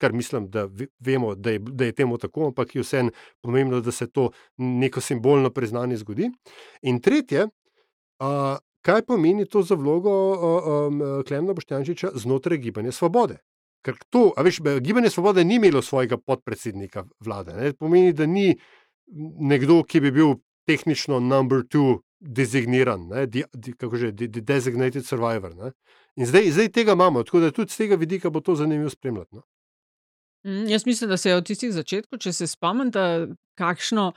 kar 0.00 0.12
mislim, 0.12 0.48
da 0.50 0.64
ve- 0.64 0.86
vemo, 0.98 1.34
da 1.34 1.50
je, 1.50 1.58
da 1.58 1.84
je 1.84 1.92
temu 1.92 2.18
tako, 2.18 2.46
ampak 2.46 2.74
je 2.74 2.82
vseeno 2.82 3.10
pomembno, 3.40 3.80
da 3.80 3.92
se 3.92 4.10
to 4.10 4.30
neko 4.56 5.00
simbolno 5.00 5.50
priznanje 5.50 5.96
zgodi. 5.96 6.30
In 6.82 7.00
tretje, 7.00 7.44
uh, 7.44 8.56
kaj 8.82 9.02
pomeni 9.02 9.44
to 9.44 9.62
za 9.62 9.74
vlogo 9.74 10.32
uh, 10.32 10.88
um, 10.88 11.24
Klemena 11.28 11.52
Boštjančiča 11.52 12.10
znotraj 12.14 12.58
Gibanja 12.58 12.92
Svobode? 12.92 13.38
Ker 13.84 13.96
to, 14.12 14.30
a 14.36 14.44
veš, 14.44 14.60
Gibanje 14.84 15.10
Svobode 15.10 15.44
ni 15.44 15.56
imelo 15.56 15.82
svojega 15.82 16.18
podpredsednika 16.18 17.04
vlade. 17.24 17.56
Ne? 17.56 17.72
Pomeni, 17.72 18.12
da 18.12 18.26
ni 18.26 18.54
nekdo, 19.40 19.82
ki 19.84 20.00
bi 20.00 20.12
bil 20.12 20.34
tehnično 20.68 21.20
number 21.20 21.64
two 21.64 22.00
designiran, 22.20 23.06
ne, 23.08 23.26
di, 23.26 23.42
di, 23.52 23.72
kako 23.72 23.96
že, 23.96 24.12
di, 24.12 24.28
di 24.28 24.40
designated 24.40 25.06
survivor. 25.06 25.54
Ne. 25.56 25.72
In 26.16 26.28
zdaj, 26.28 26.50
zdaj 26.52 26.68
tega 26.68 26.92
imamo, 26.92 27.22
tako 27.24 27.40
da 27.40 27.50
tudi 27.50 27.72
z 27.72 27.76
tega 27.76 27.96
vidika 27.96 28.30
bo 28.30 28.40
to 28.40 28.54
zanimivo 28.54 28.90
spremljati. 28.90 29.36
No. 29.36 29.42
Mm, 30.46 30.68
Jaz 30.68 30.86
mislim, 30.86 31.10
da 31.10 31.16
se 31.16 31.30
je 31.30 31.36
od 31.36 31.46
tistih 31.46 31.72
začetkov, 31.72 32.18
če 32.18 32.32
se 32.32 32.46
spomnite, 32.46 33.26
kakšno 33.60 34.12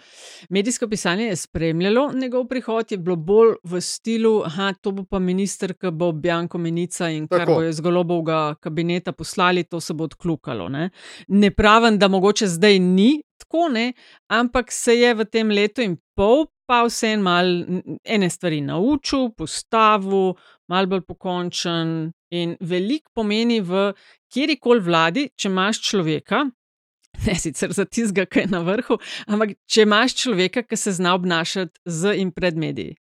medijsko 0.50 0.88
pisanje 0.88 1.26
je 1.26 1.36
spremljalo 1.36 2.12
njegov 2.16 2.46
prihod, 2.48 2.92
je 2.92 2.98
bilo 2.98 3.16
bolj 3.16 3.56
v 3.64 3.82
stilu, 3.82 4.44
da 4.58 4.72
to 4.74 4.92
bo 4.92 5.04
pa 5.04 5.20
minister, 5.20 5.74
ki 5.74 5.92
bo 5.92 6.12
Bjanko 6.12 6.58
Menica 6.58 7.10
in 7.10 7.28
kar 7.28 7.44
Tako. 7.44 7.60
bo 7.60 7.68
iz 7.68 7.82
golobovega 7.82 8.56
kabineta 8.64 9.12
poslali, 9.12 9.64
to 9.64 9.82
se 9.82 9.94
bo 9.94 10.08
odkljukalo. 10.08 10.70
Ne, 10.70 10.90
ne 11.28 11.52
pravim, 11.52 12.00
da 12.00 12.08
mogoče 12.08 12.48
zdaj 12.48 12.80
ni 12.80 13.22
tako, 13.38 13.68
ne, 13.70 13.94
ampak 14.32 14.72
se 14.72 14.96
je 14.96 15.14
v 15.14 15.26
tem 15.26 15.52
letu 15.52 15.84
in 15.84 15.98
pol 16.16 16.46
pa 16.66 16.84
vsem 16.88 17.22
mal 17.22 17.46
ene 18.04 18.30
stvari 18.30 18.62
naučil, 18.62 19.34
postavil, 19.38 20.34
mal 20.74 20.90
bolj 20.90 21.06
pokončen 21.08 22.12
in 22.34 22.58
veliko 22.60 23.12
pomeni 23.14 23.62
v 23.62 23.92
kjerkoli 24.34 24.84
vladi, 24.84 25.28
če 25.38 25.52
imaš 25.52 25.84
človeka, 25.86 26.44
ne 27.28 27.38
sicer 27.38 27.74
za 27.76 27.86
tistega, 27.86 28.26
ki 28.26 28.46
je 28.46 28.52
na 28.52 28.64
vrhu, 28.66 28.98
ampak 29.30 29.56
če 29.70 29.88
imaš 29.88 30.18
človeka, 30.24 30.66
ki 30.66 30.80
se 30.80 30.96
zna 30.98 31.16
obnašati 31.20 31.84
z 31.86 32.18
in 32.24 32.34
pred 32.34 32.58
mediji. 32.58 32.98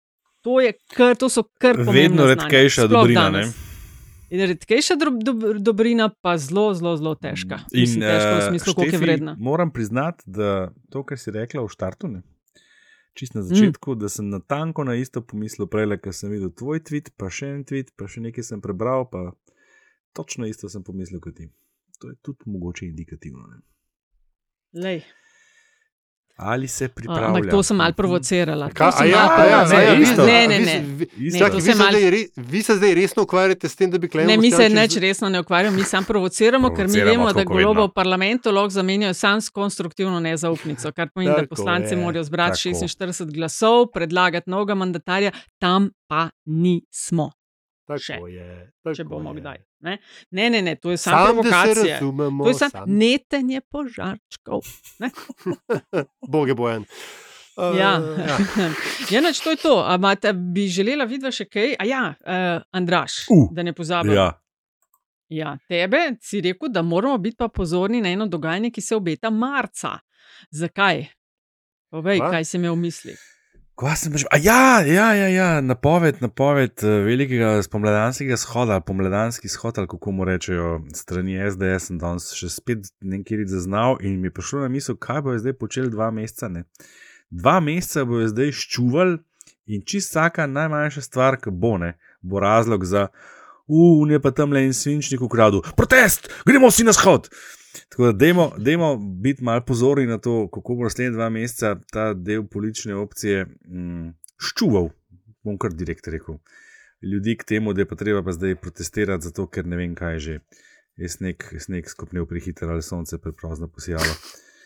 To, 0.45 0.57
je 0.61 0.73
kar, 0.97 1.19
to 1.21 1.29
so 1.29 1.45
kar 1.61 1.77
Vedno 1.77 2.25
znanja, 2.25 2.35
redkejša 2.35 2.87
sploh 2.87 3.05
dobrina. 3.05 3.27
Ne? 3.29 3.43
danes. 3.45 3.59
In 4.31 4.41
redkejša 4.47 4.95
dob, 4.97 5.19
dob, 5.27 5.45
dobrina, 5.59 6.07
pa 6.23 6.37
zelo, 6.39 6.71
zelo, 6.79 6.95
zelo 6.97 7.17
težka. 7.19 7.59
Mislim, 7.75 8.07
težka 8.07 8.35
v 8.37 8.45
smislu, 8.49 8.75
koliko 8.79 8.97
je 8.97 9.01
vredna. 9.03 9.35
Moram 9.39 9.73
priznati, 9.75 10.25
da 10.31 10.71
to, 10.91 11.03
kar 11.05 11.19
si 11.19 11.35
rekla 11.35 11.65
v 11.67 11.73
štartu, 11.75 12.09
ne, 12.09 12.23
čist 13.21 13.37
na 13.37 13.45
začetku, 13.45 13.95
mm. 13.95 14.01
da 14.01 14.09
sem 14.13 14.29
na 14.33 14.41
tanko 14.41 14.85
na 14.89 14.97
isto 14.97 15.21
pomislil, 15.21 15.69
prej, 15.71 15.93
ker 16.01 16.17
sem 16.17 16.33
videl 16.33 16.53
tvoj 16.57 16.81
tweet, 16.89 17.13
pa 17.21 17.29
še 17.29 17.53
en 17.59 17.65
tweet, 17.69 17.93
pa 18.01 18.09
še 18.09 18.25
nekaj 18.25 18.47
sem 18.53 18.65
prebral, 18.65 19.05
pa 19.13 19.31
točno 20.17 20.49
isto 20.49 20.73
sem 20.73 20.85
pomislil 20.87 21.21
kot 21.21 21.37
ti. 21.37 21.51
To 22.01 22.09
je 22.09 22.17
tudi 22.25 22.49
mogoče 22.49 22.89
indikativno. 22.89 23.45
Ne. 23.53 23.61
Lej. 24.81 25.05
Ali 26.43 26.69
se 26.69 26.89
pripravlja? 26.89 27.27
Ampak 27.27 27.51
to 27.51 27.63
sem 27.63 27.77
malo 27.77 27.93
provocirala. 27.93 28.69
Ka, 28.71 28.93
sem 28.93 29.07
ja, 29.07 29.17
malo 29.19 29.43
a 29.43 29.45
ja, 29.45 29.83
ja, 29.83 29.95
vi- 29.95 30.03
isto. 30.03 30.27
Ne, 30.27 30.49
ne, 30.49 30.59
ne. 30.59 30.81
Ne, 31.19 31.39
to 31.41 31.57
vi 31.57 31.63
se 31.63 31.75
mal- 31.75 31.91
zdaj 31.91 32.27
Vi 32.37 32.63
se 32.63 32.77
zdaj 32.77 32.95
resno 32.95 33.23
ukvarjate 33.23 33.69
s 33.69 33.77
tem, 33.77 33.91
da 33.91 33.99
bi 33.99 34.09
Klemen 34.09 34.27
Ne, 34.27 34.37
mi 34.37 34.51
se 34.51 34.69
neč 34.69 34.97
resno 34.97 35.29
ne 35.29 35.41
ukvarjamo, 35.41 35.77
mi 35.77 35.83
samo 35.85 36.07
provociramo, 36.07 36.69
ker 36.69 36.87
mi 36.87 36.93
Provociramo, 36.93 37.11
vemo, 37.25 37.33
da 37.33 37.45
golobo 37.45 37.85
v 37.85 37.93
parlamentu 37.95 38.51
lahko 38.51 38.71
zamenjajo 38.71 39.15
samo 39.15 39.41
s 39.41 39.49
konstruktivno 39.51 40.21
nezaupnico, 40.21 40.93
kar 40.93 41.09
pomeni, 41.15 41.31
da 41.31 41.37
Tako 41.37 41.49
poslanci 41.49 41.95
je, 41.95 41.97
morajo 41.97 42.25
zbrati 42.25 42.63
tako. 42.63 42.77
46 42.77 43.31
glasov, 43.31 43.87
predlagati 43.93 44.51
novega 44.51 44.75
mandatarja, 44.75 45.31
tam 45.59 45.91
pa 46.09 46.31
nismo, 46.45 47.31
Tako 47.91 48.01
še, 48.01 48.19
je, 48.31 48.47
če 48.87 48.91
tako 48.97 49.09
bomo 49.11 49.31
je. 49.31 49.41
kdaj. 49.41 49.59
Ne, 49.81 49.95
ne, 50.31 50.51
ne, 50.51 50.61
ne 50.63 50.75
to 50.77 50.91
je 50.91 50.97
samo 50.99 51.17
Sam, 51.27 51.41
da 51.43 51.63
se 51.67 51.75
razumemo, 51.83 52.45
To 52.45 52.51
je 52.51 52.55
samo 52.57 52.71
sam- 52.73 52.91
netenje 52.97 53.61
požarčkov. 53.63 54.63
Ne? 54.99 55.11
Boge 56.29 56.55
bojen. 56.55 56.87
Uh, 57.57 57.75
Ja, 57.75 57.91
ja. 57.99 58.37
ja 59.11 59.21
neč, 59.21 59.41
to 59.41 59.51
je 59.51 59.59
to. 59.59 59.75
A 59.81 59.95
imate- 59.95 60.33
bi 60.33 60.69
želela 60.69 61.05
videti 61.05 61.35
še 61.35 61.47
kaj? 61.47 61.75
A 61.75 61.85
ja, 61.85 62.03
uh, 62.15 62.63
Andraš, 62.73 63.27
Uh, 63.29 63.49
da 63.51 63.63
ne 63.63 63.73
pozabim. 63.73 64.13
Ja, 64.13 64.31
Ja, 65.31 65.53
tebe 65.69 65.97
si 66.21 66.41
rekel, 66.41 66.69
da 66.69 66.83
moramo 66.83 67.15
biti 67.17 67.37
pa 67.37 67.47
pozorni 67.49 68.01
na 68.01 68.09
eno 68.09 68.27
dogajanje, 68.27 68.71
ki 68.71 68.81
se 68.81 68.97
obeta 68.97 69.31
marca. 69.31 69.93
Zakaj? 70.51 71.05
Povej, 71.89 72.19
Pa? 72.19 72.31
kaj 72.31 72.45
si 72.45 72.57
imel 72.57 72.75
v 72.75 72.81
mislih. 72.81 73.21
Kva 73.81 73.97
sem 73.97 74.13
že? 74.13 74.29
A 74.29 74.37
ja, 74.37 74.85
ja, 74.85 75.15
ja, 75.17 75.29
ja, 75.33 75.61
napoved, 75.65 76.21
napoved 76.21 76.85
eh, 76.85 77.01
velikega 77.01 77.63
spomladanskega 77.65 78.37
shoda, 78.37 78.77
pomladanski 78.85 79.49
shod, 79.49 79.79
ali 79.81 79.89
kako 79.89 80.13
mu 80.13 80.25
rečejo, 80.29 80.83
strani 80.93 81.39
SDS, 81.41 81.89
sem 81.89 81.97
danes 81.97 82.29
še 82.37 82.51
spet 82.53 82.91
nekje 83.01 83.47
zaznal 83.49 83.97
in 84.05 84.19
mi 84.21 84.29
je 84.29 84.35
prišlo 84.37 84.67
na 84.67 84.69
misel, 84.69 84.99
kaj 85.01 85.23
bojo 85.25 85.41
zdaj 85.41 85.57
počeli 85.57 85.89
dva 85.89 86.11
meseca. 86.13 86.51
Ne? 86.53 86.67
Dva 87.33 87.57
meseca 87.65 88.05
bojo 88.05 88.29
zdaj 88.29 88.53
ščuvali 88.61 89.17
in 89.73 89.81
čist 89.89 90.13
vsaka 90.13 90.45
najmanjša 90.45 91.07
stvar, 91.09 91.41
ki 91.41 91.49
bo 91.49 91.79
ne, 91.81 91.95
bo 92.21 92.45
razlog 92.45 92.85
za, 92.85 93.07
uh, 93.65 94.05
ne 94.05 94.21
pa 94.21 94.35
tam 94.37 94.53
le 94.53 94.67
en 94.69 94.77
svinčnik 94.77 95.25
v 95.25 95.33
kradu, 95.33 95.65
protest, 95.73 96.29
gremo 96.45 96.69
vsi 96.69 96.85
na 96.85 96.93
shod. 96.93 97.33
Tako 97.89 98.05
da, 98.05 98.13
dajmo, 98.15 98.53
dajmo 98.59 98.97
biti 98.97 99.45
malo 99.45 99.61
pozorni 99.61 100.07
na 100.07 100.19
to, 100.19 100.49
kako 100.49 100.75
bo 100.75 100.85
naslednja 100.85 101.11
dva 101.11 101.29
meseca 101.29 101.77
ta 101.93 102.15
del 102.15 102.45
politične 102.45 102.95
opcije 102.95 103.45
mm, 103.45 104.09
ščuval, 104.41 104.91
bom 105.43 105.59
kar 105.59 105.73
direkt 105.73 106.09
rekel. 106.09 106.39
Ljudi 107.03 107.37
k 107.37 107.45
temu, 107.45 107.73
da 107.73 107.81
je 107.81 107.87
pa 107.87 107.97
treba 107.97 108.23
pa 108.23 108.33
zdaj 108.33 108.55
protestirati, 108.57 109.25
zato 109.25 109.47
ker 109.47 109.67
ne 109.67 109.77
vem, 109.77 109.95
kaj 109.95 110.13
je 110.13 110.21
že. 110.21 110.39
Je 110.97 111.09
sneg, 111.09 111.37
sneg 111.59 111.87
skopnil 111.89 112.27
prehiter 112.27 112.69
ali 112.69 112.83
sonce 112.83 113.19
preprozno 113.19 113.69
posijalo. 113.69 114.13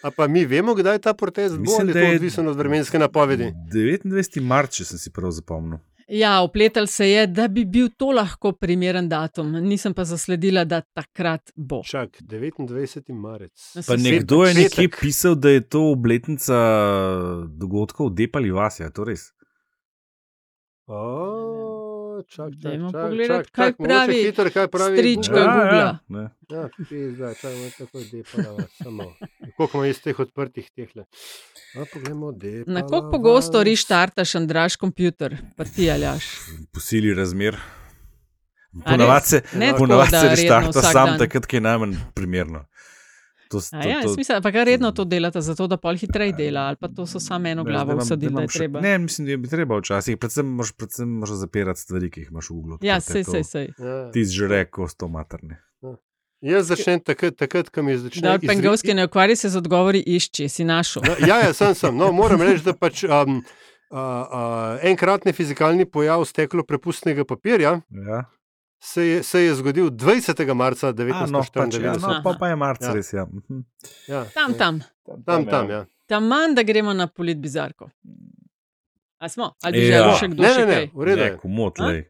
A 0.03 0.11
pa 0.11 0.27
mi 0.27 0.45
vemo, 0.45 0.75
kdaj 0.75 0.99
ta 0.99 1.15
protest 1.15 1.55
bo, 1.55 1.61
Mislim, 1.61 1.81
ali 1.81 1.93
da 1.93 1.99
je 1.99 2.05
to 2.05 2.11
je- 2.11 2.17
odvisno 2.17 2.51
od 2.51 2.57
vremenske 2.57 2.99
napovedi. 2.99 3.53
29. 3.73 4.41
marca, 4.41 4.85
sem 4.85 4.99
si 4.99 5.11
prav 5.11 5.31
zapomnil. 5.31 5.79
Ja, 6.09 6.41
opletal 6.43 6.87
se 6.87 7.07
je, 7.09 7.27
da 7.27 7.49
bi 7.49 7.65
bil 7.65 7.89
to 7.97 8.11
lahko 8.13 8.53
primeren 8.53 9.09
datum, 9.09 9.53
nisem 9.65 9.95
pa 9.95 10.05
zasledila, 10.05 10.65
da 10.65 10.81
takrat 10.81 11.53
bo. 11.57 11.81
Čak, 11.87 12.19
29. 12.21 13.13
marec. 13.15 13.53
Pa 13.75 13.81
Svet- 13.83 14.03
nekdo 14.03 14.45
je 14.45 14.55
nekje 14.55 14.89
pisal, 15.01 15.35
da 15.35 15.49
je 15.51 15.61
to 15.69 15.87
obletnica 15.91 16.59
dogodkov 17.49 18.11
Depali 18.15 18.51
vas, 18.51 18.81
je 18.81 18.91
to 18.93 19.05
res? 19.05 19.31
O, 20.87 21.01
čak, 22.23 22.51
čak, 22.53 22.63
Dajmo 22.63 22.91
čak, 22.93 23.03
pogledati, 23.03 23.49
čak, 23.49 23.53
kaj 23.55 23.71
čak, 23.71 23.77
pravi 23.79 24.15
Hitro, 24.25 24.51
kaj 24.51 24.69
pravi 24.69 24.99
strička 24.99 25.39
Ja, 25.39 25.45
Googla. 25.45 25.99
ne. 26.09 26.31
Ja, 26.51 26.69
pizda, 26.89 27.35
čaj, 27.35 27.55
ima 27.57 27.71
tako 27.79 27.99
depala, 28.13 28.63
samo. 28.83 29.05
Koliko 29.57 29.79
ima 29.79 29.87
iz 29.87 30.03
teh 30.03 30.19
odprtih 30.19 30.71
tehle? 30.77 31.05
A, 31.77 31.85
poglejmo, 31.93 32.33
depala. 32.33 32.81
Na 32.81 32.87
koliko 32.87 33.11
pogosto 33.11 33.59
vas. 33.59 33.65
rištartaš 33.65 34.35
Andraš 34.35 34.77
kompjuter, 34.77 35.37
pa 35.57 35.65
ti 35.65 35.91
aljaš? 35.91 36.25
po 36.73 36.81
sili 36.81 37.15
razmer. 37.15 37.57
Ponavadi 38.85 39.27
se, 39.27 39.43
da 40.11 40.21
se 40.21 40.29
reštarta 40.29 40.83
sam, 40.83 41.07
dan. 41.07 41.19
takrat, 41.19 41.47
ko 41.47 41.57
je 41.57 41.61
najmanj 41.61 41.95
primerno. 42.15 42.65
To, 43.49 43.61
to, 43.61 43.77
Ja, 43.79 44.03
to, 44.03 44.09
jaz 44.09 44.17
mislim, 44.17 44.43
pa 44.43 44.51
ga 44.51 44.65
redno 44.65 44.91
to 44.91 45.05
delate, 45.05 45.41
zato 45.41 45.67
da 45.67 45.77
pol 45.77 45.97
hitreje 45.97 46.33
dela, 46.33 46.61
ali 46.63 46.77
pa 46.77 46.89
to 46.89 47.07
so 47.07 47.21
samo 47.21 47.49
eno 47.49 47.65
glavo 47.65 47.97
usadili, 47.97 48.35
da 48.35 48.43
je 48.43 48.49
treba. 48.49 48.81
Ne, 48.81 48.99
mislim, 48.99 49.29
da 49.29 49.37
bi 49.37 49.49
treba 49.49 49.79
včasih. 49.79 50.19
Predvsem 50.19 50.47
moraš, 50.47 50.73
predvsem 50.73 51.09
moraš 51.11 51.37
zapirati 51.37 51.81
stvari, 51.81 52.11
ki 52.11 52.21
jih 52.21 52.29
imaš 52.31 52.51
v 52.51 52.55
uglu. 52.55 52.79
Ja, 52.83 53.01
sej, 53.01 53.25
sej, 53.25 53.45
sej. 53.45 53.69
Ja. 53.79 54.11
Ti 54.11 54.25
zžre, 54.25 54.65
ko 54.65 54.89
sto 54.89 55.09
matrne. 55.09 55.61
Jaz 56.41 56.67
začnem 56.69 57.01
takrat, 57.01 57.37
takrat 57.37 57.71
ko 57.71 57.83
mi 57.83 57.97
začne. 57.97 58.21
Da, 58.21 58.35
izri- 58.37 58.47
pengovski 58.47 58.95
ne 58.95 59.05
ukvarja 59.05 59.37
se 59.37 59.49
z 59.49 59.57
odgovori, 59.57 60.03
išči, 60.07 60.49
si 60.49 60.65
našel. 60.65 61.03
No, 61.03 61.15
ja, 61.27 61.39
ja, 61.41 61.53
sem, 61.53 61.75
sem. 61.75 61.97
No, 61.97 62.13
moram 62.13 62.43
reči, 62.43 62.65
da 62.65 62.75
pač 62.77 63.05
um, 63.05 63.39
uh, 63.91 63.97
uh, 63.97 64.79
enkratni 64.83 65.33
fizikalni 65.33 65.87
pojav 65.87 66.25
steklo 66.25 66.65
prepustnega 66.65 67.25
papirja 67.25 67.81
Ja. 67.89 68.25
Se 68.85 69.03
je, 69.03 69.23
se 69.23 69.41
je 69.41 69.55
zgodil 69.55 69.89
20. 69.89 70.55
marca 70.55 70.89
A, 70.89 70.93
no, 71.27 71.41
pač, 71.43 71.75
ja, 71.75 71.93
1994. 71.93 72.01
no, 72.03 72.21
pa, 72.23 72.37
pa 72.37 72.49
je 72.49 72.57
marca 72.57 72.87
Ja. 72.87 72.93
res. 72.93 73.13
Ja. 73.13 73.25
Ja, 74.07 74.25
Tam, 74.27 74.55
tam, 74.55 74.81
tam, 75.25 75.47
tam, 75.47 75.71
ja. 75.71 75.85
tam 76.07 76.27
manj, 76.27 76.55
da 76.55 76.63
gremo 76.63 76.93
na 76.93 77.07
polit 77.07 77.39
bizarko. 77.39 77.89
A 79.19 79.29
smo? 79.29 79.55
Ali 79.63 79.73
bi 79.75 79.87
Ja. 79.87 79.93
želel 79.95 80.15
še 80.15 80.29
kdo 80.29 80.43
Ne, 80.43 80.49
še 80.51 80.61
ne, 80.61 80.67
ne, 80.69 80.91
v 80.93 81.03
redu. 81.03 81.23
Ne, 81.23 81.37
komot, 81.39 81.81
A? 81.81 81.87
lej. 81.87 82.03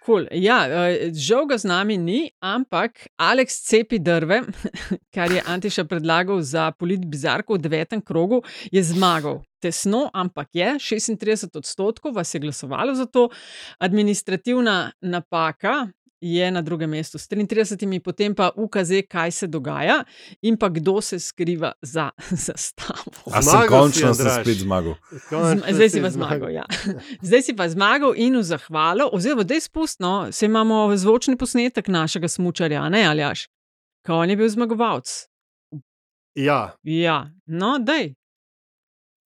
Cool. 0.00 0.26
Ja, 0.32 0.58
eh, 0.68 1.08
žal 1.10 1.46
ga 1.46 1.56
z 1.56 1.64
nami 1.64 1.96
ni, 1.96 2.18
ampak 2.38 3.08
Aleks 3.16 3.56
cepi 3.64 3.96
drve, 3.98 4.42
kar 5.14 5.32
je 5.32 5.40
Antiša 5.40 5.84
predlagal 5.84 6.42
za 6.42 6.68
polit 6.72 7.00
bizarko 7.02 7.56
v 7.56 7.58
devetem 7.58 8.02
krogu, 8.02 8.42
je 8.68 8.82
zmagal. 8.84 9.40
Tesno, 9.58 10.10
ampak 10.12 10.52
je 10.52 10.76
36 10.78 11.56
odstotkov 11.56 12.12
vas 12.12 12.28
je 12.28 12.38
glasovalo 12.38 12.92
za 12.94 13.06
to. 13.06 13.30
Administrativna 13.80 14.92
napaka 15.00 15.88
je 16.24 16.50
na 16.50 16.62
drugem 16.62 16.90
mestu 16.90 17.18
s 17.18 17.28
33, 17.28 18.00
potem 18.00 18.34
pa 18.34 18.50
UKZ, 18.56 19.04
kaj 19.08 19.30
se 19.30 19.46
dogaja 19.46 20.04
in 20.42 20.56
pa 20.56 20.68
kdo 20.68 21.00
se 21.00 21.18
skriva 21.20 21.72
za 21.82 22.10
zastavo. 22.46 23.12
A 23.32 23.42
sem 23.42 23.60
si, 23.60 23.68
končno 23.68 24.14
sem 24.14 24.26
Andraž. 24.26 24.40
spet 24.40 24.58
zmagal. 24.58 24.94
Končno 25.28 25.62
Zdaj 25.68 25.88
si 25.88 25.96
si 25.96 26.02
pa 26.02 26.10
zmagal. 26.10 26.50
Ja. 26.50 26.64
Zdaj 27.20 27.42
si 27.42 27.56
pa 27.56 27.68
zmagal 27.68 28.16
in 28.16 28.36
v 28.36 28.42
zahvalo, 28.42 29.10
oziroma 29.12 29.44
da 29.44 29.54
je 29.54 29.60
spustno, 29.60 30.32
se 30.32 30.46
imamo 30.46 30.96
zvočni 30.96 31.36
posnetek 31.36 31.88
našega 31.88 32.28
smočarja, 32.28 32.88
ne 32.88 33.04
aljaš, 33.04 33.48
ko 34.06 34.24
on 34.24 34.30
je 34.30 34.36
bil 34.36 34.48
zmagovalec. 34.48 35.28
Ja, 36.34 36.74
Ja, 36.82 37.30
no, 37.46 37.78
dej. 37.78 38.14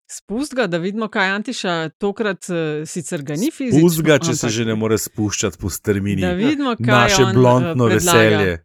Spust 0.09 0.55
ga, 0.55 0.67
da 0.67 0.77
vidimo, 0.77 1.07
kaj 1.07 1.29
Antiša 1.29 1.89
tokrat 1.89 2.45
uh, 2.49 2.87
sicer 2.87 3.21
ga 3.21 3.35
ni 3.35 3.51
fizično. 3.51 3.81
Pust 3.81 4.01
ga, 4.01 4.15
če 4.19 4.35
se 4.39 4.49
že 4.49 4.65
ne 4.65 4.75
more 4.75 4.95
spuščati 4.97 5.59
po 5.59 5.69
strmini. 5.69 6.21
Da 6.23 6.31
vidimo, 6.31 6.75
kaj 6.79 6.93
Naše 6.93 7.25
eh, 7.25 7.33
blondno 7.35 7.89
predlaga 7.89 8.23
veselje. 8.23 8.57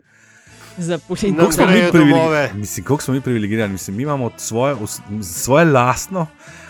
Za 0.78 0.92
Nam 0.92 1.00
politiko. 1.08 1.36
Koliko 1.36 1.52
smo, 1.52 1.98
domove. 1.98 2.50
mislim, 2.54 2.86
koliko 2.86 3.04
smo 3.04 3.14
mi 3.14 3.20
privilegirani? 3.20 3.72
Mislim, 3.72 3.96
mi 3.96 4.02
imamo 4.02 4.30
svoje, 4.36 4.76
svoje 5.22 5.64
lastno 5.64 6.26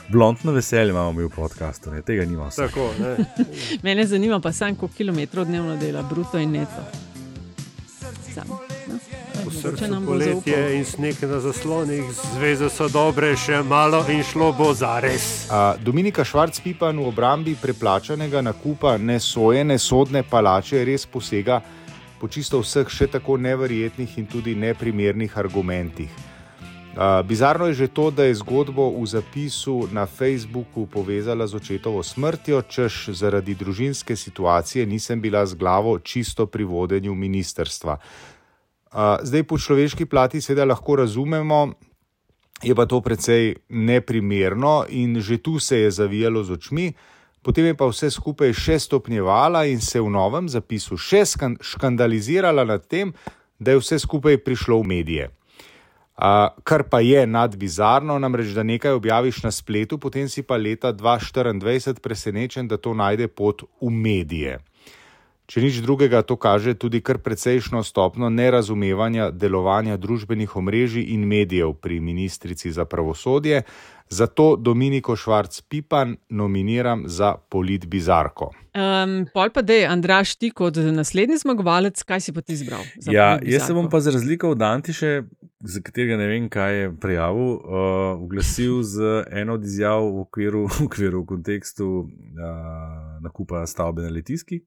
blondno 0.08 0.52
veselje, 0.52 0.90
imamo 0.90 1.12
mi 1.12 1.24
v 1.24 1.28
podkastu, 1.28 1.90
ne? 1.90 2.02
tega 2.02 2.24
nimamo. 2.24 2.50
tako. 2.50 2.90
Ne. 3.00 3.16
Mene 3.84 4.06
zanima 4.06 4.40
pa 4.40 4.52
sam, 4.52 4.74
koliko 4.74 4.96
kilometrov 4.96 5.44
dnevno 5.44 5.76
dela, 5.76 6.02
bruto 6.02 6.38
in 6.38 6.50
neto. 6.50 6.84
Sam. 8.34 8.71
V 9.46 9.50
srcu 9.50 10.06
poletje 10.06 10.76
in 10.76 10.84
sneg 10.84 11.22
na 11.22 11.40
zaslonih, 11.40 12.04
zveze 12.34 12.68
so 12.70 12.86
dobre, 12.88 13.32
še 13.36 13.62
malo 13.66 14.04
in 14.06 14.22
šlo 14.22 14.52
bo 14.54 14.70
za 14.74 15.00
res. 15.02 15.48
Dominika 15.82 16.22
Švarc-Pipan 16.22 16.94
v 16.94 17.08
obrambi 17.10 17.56
preplačanega 17.58 18.42
nakupa 18.42 18.94
nesojene 19.02 19.78
sodne 19.82 20.22
palače 20.22 20.84
res 20.86 21.06
posega 21.10 21.58
po 22.22 22.30
čisto 22.30 22.62
vseh 22.62 22.86
še 22.86 23.10
tako 23.10 23.34
neverjetnih 23.34 24.18
in 24.22 24.30
tudi 24.30 24.54
neprimernih 24.54 25.34
argumentih. 25.34 26.12
A, 26.94 27.22
Bizarno 27.26 27.66
je 27.66 27.74
že 27.74 27.88
to, 27.88 28.10
da 28.14 28.28
je 28.28 28.38
zgodbo 28.38 28.92
v 28.94 29.06
zapisu 29.08 29.88
na 29.90 30.06
Facebooku 30.06 30.86
povezala 30.86 31.46
z 31.50 31.56
očetovo 31.56 32.02
smrtjo, 32.02 32.62
češ 32.62 33.16
zaradi 33.16 33.58
družinske 33.58 34.16
situacije 34.16 34.86
nisem 34.86 35.20
bila 35.20 35.46
z 35.46 35.58
glavo 35.58 35.98
čisto 35.98 36.46
pri 36.46 36.64
vodenju 36.64 37.14
ministerstva. 37.14 37.96
Zdaj 38.92 39.42
po 39.48 39.58
človeški 39.58 40.06
plati 40.06 40.40
seveda 40.40 40.64
lahko 40.68 40.96
razumemo, 40.96 41.72
je 42.62 42.74
pa 42.74 42.86
to 42.86 43.00
precej 43.00 43.56
neprimerno 43.68 44.84
in 44.88 45.20
že 45.20 45.38
tu 45.38 45.58
se 45.58 45.78
je 45.78 45.90
zavijalo 45.90 46.44
z 46.44 46.52
očmi, 46.52 46.92
potem 47.42 47.66
je 47.66 47.74
pa 47.74 47.88
vse 47.88 48.10
skupaj 48.10 48.52
še 48.52 48.78
stopnjevala 48.78 49.64
in 49.66 49.80
se 49.80 50.00
v 50.00 50.10
novem 50.10 50.48
zapisu 50.48 50.96
še 50.96 51.24
škandalizirala 51.60 52.64
nad 52.64 52.86
tem, 52.86 53.12
da 53.58 53.72
je 53.72 53.80
vse 53.80 53.98
skupaj 53.98 54.38
prišlo 54.44 54.78
v 54.82 54.86
medije. 54.86 55.30
A, 56.22 56.52
kar 56.62 56.84
pa 56.86 57.00
je 57.00 57.26
nadbizarno, 57.26 58.18
namreč 58.18 58.52
da 58.54 58.62
nekaj 58.62 58.92
objaviš 58.92 59.42
na 59.42 59.50
spletu, 59.50 59.98
potem 59.98 60.28
si 60.28 60.42
pa 60.42 60.60
leta 60.60 60.92
2024 60.92 61.98
presenečen, 61.98 62.68
da 62.68 62.76
to 62.76 62.94
najde 62.94 63.26
pot 63.28 63.64
v 63.80 63.90
medije. 63.90 64.60
Če 65.50 65.60
nič 65.60 65.80
drugega, 65.82 66.22
to 66.22 66.38
kaže 66.38 66.74
tudi 66.78 67.02
kar 67.02 67.18
precejšno 67.18 67.82
stopno 67.82 68.30
nerazumevanja 68.30 69.30
delovanja 69.34 69.98
družbenih 69.98 70.54
omrežij 70.56 71.10
in 71.14 71.26
medijev 71.28 71.74
pri 71.82 71.98
ministrici 72.00 72.70
za 72.72 72.86
pravosodje, 72.86 73.64
zato 74.12 74.56
Dominiko 74.56 75.16
Švarc-Pipan 75.16 76.14
nominiram 76.28 77.04
za 77.06 77.34
polit 77.48 77.86
bizarko. 77.86 78.52
Um, 78.72 79.26
pol 79.34 79.50
pa 79.50 79.62
da 79.62 79.72
je 79.72 79.86
Andraš 79.86 80.36
ti 80.36 80.50
kot 80.50 80.76
naslednji 80.76 81.42
zmagovalec, 81.42 82.02
kaj 82.02 82.20
si 82.20 82.32
pa 82.32 82.40
ti 82.40 82.54
izbral? 82.56 82.86
Ja, 83.10 83.38
jaz 83.42 83.66
se 83.66 83.74
bom 83.74 83.90
pa 83.90 84.00
za 84.00 84.14
razliko 84.14 84.54
od 84.54 84.62
Antiše, 84.62 85.22
za 85.60 85.80
katerega 85.80 86.16
ne 86.16 86.26
vem, 86.26 86.48
kaj 86.48 86.78
je 86.78 86.94
prijavil, 87.00 87.52
uh, 87.52 88.22
oglasil 88.22 88.82
z 88.82 89.24
eno 89.30 89.58
od 89.58 89.64
izjav 89.64 90.06
v 90.06 90.24
okviru, 90.24 90.66
v, 90.72 90.86
okviru, 90.86 91.22
v 91.22 91.26
kontekstu 91.34 91.88
uh, 91.98 92.08
nakupa 93.20 93.66
stavbe 93.66 94.02
na 94.02 94.10
letiski, 94.10 94.62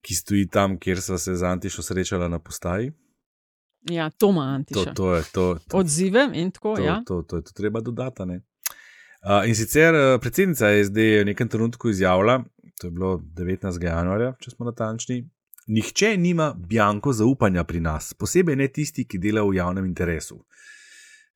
ki 0.00 0.14
stoji 0.14 0.48
tam, 0.48 0.78
kjer 0.78 1.02
so 1.02 1.18
se 1.18 1.36
z 1.36 1.42
Antišo 1.42 1.82
srečala 1.82 2.28
na 2.28 2.38
postaji. 2.38 2.92
Ja, 3.90 4.10
To, 4.10 4.28
Antiša. 4.40 4.94
to 4.94 5.14
je 5.14 5.22
to. 5.32 5.58
to 5.68 5.78
Odzive 5.78 6.28
in 6.34 6.50
tako, 6.50 6.76
to, 6.76 6.82
ja. 6.82 7.02
to, 7.06 7.22
to 7.22 7.36
je 7.36 7.42
to 7.42 7.52
treba 7.52 7.80
dodati. 7.80 8.26
ne. 8.26 8.40
Uh, 9.26 9.48
in 9.48 9.54
sicer 9.54 9.94
uh, 9.94 10.20
predsednica 10.20 10.68
je 10.68 10.84
zdaj 10.84 11.20
v 11.20 11.24
nekem 11.24 11.48
trenutku 11.48 11.88
izjavila, 11.88 12.44
to 12.80 12.86
je 12.86 12.90
bilo 12.90 13.16
19. 13.16 13.84
januarja, 13.84 14.34
če 14.40 14.50
smo 14.50 14.66
natančni, 14.66 15.24
Nihče 15.66 16.16
nima 16.16 16.54
bjanko 16.56 17.12
zaupanja 17.12 17.64
pri 17.64 17.80
nas, 17.80 18.14
posebej 18.14 18.56
ne 18.56 18.68
tisti, 18.68 19.04
ki 19.04 19.18
delajo 19.18 19.48
v 19.50 19.56
javnem 19.56 19.86
interesu. 19.86 20.44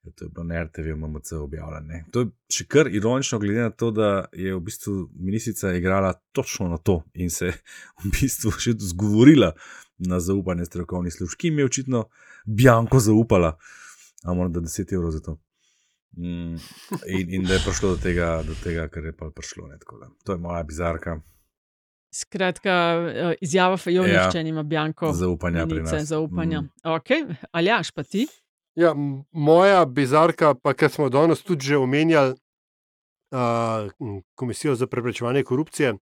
Ja, 0.02 0.12
to 0.16 0.24
je 0.24 0.28
bilo 0.28 0.44
na 0.44 0.62
RTV, 0.64 0.96
MMC 0.96 1.32
objavljeno. 1.32 2.04
To 2.12 2.20
je 2.20 2.30
še 2.48 2.64
kar 2.72 2.88
ironično, 2.88 3.38
glede 3.38 3.66
na 3.66 3.70
to, 3.70 3.90
da 3.90 4.24
je 4.32 4.54
v 4.54 4.60
bistvu 4.64 4.94
ministrica 5.12 5.74
igrala 5.76 6.14
točno 6.32 6.68
na 6.68 6.78
to 6.78 7.02
in 7.14 7.30
se 7.30 7.52
v 8.04 8.12
bistvu 8.14 8.54
še 8.56 8.78
zgovorila 8.80 9.52
na 9.98 10.20
zaupanje 10.20 10.64
strokovnih 10.64 11.12
služb, 11.12 11.36
ki 11.36 11.50
jim 11.50 11.58
je 11.60 11.68
očitno 11.68 12.04
bjanko 12.46 13.00
zaupala, 13.00 13.56
a 14.24 14.34
moram 14.34 14.52
da 14.52 14.64
10 14.64 14.94
evrov 14.94 15.12
za 15.12 15.20
to. 15.20 15.36
Mm, 16.16 16.56
in, 17.06 17.34
in 17.34 17.44
da 17.44 17.54
je 17.54 17.60
prišlo 17.66 17.94
do 17.94 18.00
tega, 18.02 18.40
do 18.46 18.56
tega 18.64 18.88
kar 18.88 19.04
je 19.04 19.12
pa 19.16 19.28
prišlo. 19.30 19.68
Ne, 19.68 19.78
to 20.24 20.32
je 20.32 20.38
moja 20.38 20.62
bizarka. 20.62 21.20
Skratka, 22.10 22.72
eh, 23.14 23.34
izjava 23.40 23.76
Fajon, 23.76 24.08
ja, 24.10 24.30
nima 24.42 24.62
bjanko. 24.62 25.12
Zaupanja 25.12 25.66
minice, 25.66 25.90
pri 25.90 25.98
nas. 25.98 26.08
Zaupanja. 26.08 26.60
Mm. 26.60 26.70
Okay. 26.96 27.34
Ali 27.52 27.70
jaš 27.70 27.90
pa 27.90 28.02
ti? 28.02 28.26
Ja, 28.74 28.94
moja 29.32 29.84
bizarka, 29.84 30.54
pa 30.54 30.74
kar 30.74 30.90
smo 30.90 31.08
danes 31.08 31.42
tudi 31.42 31.66
že 31.66 31.76
omenjali, 31.76 32.34
uh, 33.30 33.90
Komisijo 34.34 34.74
za 34.74 34.86
preprečevanje 34.86 35.42
korupcije, 35.42 35.94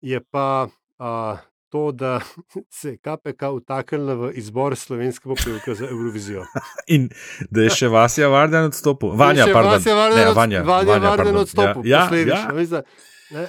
je 0.00 0.20
pa 0.30 0.68
uh, 0.98 1.38
to, 1.68 1.92
da 1.92 2.20
se 2.78 2.90
je 2.90 2.96
KPK 2.96 3.42
utaknila 3.52 4.14
v 4.14 4.30
izbor 4.34 4.76
slovenskega 4.76 5.34
pevka 5.44 5.74
za 5.74 5.88
Eurovizijo. 5.88 6.46
In 6.94 7.08
da 7.50 7.66
je 7.66 7.70
še 7.70 7.88
Vasja 7.88 8.28
Varden 8.28 8.70
odstopil. 8.70 9.10
Vanja, 9.16 9.46
pardon. 9.52 9.72
Vasja 9.72 9.94
Varden, 9.94 10.18
ne, 10.18 10.34
Vanja, 10.34 10.62
Vanja 10.62 10.92
Vanja 10.92 11.08
Varden 11.08 11.26
pardon. 11.26 11.42
odstopil. 11.42 11.86
Ja, 11.86 12.08
ja, 12.12 12.26
ja. 12.26 12.48
veste, 12.54 12.82
ne, 13.30 13.48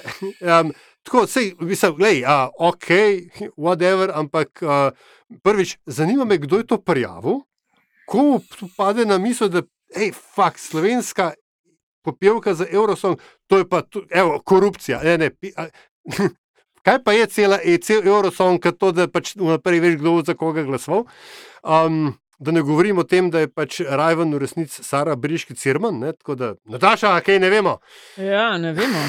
um, 0.60 0.74
Tako, 1.08 1.26
sej, 1.26 1.54
mislim, 1.60 1.94
gledaj, 1.96 2.18
uh, 2.22 2.50
ok, 2.58 2.88
whatever, 3.56 4.10
ampak 4.14 4.60
uh, 4.62 4.90
prvič, 5.42 5.78
zanima 5.86 6.24
me, 6.24 6.36
kdo 6.38 6.58
je 6.58 6.66
to 6.66 6.76
prijavil, 6.76 7.38
komu 8.08 8.40
pade 8.76 9.04
na 9.06 9.18
misel, 9.18 9.48
da 9.52 9.62
je 9.96 10.12
fakt 10.12 10.60
slovenska 10.60 11.32
popevka 12.04 12.54
za 12.54 12.66
Eurosong, 12.70 13.18
to 13.46 13.58
je 13.58 13.68
pa 13.68 13.82
tu, 13.82 14.02
evo, 14.10 14.40
korupcija. 14.44 15.00
Ne, 15.04 15.18
ne, 15.18 15.30
pi, 15.30 15.52
a, 15.56 15.68
kaj 16.86 17.02
pa 17.04 17.12
je 17.12 17.26
cela, 17.26 17.58
je 17.64 17.76
cel 17.84 18.08
Eurosong, 18.08 18.62
kot 18.62 18.78
to, 18.80 18.92
da 18.96 19.08
pač 19.12 19.34
vnaprej 19.36 19.84
veš, 19.84 20.00
kdo 20.00 20.14
za 20.26 20.36
koga 20.38 20.64
glasoval. 20.64 21.04
Um, 21.62 22.14
da 22.38 22.54
ne 22.54 22.62
govorim 22.62 22.98
o 22.98 23.04
tem, 23.04 23.30
da 23.34 23.42
je 23.42 23.50
pač 23.50 23.80
Rajven 23.82 24.32
v 24.34 24.38
resnici 24.38 24.84
Sara 24.86 25.16
Briški 25.18 25.56
Cirman, 25.58 25.98
ne, 25.98 26.12
tako 26.14 26.36
da, 26.38 26.52
Nataša, 26.70 27.16
kaj 27.26 27.40
ne 27.42 27.50
vemo. 27.50 27.78
Ja, 28.16 28.52
ne 28.62 28.72
vemo. 28.72 29.02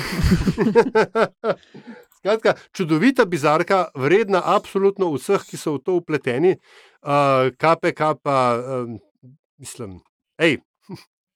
Skratka, 2.20 2.58
čudovita 2.76 3.24
bizarka, 3.30 3.86
vredna 3.96 4.42
absolutno 4.44 5.14
vseh, 5.14 5.46
ki 5.46 5.58
so 5.62 5.78
v 5.78 5.84
to 5.86 6.00
upleteni, 6.02 6.58
uh, 7.04 7.50
KPK 7.58 8.02
pa, 8.24 8.38
um, 8.60 9.00
mislim, 9.58 10.00
hej, 10.42 10.60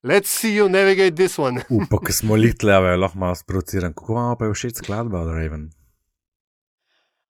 let's 0.04 0.32
see 0.32 0.56
you 0.56 0.70
navigate 0.70 1.16
this 1.16 1.40
one. 1.40 1.62
Upa, 1.78 2.00
ki 2.06 2.14
smo 2.14 2.36
litleve, 2.36 2.96
lahko 2.98 3.20
malo 3.20 3.36
sprociran. 3.36 3.94
Kako 3.94 4.14
vam 4.14 4.38
pa 4.38 4.46
je 4.46 4.54
všeč 4.54 4.84
skladba 4.84 5.24
od 5.24 5.34
Raven? 5.36 5.70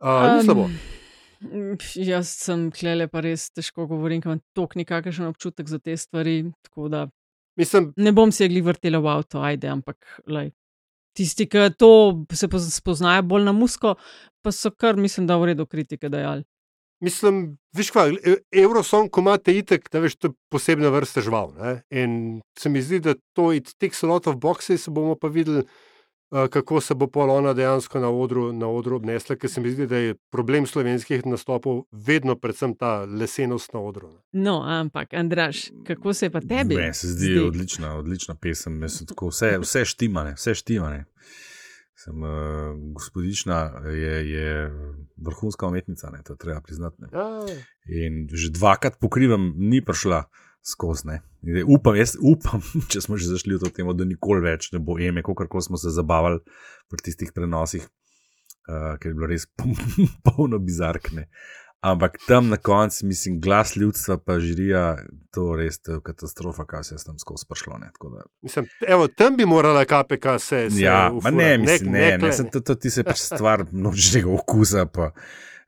Uh, 0.03 0.37
ni 0.37 0.43
slabo. 0.43 0.67
Um, 1.43 1.77
jaz 1.95 2.29
sem 2.39 2.69
klele, 2.71 3.07
pa 3.11 3.21
res 3.23 3.49
težko 3.51 3.87
govorim, 3.87 4.21
ker 4.23 4.31
imam 4.33 4.43
tok 4.55 4.75
nikakršen 4.79 5.27
občutek 5.27 5.67
za 5.67 5.79
te 5.79 5.97
stvari. 5.97 6.43
Tako 6.63 6.87
da 6.91 7.07
Mislim, 7.59 7.93
ne 7.97 8.11
bom 8.11 8.31
se 8.31 8.47
jih 8.47 8.63
vrtela 8.65 8.99
v 8.99 9.07
avto, 9.11 9.41
ajde, 9.41 9.67
ampak 9.69 10.21
lej. 10.27 10.51
tisti, 11.13 11.45
ki 11.45 11.69
to 11.77 12.25
se 12.33 12.47
poz- 12.47 12.71
spoznajo 12.73 13.21
bolj 13.23 13.43
na 13.45 13.51
musko, 13.53 13.95
pa 14.41 14.51
so 14.51 14.71
kar, 14.71 14.97
mislim, 14.97 15.27
da 15.27 15.37
v 15.37 15.51
redu 15.51 15.65
kritike 15.65 16.09
dajali. 16.09 16.43
Mislim, 17.03 17.57
veš 17.75 17.91
kva, 17.91 18.07
E- 18.09 18.39
Eurosong, 18.63 19.11
ko 19.11 19.21
imate 19.21 19.53
itek, 19.57 19.89
da 19.91 19.99
veš, 20.03 20.15
to 20.15 20.31
je 20.31 20.37
posebna 20.51 20.89
vrsta 20.93 21.21
žival. 21.21 21.53
Ne? 21.59 21.73
In 21.91 22.41
se 22.59 22.69
mi 22.69 22.81
zdi, 22.81 23.01
da 23.03 23.15
to 23.35 23.51
it 23.53 23.75
takes 23.77 24.03
a 24.03 24.07
lot 24.07 24.27
of 24.27 24.39
boxes, 24.41 24.87
bomo 24.89 25.15
pa 25.19 25.27
videli, 25.27 25.65
kako 26.33 26.81
se 26.81 26.95
bo 26.97 27.07
pol 27.07 27.29
ona 27.29 27.53
dejansko 27.53 27.99
na 27.99 28.09
odru, 28.09 28.47
na 28.53 28.67
odru 28.67 28.95
obnesla, 28.95 29.35
ker 29.35 29.49
se 29.49 29.61
mi 29.61 29.71
zdi, 29.71 29.85
da 29.87 29.97
je 29.97 30.15
problem 30.33 30.65
slovenskih 30.65 31.25
nastopov 31.29 31.83
vedno 31.91 32.35
predvsem 32.35 32.73
ta 32.75 33.05
lesenost 33.05 33.73
na 33.73 33.79
odru. 33.79 34.09
Ne? 34.09 34.19
No, 34.47 34.61
ampak, 34.65 35.13
Andraš, 35.13 35.67
kako 35.87 36.13
se 36.13 36.25
je 36.25 36.29
pa 36.33 36.41
tebi? 36.41 36.75
Meni 36.75 36.93
se 36.93 37.07
zdi 37.07 37.39
odlična, 37.39 37.95
odlična 37.97 38.35
pesem. 38.35 38.81
Tako, 39.07 39.29
vse, 39.29 39.57
vse 39.61 39.85
štimane, 39.85 40.33
vse 40.33 40.55
štimane. 40.55 41.05
Sem, 42.03 42.23
uh, 42.23 42.29
gospodična 42.93 43.59
je, 43.87 44.15
je 44.31 44.47
vrhunska 45.23 45.67
umetnica, 45.67 46.09
ne, 46.11 46.19
to 46.23 46.33
je 46.33 46.37
treba 46.37 46.61
priznati. 46.61 47.01
Ne. 47.01 47.07
In 47.87 48.25
že 48.27 48.51
dvakrat 48.51 48.99
pokrivam, 48.99 49.53
ni 49.55 49.79
prišla 49.85 50.25
skozi. 50.63 51.19
Upam, 51.67 51.95
jaz 51.95 52.17
upam, 52.19 52.63
če 52.91 53.03
smo 53.03 53.19
že 53.19 53.31
zašli 53.31 53.55
v 53.55 53.63
to 53.63 53.71
temo, 53.71 53.95
da 53.95 54.07
nikoli 54.07 54.43
več 54.43 54.71
ne 54.75 54.83
bo 54.83 54.97
eme, 54.99 55.23
kako 55.23 55.61
smo 55.61 55.79
se 55.79 55.95
zabavali 55.95 56.41
pri 56.91 57.03
tistih 57.07 57.31
prenosih, 57.35 57.87
uh, 58.67 58.95
ker 58.99 59.11
je 59.11 59.15
bilo 59.15 59.31
res 59.31 59.47
polno 60.27 60.59
bizarkne. 60.59 61.29
Ampak 61.83 62.17
tam 62.27 62.47
na 62.47 62.57
koncu, 62.57 63.05
mislim, 63.05 63.41
glas 63.41 63.75
ljudstva, 63.75 64.17
pa 64.17 64.39
žirija, 64.39 64.97
to 65.31 65.55
res 65.55 65.79
to 65.79 65.91
je 65.91 66.01
katastrofa, 66.01 66.63
kaj 66.65 66.83
se 66.83 66.95
je 66.95 67.03
tam 67.05 67.19
skozi 67.19 67.45
prišlo. 67.49 67.77
Ne, 67.77 67.89
da- 68.09 68.23
Mislim, 68.41 68.65
evo, 68.87 69.07
tam 69.07 69.35
bi 69.35 69.45
morala 69.45 69.85
KPK 69.85 70.25
se. 70.39 70.69
se 70.69 70.81
Ja, 70.81 71.11
ne, 71.31 71.57
mislim, 71.57 71.91
ne, 71.91 71.99
ne, 71.99 72.17
tle, 72.19 72.29
ne, 72.29 72.49
to, 72.51 72.59
to 72.61 72.75
ti 72.75 72.89
se 72.89 73.03
pač 73.03 73.19
stvar 73.19 73.65
množičnega 73.71 74.31
okusa, 74.31 74.85
pa 74.85 75.11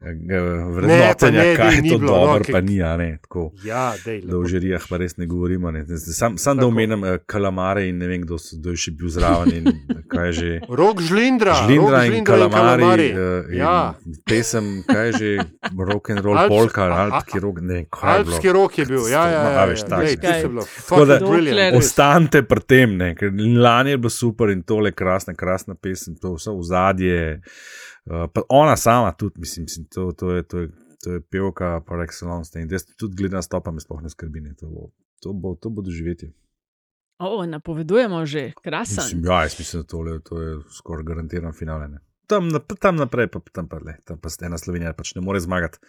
eh, 0.05 0.13
Ne, 0.15 0.39
vrednotenja, 0.71 1.31
ne, 1.39 1.55
kaj 1.55 1.65
dej, 1.65 1.75
je 1.75 1.81
ni 1.81 1.89
to 1.89 1.97
bilo, 1.97 2.11
no, 2.11 2.25
dobro, 2.27 2.39
ki- 2.41 2.51
pa 2.51 2.61
ni, 2.61 2.77
a 2.79 2.95
ne, 2.95 3.17
tako. 3.19 3.51
Ja, 3.63 3.93
dej, 3.97 4.21
Da 4.21 4.35
v 4.35 4.45
žirijah 4.45 4.83
pa 4.85 4.97
res 4.97 5.17
ne 5.17 5.25
govorimo. 5.25 5.71
Ne. 5.71 5.81
Sam, 5.89 6.37
sam 6.37 6.57
da 6.57 6.61
Tako. 6.61 6.67
omenim 6.67 7.01
uh, 7.01 7.17
kalamare 7.25 7.87
in 7.87 7.97
ne 7.97 8.07
vem, 8.07 8.21
kdo, 8.21 8.37
kdo 8.53 8.69
je 8.69 8.77
še 8.77 8.91
bil 8.93 9.09
zraven 9.09 9.51
in 9.51 9.65
kaj 10.11 10.25
je 10.25 10.33
že. 10.33 10.49
Rok 10.71 11.01
žlindra, 11.01 11.55
Žlindra 11.59 11.97
Rok 11.97 12.05
in 12.05 12.11
Žlindra 12.11 12.15
in 12.15 12.25
kalamari. 12.25 12.53
kalamari. 12.53 13.09
Uh, 13.09 13.19
in 13.47 13.57
Ja. 13.57 13.93
Pesem, 14.23 14.65
kaj 14.83 15.05
je 15.05 15.13
že, 15.13 15.29
rock 15.75 16.09
and 16.09 16.19
roll, 16.21 16.37
Alps- 16.37 16.49
polka, 16.49 16.83
alpski 16.85 17.39
rock, 17.39 17.57
ne, 17.61 17.85
kaj. 17.87 18.17
Alpski 18.19 18.49
rok 18.51 18.71
je 18.73 18.85
bil, 18.85 19.03
ja, 19.07 19.23
ja, 19.25 19.39
No, 19.39 19.49
ja, 19.49 19.57
a 19.57 19.65
veš, 19.65 19.81
ja, 19.81 19.97
ne. 19.97 20.05
tisto 20.07 20.27
je 20.27 20.47
bilo 20.47 20.63
Tako 20.85 21.05
da- 21.05 21.19
brilliant. 21.19 21.75
Ostanite 21.75 22.43
pri 22.43 22.59
tem, 22.61 22.95
ne, 22.95 23.13
ker 23.13 23.29
lani 23.57 23.89
je 23.89 23.97
bilo 23.97 24.09
super 24.11 24.49
in 24.49 24.61
tole 24.63 24.91
krasna, 24.91 25.33
krasna 25.33 25.73
pesem, 25.75 26.15
to 26.15 26.33
vse 26.33 26.51
v 26.51 26.63
zadje. 26.63 27.41
Uh, 28.05 28.25
pa 28.33 28.41
ona 28.49 28.77
sama 28.77 29.11
tudi, 29.11 29.39
mislim, 29.39 29.63
mislim 29.63 29.85
to, 29.85 30.11
to, 30.11 30.31
je, 30.31 30.43
to, 30.43 30.59
je, 30.59 30.71
to 31.03 31.11
je 31.11 31.21
pevka 31.21 31.81
par 31.87 31.99
excellence. 32.05 32.59
In 32.61 32.71
jaz 32.71 32.85
tudi 32.97 33.15
gledam 33.15 33.41
stopa, 33.41 33.71
me 33.71 33.81
sploh 33.81 34.01
ne 34.03 34.09
skrbi. 34.09 34.41
Ne, 34.41 34.53
to, 34.53 34.69
bo, 34.69 34.89
to, 35.23 35.33
bo, 35.33 35.55
to 35.55 35.69
bo 35.69 35.81
doživetje. 35.81 36.31
O, 37.19 37.45
napovedujemo 37.45 38.25
že, 38.25 38.51
krasen. 38.63 39.03
Mislim, 39.03 39.25
ja, 39.25 39.41
jaz 39.41 39.59
mislim, 39.59 39.81
da 39.81 39.87
tole, 39.87 40.19
to 40.19 40.41
je 40.41 40.57
skoraj 40.77 41.03
garantiran 41.03 41.53
finale. 41.53 41.87
Ne. 41.87 41.99
Tam, 42.27 42.49
tam 42.79 42.95
naprej, 42.95 43.27
pa 43.27 43.39
tam 43.53 43.69
pa 43.69 43.79
le, 43.79 43.97
tam 44.05 44.19
pa 44.19 44.29
ena 44.45 44.57
Slovenija 44.57 44.93
pač 44.93 45.15
ne 45.15 45.21
more 45.21 45.39
zmagati. 45.39 45.79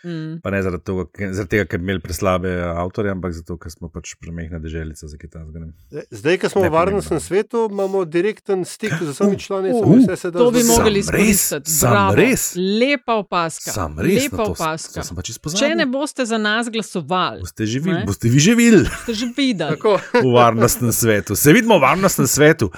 Mm. 0.00 0.40
Pa 0.40 0.50
ne 0.50 0.62
zaradi 0.62 0.84
tega, 0.84 1.04
zaradi 1.32 1.50
tega, 1.50 1.64
ker 1.64 1.78
bi 1.78 1.84
imeli 1.84 2.00
preslabe 2.00 2.48
avtorje, 2.62 3.10
ampak 3.10 3.32
zato, 3.32 3.58
ker 3.60 3.68
smo 3.68 3.88
pač 3.88 4.14
premehna 4.16 4.58
deželica 4.58 5.04
za 5.04 5.16
kitajsko. 5.16 5.66
Zdaj, 6.10 6.38
ko 6.38 6.48
smo 6.48 6.62
v 6.62 6.70
varnostnem 6.70 7.20
svetu, 7.20 7.68
imamo 7.70 8.04
direkten 8.04 8.64
stik 8.64 8.94
z 8.94 9.12
vsemi 9.12 9.38
članicami. 9.38 9.92
uh, 9.92 9.98
vse 9.98 10.16
se 10.16 10.30
da 10.30 10.38
To 10.38 10.50
bi 10.50 10.64
mogli 10.64 10.98
izkoristiti. 10.98 11.70
sam 11.70 12.14
res. 12.14 12.54
Lepa 12.56 13.14
opaska. 13.14 13.70
Sam 13.70 13.98
res, 13.98 14.24
Lepa 14.24 14.36
to, 14.36 14.50
opaska. 14.52 14.94
to 14.94 15.04
sem 15.04 15.16
pač 15.16 15.32
Če 15.58 15.74
ne 15.74 15.86
boste 15.86 16.24
za 16.24 16.38
nas 16.38 16.68
glasovali, 16.68 17.40
Boste 17.40 17.64
Ne? 17.80 18.04
boste 18.06 18.28
vi 18.28 18.38
že 18.40 18.54
videli 18.54 18.86
ste 19.02 19.14
že 19.14 19.26
videli. 19.36 19.76
Tako. 19.76 19.98
v 20.22 20.32
varnostnem 20.32 20.92
svetu. 20.92 21.36
Se 21.36 21.52
vidimo 21.52 21.78
v 21.78 21.82
varnostnem 21.82 22.26
svetu. 22.26 22.70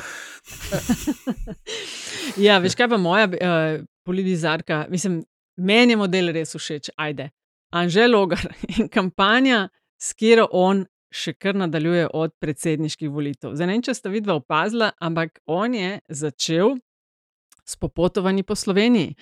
Ja, 2.37 2.59
veš 2.59 2.75
kaj 2.75 2.89
pa 2.89 2.97
moja 2.97 3.29
uh, 3.29 3.85
politizarka, 4.03 4.87
mislim, 4.91 5.23
meni 5.57 5.97
je 5.97 6.01
model 6.01 6.33
res 6.35 6.57
všeč, 6.57 6.93
ajde. 6.97 7.31
Anžel 7.73 8.13
Logar 8.13 8.45
in 8.77 8.89
kampanja, 8.93 9.69
s 10.01 10.15
katero 10.19 10.49
on 10.53 10.85
še 11.13 11.35
kar 11.37 11.57
nadaljuje 11.59 12.09
od 12.17 12.33
predsedniških 12.41 13.11
volitev. 13.13 13.53
Zdaj 13.57 13.69
ne 13.69 13.77
vem, 13.77 13.85
če 13.85 13.95
ste 13.97 14.13
vidva 14.13 14.39
opazila, 14.41 14.93
ampak 15.01 15.43
on 15.47 15.77
je 15.77 15.99
začel 16.09 16.79
s 17.65 17.77
popotovanji 17.77 18.43
po 18.43 18.55
Sloveniji. 18.55 19.15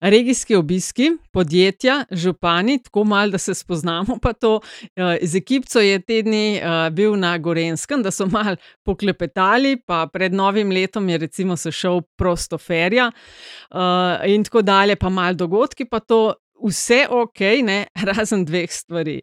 Regijski 0.00 0.54
obiski, 0.54 1.10
podjetja, 1.32 2.04
župani, 2.10 2.82
tako 2.82 3.04
malo, 3.04 3.30
da 3.30 3.38
se 3.38 3.54
spoznamo, 3.54 4.18
pa 4.22 4.32
to 4.32 4.60
eh, 4.96 5.18
z 5.22 5.36
ekipco 5.36 5.80
je 5.80 5.98
tedni 5.98 6.60
uh, 6.62 6.94
bil 6.94 7.16
na 7.16 7.38
Gorenskem, 7.38 8.02
da 8.02 8.10
so 8.10 8.26
mal 8.26 8.56
poklepetali, 8.84 9.76
pa 9.86 10.06
pred 10.12 10.34
novim 10.34 10.70
letom 10.70 11.08
je 11.08 11.18
recimo 11.18 11.56
se 11.56 11.72
šel 11.72 12.00
prostoferja 12.16 13.10
uh, 13.10 13.78
in 14.26 14.44
tako 14.44 14.62
dalje, 14.62 14.96
pa 14.96 15.08
mal 15.08 15.34
dogodki, 15.34 15.84
pa 15.84 16.00
to 16.00 16.34
vse 16.64 17.06
ok, 17.10 17.40
ne, 17.62 17.86
razen 18.08 18.44
dveh 18.44 18.72
stvari. 18.72 19.20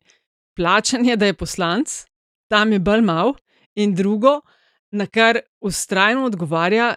Plačanje, 0.56 1.16
da 1.16 1.26
je 1.26 1.34
poslanc, 1.34 2.04
tam 2.50 2.72
je 2.72 2.80
bolj 2.80 3.02
mal, 3.02 3.34
in 3.76 3.96
drugo, 3.96 4.42
na 4.92 5.06
kar 5.06 5.40
ustrajno 5.62 6.26
odgovarja, 6.26 6.96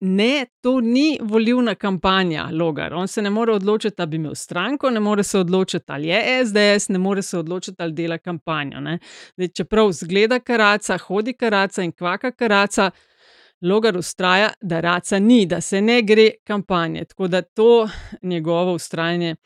Ne, 0.00 0.46
to 0.60 0.80
ni 0.80 1.18
volilna 1.22 1.74
kampanja, 1.74 2.48
Logar. 2.52 2.94
On 2.94 3.08
se 3.08 3.22
ne 3.22 3.30
more 3.30 3.52
odločiti, 3.52 3.96
da 3.96 4.06
bi 4.06 4.16
imel 4.16 4.34
stranko, 4.34 4.90
ne 4.90 5.00
more 5.00 5.22
se 5.22 5.38
odločiti, 5.38 5.84
ali 5.88 6.08
je 6.08 6.44
SDS, 6.46 6.88
ne 6.88 6.98
more 6.98 7.22
se 7.22 7.38
odločiti, 7.38 7.82
ali 7.82 7.92
dela 7.92 8.18
kampanjo. 8.18 8.98
Zdaj, 9.34 9.48
čeprav 9.48 9.92
zgleda 9.92 10.38
karaca, 10.38 10.98
hodi 10.98 11.32
karaca 11.32 11.82
in 11.82 11.92
kvaka 11.92 12.30
karaca, 12.30 12.90
Logar 13.60 13.96
ustraja, 13.96 14.52
da 14.60 14.80
raca 14.80 15.18
ni, 15.18 15.46
da 15.46 15.60
se 15.60 15.80
ne 15.80 16.02
gre 16.02 16.30
kampanje. 16.46 17.04
Tako 17.04 17.28
da 17.28 17.42
to 17.42 17.88
njegovo 18.22 18.72
ustrajanje, 18.72 19.36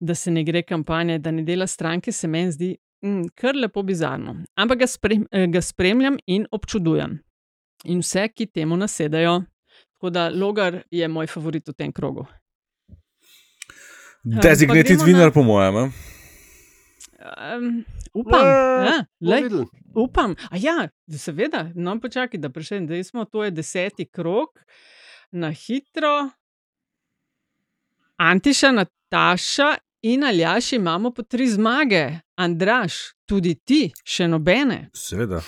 da 0.00 0.14
se 0.14 0.30
ne 0.30 0.44
gre 0.44 0.62
kampanje, 0.62 1.18
da 1.18 1.30
ne 1.30 1.42
dela 1.42 1.66
stranke, 1.66 2.12
se 2.12 2.28
meni 2.28 2.52
zdi 2.52 2.76
mm, 3.04 3.22
kar 3.34 3.56
lepo 3.56 3.82
bizarno. 3.82 4.36
Ampak 4.54 4.78
ga, 4.78 4.86
sprem, 4.86 5.26
ga 5.48 5.60
spremljam 5.60 6.18
in 6.26 6.46
občudujem. 6.50 7.18
In 7.84 7.98
vse, 7.98 8.28
ki 8.28 8.46
temu 8.46 8.76
nasedajo. 8.76 9.42
Tako 9.98 10.10
da 10.10 10.28
Logar 10.28 10.82
je 10.90 11.08
moj 11.08 11.26
favorit 11.26 11.68
v 11.68 11.72
tem 11.74 11.92
krogu. 11.92 12.26
Designated 14.22 15.02
winner, 15.02 15.32
po 15.34 15.42
mojem. 15.42 15.74
Um, 15.74 15.90
upam, 18.14 18.46
ja, 18.86 19.04
lej, 19.20 19.48
upam. 19.94 20.36
A 20.50 20.56
ja, 20.56 20.88
seveda, 21.10 21.72
no, 21.74 22.00
počakaj, 22.00 22.38
da 22.38 22.50
prešem. 22.50 22.86
Zdaj 22.86 23.04
smo, 23.04 23.24
to 23.24 23.44
je 23.44 23.50
deseti 23.50 24.06
krog, 24.06 24.62
na 25.30 25.50
hitro. 25.50 26.30
Antiša, 28.16 28.72
Nataša 28.72 29.74
in 30.02 30.24
Aljaš 30.24 30.72
imamo 30.72 31.10
po 31.10 31.22
tri 31.22 31.48
zmage. 31.48 32.10
Andraš, 32.36 32.94
tudi 33.26 33.54
ti, 33.54 33.80
še 34.04 34.28
nobene. 34.28 34.90
Seveda, 34.94 35.40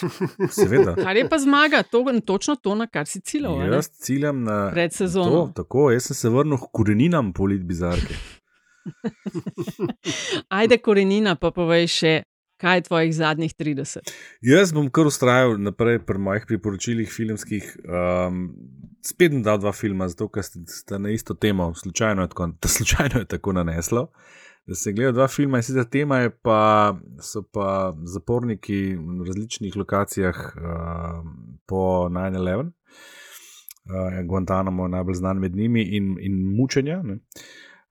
seveda. 0.50 0.96
Kar 0.98 1.16
je 1.16 1.28
pa 1.28 1.38
zmaga, 1.38 1.82
to, 1.82 2.02
točno 2.26 2.56
to, 2.56 2.74
na 2.74 2.86
kar 2.86 3.06
si 3.06 3.20
ciljal. 3.20 3.62
Jaz 3.72 3.88
ciljam 4.02 4.42
na 4.44 4.70
predsezono. 4.74 5.30
To, 5.30 5.62
tako, 5.62 5.90
jaz 5.94 6.10
sem 6.10 6.18
se 6.18 6.32
vrnil 6.34 6.58
k 6.58 6.70
koreninam 6.72 7.32
polit 7.32 7.62
bizarke. 7.62 8.18
Ajde, 10.58 10.80
korenina, 10.82 11.36
pa 11.38 11.52
povej 11.54 11.86
še, 11.94 12.14
kaj 12.60 12.80
je 12.80 12.86
tvojih 12.88 13.14
zadnjih 13.16 13.54
30. 13.54 14.10
Jaz 14.44 14.74
bom 14.74 14.90
kar 14.90 15.06
ustrajal 15.08 15.60
naprej 15.62 16.02
pri 16.06 16.18
mojih 16.18 16.48
priporočilih 16.48 17.12
filmskih. 17.12 17.70
Um, 17.86 18.50
spet 19.02 19.32
dal 19.42 19.58
dva 19.58 19.72
filma, 19.72 20.08
zato 20.08 20.28
ker 20.28 20.44
ste 20.44 20.98
na 20.98 21.10
isto 21.10 21.34
temo, 21.34 21.74
slučajno 21.74 22.22
je 22.22 22.28
tako, 22.28 22.50
slučajno 22.76 23.20
je 23.20 23.24
tako 23.24 23.52
naneslo. 23.52 24.10
Da 24.66 24.74
se 24.74 24.92
gledajo 24.92 25.12
dva 25.12 25.28
filma, 25.28 25.58
in 25.58 25.62
sicer 25.62 25.84
tema 25.84 26.18
je 26.18 26.30
pa, 26.30 26.94
so 27.22 27.42
pa 27.42 27.96
zaporniki 28.04 28.96
na 28.96 29.24
različnih 29.24 29.76
lokacijah 29.76 30.36
uh, 30.56 31.24
po 31.66 32.08
9-11, 32.08 32.66
uh, 32.66 32.72
Guantanamo 34.28 34.84
je 34.84 34.88
najbolj 34.88 35.14
znan 35.14 35.38
med 35.38 35.56
njimi 35.56 35.82
in, 35.82 36.16
in 36.20 36.56
mučenja. 36.56 37.02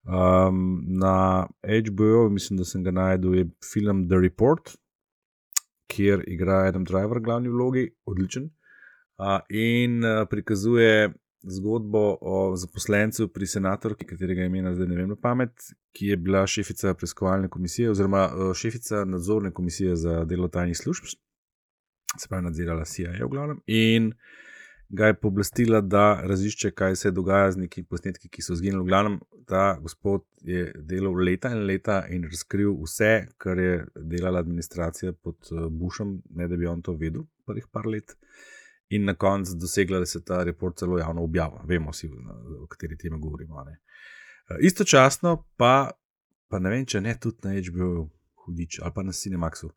Um, 0.10 0.84
na 0.88 1.48
HBO, 1.64 2.30
mislim, 2.30 2.58
da 2.58 2.66
sem 2.66 2.84
ga 2.84 2.92
najdel, 2.92 3.36
je 3.36 3.50
film 3.74 4.08
The 4.10 4.22
Report, 4.22 4.78
kjer 5.88 6.24
igra 6.28 6.64
Adam 6.68 6.84
Driver 6.84 7.18
v 7.18 7.24
glavni 7.24 7.50
vlogi, 7.50 7.90
odličen. 8.06 8.50
Uh, 9.20 9.40
in 9.50 10.04
uh, 10.04 10.28
prikazuje 10.30 11.12
zgodbo 11.44 12.18
o 12.22 12.56
zaposlencu 12.56 13.28
pri 13.28 13.48
senatorki, 13.48 14.06
katerega 14.06 14.46
imena 14.48 14.72
zdaj 14.76 14.88
ne 14.88 14.96
vem 14.96 15.10
na 15.10 15.16
pamet, 15.16 15.72
ki 15.96 16.14
je 16.14 16.18
bila 16.18 16.46
šefica 16.48 16.94
preiskovalne 16.94 17.50
komisije 17.50 17.92
oziroma 17.92 18.30
šefica 18.56 19.06
nadzorne 19.06 19.52
komisije 19.52 19.96
za 19.96 20.24
delo 20.26 20.48
tajnih 20.48 20.78
služb, 20.78 21.04
se 22.18 22.28
pravi 22.30 22.44
nadzirala 22.44 22.86
CIA 22.86 23.26
v 23.26 23.30
glavnem. 23.30 23.62
In 23.68 24.14
ga 24.90 25.08
je 25.08 25.16
pooblastila, 25.22 25.82
da 25.82 26.22
razišče, 26.24 26.72
kaj 26.72 26.96
se 26.96 27.12
dogaja 27.12 27.52
z 27.52 27.66
neki 27.66 27.84
posnetki, 27.84 28.30
ki 28.30 28.42
so 28.42 28.56
zginili. 28.56 28.82
V 28.84 28.90
glavnem, 28.90 29.20
ta 29.48 29.78
gospod 29.82 30.24
je 30.42 30.72
delal 30.76 31.14
leta 31.14 31.52
in 31.54 31.66
leta 31.70 32.02
in 32.10 32.24
razkril 32.26 32.74
vse, 32.84 33.28
kar 33.38 33.60
je 33.60 33.84
delala 33.96 34.40
administracija 34.40 35.14
pod 35.14 35.52
Bushom, 35.72 36.22
ne 36.36 36.48
da 36.48 36.58
bi 36.58 36.68
on 36.68 36.82
to 36.82 36.96
vedel, 36.98 37.28
prvih 37.46 37.68
par 37.72 37.88
let. 37.88 38.16
In 38.90 39.06
na 39.06 39.14
koncu 39.14 39.54
dosegla, 39.56 40.00
da 40.00 40.06
se 40.10 40.24
ta 40.26 40.44
report 40.44 40.80
celo 40.80 40.98
javno 40.98 41.24
objavlja. 41.24 41.62
Vemo 41.68 41.94
si, 41.94 42.10
o 42.64 42.68
kateri 42.68 42.98
temi 42.98 43.20
govorimo. 43.22 43.64
Ne. 43.64 43.78
Istočasno 44.66 45.36
pa, 45.58 45.92
pa 46.50 46.60
ne 46.60 46.74
vem, 46.74 46.86
če 46.86 47.02
ne 47.02 47.14
tudi 47.22 47.46
na 47.46 47.54
HBO, 47.54 48.08
hudič 48.46 48.80
ali 48.82 48.96
pa 48.96 49.06
na 49.06 49.14
Cinemaxu. 49.14 49.70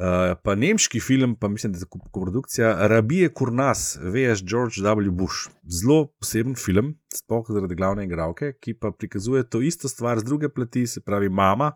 Uh, 0.00 0.32
pa 0.40 0.54
nemški 0.56 1.00
film, 1.04 1.34
pa 1.36 1.48
mislim, 1.52 1.74
da 1.74 1.78
je 1.78 1.84
tako 1.84 2.00
produkcija 2.14 2.86
Rabije 2.88 3.28
Kurnas, 3.36 3.98
VS 4.00 4.40
George 4.48 4.80
W. 4.80 5.10
Bush. 5.12 5.50
Zelo 5.68 6.06
poseben 6.16 6.56
film, 6.56 6.94
sploh 7.12 7.44
zaradi 7.52 7.76
glavne 7.76 8.06
igralke, 8.08 8.54
ki 8.56 8.78
pa 8.80 8.94
prikazuje 8.96 9.44
to 9.44 9.60
isto 9.60 9.88
stvar 9.88 10.18
z 10.18 10.24
druge 10.24 10.48
plati, 10.48 10.86
se 10.86 11.04
pravi, 11.04 11.28
mama 11.28 11.74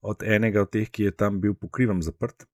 od 0.00 0.22
enega 0.22 0.64
od 0.64 0.72
teh, 0.72 0.88
ki 0.88 1.10
je 1.10 1.16
tam 1.16 1.40
bil 1.40 1.54
pokrivam 1.54 2.00
zaprt. 2.02 2.46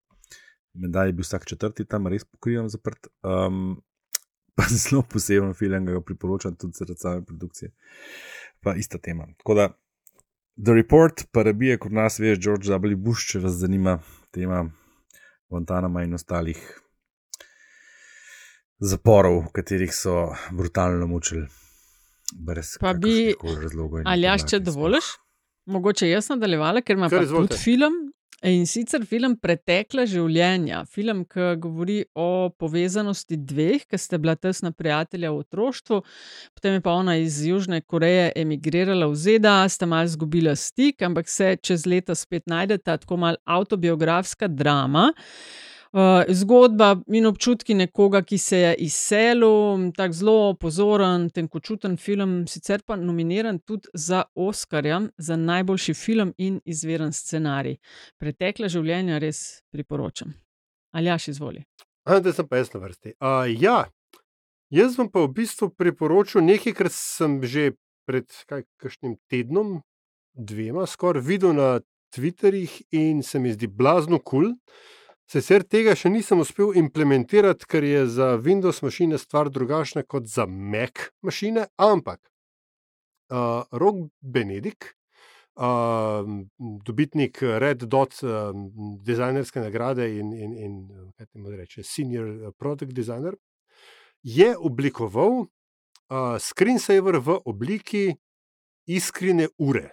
Menda 0.75 1.05
je 1.05 1.13
bil 1.13 1.27
vsak 1.27 1.47
četrti 1.47 1.85
tam 1.85 2.07
res 2.07 2.25
pokrivam 2.25 2.69
zaprt. 2.69 3.11
Um, 3.23 3.81
pa 4.57 4.67
zelo 4.69 5.03
poseben 5.03 5.55
film, 5.55 5.87
ga 5.87 6.01
priporočam 6.01 6.57
tudi 6.57 6.79
zaradi 6.79 7.01
same 7.01 7.25
produkcije. 7.25 7.73
Pa 8.61 8.75
ista 8.77 8.99
tema. 8.99 9.27
Tako 9.39 9.55
da, 9.55 9.69
The 10.65 10.75
Report, 10.75 11.25
pa 11.33 11.43
rabije, 11.43 11.79
kot 11.79 11.93
nas 11.93 12.19
veš, 12.19 12.39
George 12.39 12.69
W. 12.69 12.97
Bush, 12.97 13.31
če 13.33 13.41
vas 13.41 13.53
zanima 13.53 13.99
tema 14.31 14.67
Guantanama 15.49 16.03
in 16.05 16.15
ostalih 16.15 16.59
zaporov, 18.81 19.47
v 19.47 19.53
katerih 19.57 19.95
so 19.95 20.31
brutalno 20.53 21.07
mučili. 21.07 21.47
Brez 22.31 22.77
pa 22.81 22.93
bi, 22.95 23.33
ali 24.07 24.29
jaš, 24.29 24.45
če 24.53 24.61
dovoliš, 24.63 25.09
mogoče 25.67 26.11
jaz 26.11 26.29
nadaljevala, 26.31 26.83
ker 26.87 26.99
ima 26.99 27.09
pa 27.11 27.25
tudi 27.27 27.59
film. 27.59 27.97
In 28.41 28.63
sicer 28.65 29.03
film 29.05 29.35
Pretekla 29.37 30.07
življenja, 30.09 30.79
film, 30.89 31.27
ki 31.29 31.59
govori 31.61 31.99
o 32.17 32.49
povezanosti 32.57 33.37
dveh, 33.37 33.83
ki 33.85 33.99
sta 34.01 34.17
bila 34.17 34.33
tesna 34.33 34.71
prijatelja 34.73 35.29
v 35.35 35.43
otroštvu, 35.43 35.99
potem 36.57 36.79
je 36.79 36.83
pa 36.87 36.95
ona 36.97 37.19
iz 37.21 37.43
Južne 37.45 37.83
Koreje 37.85 38.31
emigrirala 38.41 39.11
v 39.13 39.19
ZDA, 39.21 39.59
sta 39.69 39.85
malo 39.85 40.09
izgubila 40.09 40.55
stik, 40.57 41.05
ampak 41.05 41.29
se 41.29 41.53
čez 41.61 41.85
leta 41.85 42.17
spet 42.17 42.49
najdeta, 42.49 42.97
tako 43.05 43.21
malo 43.21 43.37
autobiografska 43.45 44.49
drama. 44.49 45.11
Uh, 45.91 46.23
zgodba 46.29 47.01
in 47.11 47.25
občutki 47.27 47.75
nekoga, 47.75 48.21
ki 48.23 48.37
se 48.39 48.59
je 48.59 48.75
izselil, 48.87 49.89
tako 49.97 50.15
zelo 50.15 50.55
pozoren, 50.55 51.25
tenkočuten 51.35 51.97
film, 51.99 52.45
sicer 52.47 52.85
pa 52.87 52.95
nominiran 52.97 53.59
tudi 53.59 53.91
za 53.95 54.23
Oscarja 54.35 55.01
za 55.19 55.37
najboljši 55.37 55.95
film 55.95 56.31
in 56.39 56.61
izveren 56.65 57.11
scenarij. 57.13 57.81
Pretekle 58.23 58.71
življenje 58.71 59.19
res 59.19 59.41
priporočam. 59.75 60.31
Ali 60.95 61.11
jaš 61.11 61.29
izvoli? 61.35 61.65
Da 62.07 62.33
sem 62.33 62.47
pa 62.47 62.63
jaz 62.63 62.71
na 62.75 62.85
vrsti. 62.85 63.17
Uh, 63.19 63.51
ja, 63.51 63.81
jaz 64.71 64.95
vam 64.99 65.11
pa 65.11 65.27
v 65.27 65.33
bistvu 65.41 65.73
priporočam 65.75 66.47
nekaj, 66.47 66.77
kar 66.79 66.93
sem 66.95 67.41
že 67.43 67.73
pred 68.07 68.31
kakšnim 68.47 69.19
tednom, 69.27 69.81
dvema, 70.39 70.87
skoraj 70.87 71.27
videl 71.27 71.59
na 71.59 71.81
Twitterih 72.15 72.79
in 72.95 73.27
se 73.27 73.43
mi 73.43 73.51
zdi 73.59 73.67
blazno 73.67 74.23
kul. 74.23 74.55
Cool. 74.55 74.99
Sicer 75.31 75.63
tega 75.63 75.93
še 75.95 76.11
nisem 76.11 76.41
uspel 76.43 76.73
implementirati, 76.81 77.67
ker 77.71 77.85
je 77.87 78.01
za 78.11 78.33
Windows 78.43 78.81
mašine 78.83 79.19
stvar 79.19 79.47
drugačna 79.55 80.03
kot 80.03 80.27
za 80.27 80.43
Mac 80.47 81.05
mašine, 81.23 81.69
ampak 81.79 82.19
uh, 83.31 83.63
Rok 83.71 84.09
Benedik, 84.21 84.89
uh, 85.55 86.27
dobitnik 86.83 87.39
Red 87.63 87.87
Dot 87.87 88.19
uh, 88.27 88.51
dizajnerske 89.07 89.63
nagrade 89.63 90.09
in, 90.19 90.35
in, 90.35 90.57
in 90.59 90.75
kaj 91.15 91.31
ti 91.31 91.39
mu 91.39 91.55
reče, 91.55 91.87
senior 91.87 92.51
product 92.59 92.91
designer, 92.91 93.39
je 94.27 94.51
oblikoval 94.59 95.45
uh, 95.45 96.35
screensaver 96.43 97.23
v 97.23 97.39
obliki 97.47 98.05
iskrene 98.91 99.47
ure. 99.63 99.93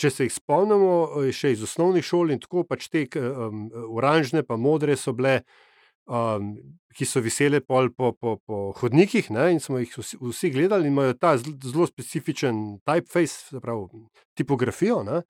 Če 0.00 0.10
se 0.10 0.26
jih 0.26 0.32
spomnimo, 0.32 0.92
še 1.36 1.52
iz 1.52 1.62
osnovnih 1.66 2.04
šol 2.04 2.32
in 2.32 2.40
tako 2.40 2.64
pač 2.68 2.88
te 2.92 3.04
um, 3.20 3.66
oranžne, 3.92 4.42
pa 4.46 4.56
modre 4.56 4.96
so 4.96 5.12
bile, 5.16 5.42
um, 6.08 6.54
ki 6.96 7.08
so 7.08 7.20
visele 7.24 7.60
po, 7.60 7.84
po, 7.92 8.14
po 8.40 8.62
hodnikih, 8.80 9.28
ne, 9.32 9.50
in 9.54 9.60
smo 9.60 9.80
jih 9.82 9.92
vsi, 10.00 10.18
vsi 10.20 10.52
gledali, 10.54 10.88
in 10.88 10.96
imajo 10.96 11.18
ta 11.20 11.34
zelo 11.38 11.86
specifičen 11.88 12.80
typeface, 12.88 13.60
pravi 13.60 14.04
tipografijo. 14.38 15.02
Ne, 15.08 15.22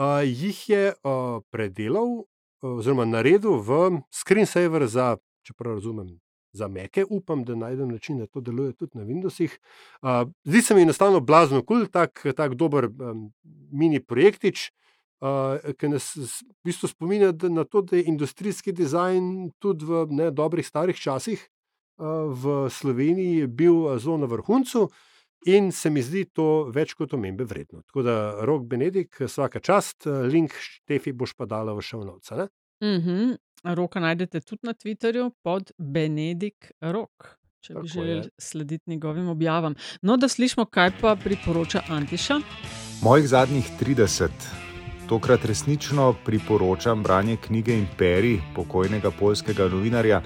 uh, 0.00 0.24
jih 0.24 0.64
je 0.68 0.84
uh, 0.96 1.38
predelal, 1.52 2.22
oziroma 2.64 3.04
naredil 3.04 3.60
v 3.60 4.00
screensaver 4.12 4.88
za, 4.88 5.14
če 5.44 5.56
prav 5.56 5.76
razumem, 5.76 6.14
za 6.54 6.68
meke, 6.68 7.04
upam, 7.10 7.44
da 7.44 7.54
najdem 7.58 7.90
način, 7.92 8.18
da 8.22 8.26
to 8.26 8.40
deluje 8.40 8.72
tudi 8.72 8.98
na 8.98 9.04
Windowsih. 9.04 9.58
Uh, 10.02 10.30
zdi 10.44 10.62
se 10.62 10.74
mi 10.74 10.82
enostavno 10.82 11.20
blazno 11.20 11.62
kul, 11.62 11.84
cool, 11.84 11.90
tak, 11.90 12.22
tak 12.36 12.54
dober 12.54 12.86
um, 12.86 13.26
mini 13.72 14.00
projektič, 14.00 14.70
uh, 15.20 15.74
ki 15.78 15.90
nas 15.90 16.14
v 16.16 16.28
bistvu 16.64 16.88
spominja 16.94 17.32
na 17.50 17.64
to, 17.64 17.82
da 17.82 17.96
je 17.96 18.06
industrijski 18.06 18.72
dizajn 18.72 19.50
tudi 19.58 19.84
v 19.84 20.06
ne, 20.10 20.30
dobrih 20.30 20.66
starih 20.66 20.96
časih 20.96 21.42
v 21.98 22.70
Sloveniji 22.70 23.46
bil 23.46 23.98
zelo 23.98 24.18
na 24.18 24.26
vrhuncu. 24.26 24.88
In 25.46 25.72
se 25.72 25.90
mi 25.90 26.00
zdi 26.00 26.24
to 26.32 26.70
več 26.72 26.94
kot 26.96 27.12
omembe 27.12 27.44
vredno. 27.44 27.82
Tako 27.84 28.02
da, 28.02 28.14
rok 28.48 28.62
Benedik, 28.64 29.18
vsaka 29.20 29.60
čast, 29.60 30.06
link 30.06 30.54
Štefi 30.56 31.12
boš 31.12 31.34
pa 31.36 31.44
dala 31.44 31.74
v 31.76 31.84
šovnovce. 31.84 32.48
-huh. 32.80 33.36
Roka 33.64 34.00
najdete 34.00 34.40
tudi 34.40 34.60
na 34.62 34.74
Twitterju 34.74 35.30
pod 35.42 35.72
Benedik 35.78 36.72
Rok, 36.80 37.38
če 37.60 37.72
bi 37.72 37.74
Tako 37.74 37.86
želeli 37.86 38.16
je. 38.16 38.30
slediti 38.38 38.90
njegovim 38.90 39.28
objavam. 39.28 39.74
No, 40.02 40.16
da 40.16 40.28
slišimo, 40.28 40.64
kaj 40.64 40.90
pa 41.00 41.16
priporoča 41.16 41.82
Antiša. 41.88 42.40
Mojih 43.02 43.28
zadnjih 43.28 43.70
30, 43.80 44.28
tokrat 45.08 45.44
resnično 45.44 46.14
priporočam 46.24 47.02
branje 47.02 47.36
knjige 47.36 47.78
Imperij 47.78 48.38
pokojnega 48.54 49.10
poljskega 49.10 49.68
novinarja 49.68 50.22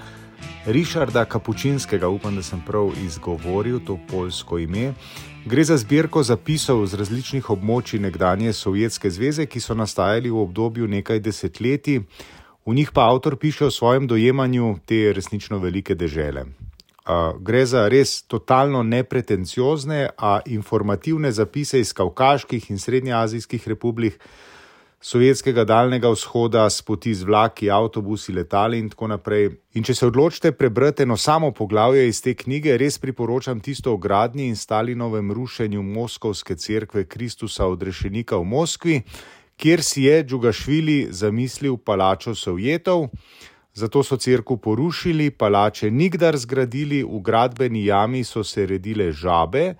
Richarda 0.65 1.25
Kapučinskega, 1.25 2.07
upam, 2.07 2.35
da 2.35 2.43
sem 2.43 2.61
prav 2.65 2.91
izgovoril 3.05 3.79
to 3.85 3.99
poljsko 4.11 4.59
ime. 4.59 4.93
Gre 5.45 5.63
za 5.63 5.77
zbirko 5.77 6.23
zapisov 6.23 6.85
z 6.85 6.99
različnih 6.99 7.49
območij 7.49 7.99
nekdanje 7.99 8.53
Sovjetske 8.53 9.09
zveze, 9.09 9.45
ki 9.45 9.59
so 9.59 9.73
nastajali 9.73 10.29
v 10.29 10.41
obdobju 10.41 10.87
nekaj 10.87 11.19
desetletij. 11.19 12.01
V 12.65 12.73
njih 12.75 12.91
pa 12.93 13.07
avtor 13.09 13.37
piše 13.37 13.65
o 13.65 13.71
svojem 13.71 14.07
dojemanju 14.07 14.77
te 14.85 15.13
resnično 15.13 15.57
velike 15.57 15.95
dežele. 15.95 16.43
Uh, 17.09 17.41
gre 17.41 17.65
za 17.65 17.87
res 17.89 18.21
totalno 18.27 18.83
nepretenciozne, 18.83 20.09
a 20.17 20.39
informativne 20.45 21.31
zapise 21.31 21.79
iz 21.79 21.93
kavkaških 21.93 22.69
in 22.71 22.77
srednjeazijskih 22.79 23.67
republik, 23.67 24.19
sovjetskega 25.01 25.63
daljnega 25.63 26.11
vzhoda, 26.11 26.69
s 26.69 26.81
poti 26.81 27.15
z 27.15 27.23
vlaki, 27.23 27.71
avtobusi, 27.71 28.33
letali 28.33 28.79
in 28.79 28.89
tako 28.89 29.07
naprej. 29.07 29.49
In 29.73 29.83
če 29.83 29.95
se 29.95 30.07
odločite 30.07 30.51
prebrati 30.51 31.03
eno 31.03 31.17
samo 31.17 31.51
poglavje 31.51 32.07
iz 32.07 32.21
te 32.21 32.33
knjige, 32.35 32.77
res 32.77 32.99
priporočam 32.99 33.59
tisto 33.59 33.93
o 33.93 33.97
gradnji 33.97 34.49
in 34.51 34.55
Stalinovem 34.55 35.31
rušenju 35.31 35.81
Moskovske 35.83 36.55
cerkve 36.55 37.05
Kristusa 37.07 37.65
odrešenika 37.65 38.37
v 38.37 38.43
Moskvi, 38.43 39.01
kjer 39.59 39.83
si 39.83 40.03
je 40.03 40.23
Džugašvili 40.23 41.07
zamislil 41.11 41.77
palačo 41.77 42.35
Sovjetov. 42.35 43.09
Zato 43.73 44.03
so 44.03 44.17
cerkev 44.17 44.57
porušili, 44.57 45.31
palače 45.31 45.91
nikdar 45.91 46.37
zgradili, 46.37 47.03
v 47.03 47.19
gradbeni 47.21 47.85
jami 47.85 48.23
so 48.23 48.43
se 48.43 48.65
redile 48.65 49.11
žabe, 49.11 49.75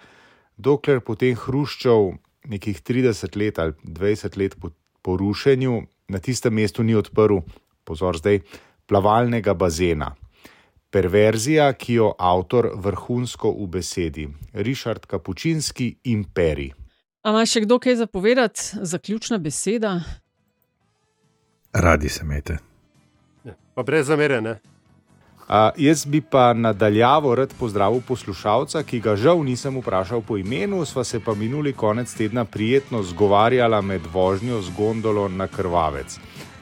dokler 0.58 1.00
potem 1.00 1.36
Hruščov 1.36 2.12
nekih 2.48 2.82
30 2.82 3.38
let 3.40 3.60
ali 3.60 3.74
20 3.84 4.38
let 4.38 4.56
po, 4.60 4.70
po 5.02 5.18
rušenju 5.18 5.82
na 6.10 6.20
tistem 6.20 6.54
mestu 6.54 6.84
ni 6.84 6.96
odprl, 6.96 7.40
pozor 7.84 8.18
zdaj, 8.18 8.42
plavalnega 8.88 9.54
bazena. 9.54 10.16
Perverzija, 10.90 11.72
ki 11.74 11.94
jo 11.94 12.14
avtor 12.18 12.72
vrhunsko 12.76 13.52
ubesedi. 13.52 14.28
Richard 14.54 15.06
Kapučinski, 15.06 15.96
Imperij. 16.04 16.79
A 17.22 17.34
ima 17.34 17.46
še 17.46 17.66
kdo 17.66 17.80
kaj 17.80 17.96
zapovedati, 18.00 18.62
zaključna 18.82 19.38
beseda? 19.38 20.00
Radi 21.74 22.10
se 22.10 22.24
imete. 22.24 22.58
Pa 23.76 23.84
brez 23.84 24.08
zamere, 24.08 24.42
ne. 24.42 24.60
Uh, 25.50 25.56
jaz 25.78 26.06
bi 26.06 26.22
pa 26.22 26.54
nadaljavo 26.54 27.36
rad 27.36 27.54
pozdravil 27.60 28.02
poslušalca, 28.08 28.84
ki 28.84 29.00
ga 29.02 29.16
žal 29.16 29.42
nisem 29.44 29.80
vprašal 29.82 30.22
po 30.22 30.38
imenu, 30.38 30.84
sva 30.86 31.04
se 31.04 31.20
pa 31.20 31.34
minuli 31.34 31.74
konec 31.74 32.14
tedna 32.14 32.46
prijetno 32.46 33.02
zgovarjala 33.04 33.82
med 33.82 34.06
vožnjo 34.14 34.62
z 34.62 34.76
gondolo 34.78 35.28
na 35.28 35.48
krvavec. 35.48 36.20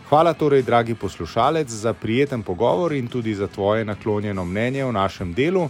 Hvala 0.10 0.34
torej, 0.34 0.64
dragi 0.64 0.95
poslušalec, 0.95 1.68
za 1.70 1.93
prijeten 1.93 2.43
pogovor 2.43 2.93
in 2.93 3.08
tudi 3.08 3.36
za 3.36 3.47
tvoje 3.47 3.86
naklonjeno 3.86 4.45
mnenje 4.45 4.86
o 4.86 4.91
našem 4.91 5.34
delu 5.34 5.70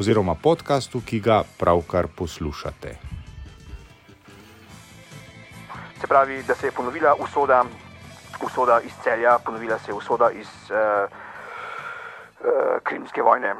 oziroma 0.00 0.34
podkastu, 0.34 1.00
ki 1.04 1.20
ga 1.20 1.42
pravkar 1.58 2.08
poslušate. 2.08 3.05
Se 6.00 6.06
pravi, 6.06 6.42
da 6.42 6.54
se 6.54 6.66
je 6.66 6.72
ponovila 6.72 7.14
usoda, 7.14 7.64
usoda 8.42 8.80
iz 8.80 8.92
celja, 9.02 9.38
ponovila 9.38 9.78
se 9.78 9.90
je 9.90 9.94
usoda 9.94 10.30
iz 10.30 10.48
uh, 10.70 11.08
uh, 12.40 12.80
Krimske 12.82 13.22
vojne. 13.22 13.54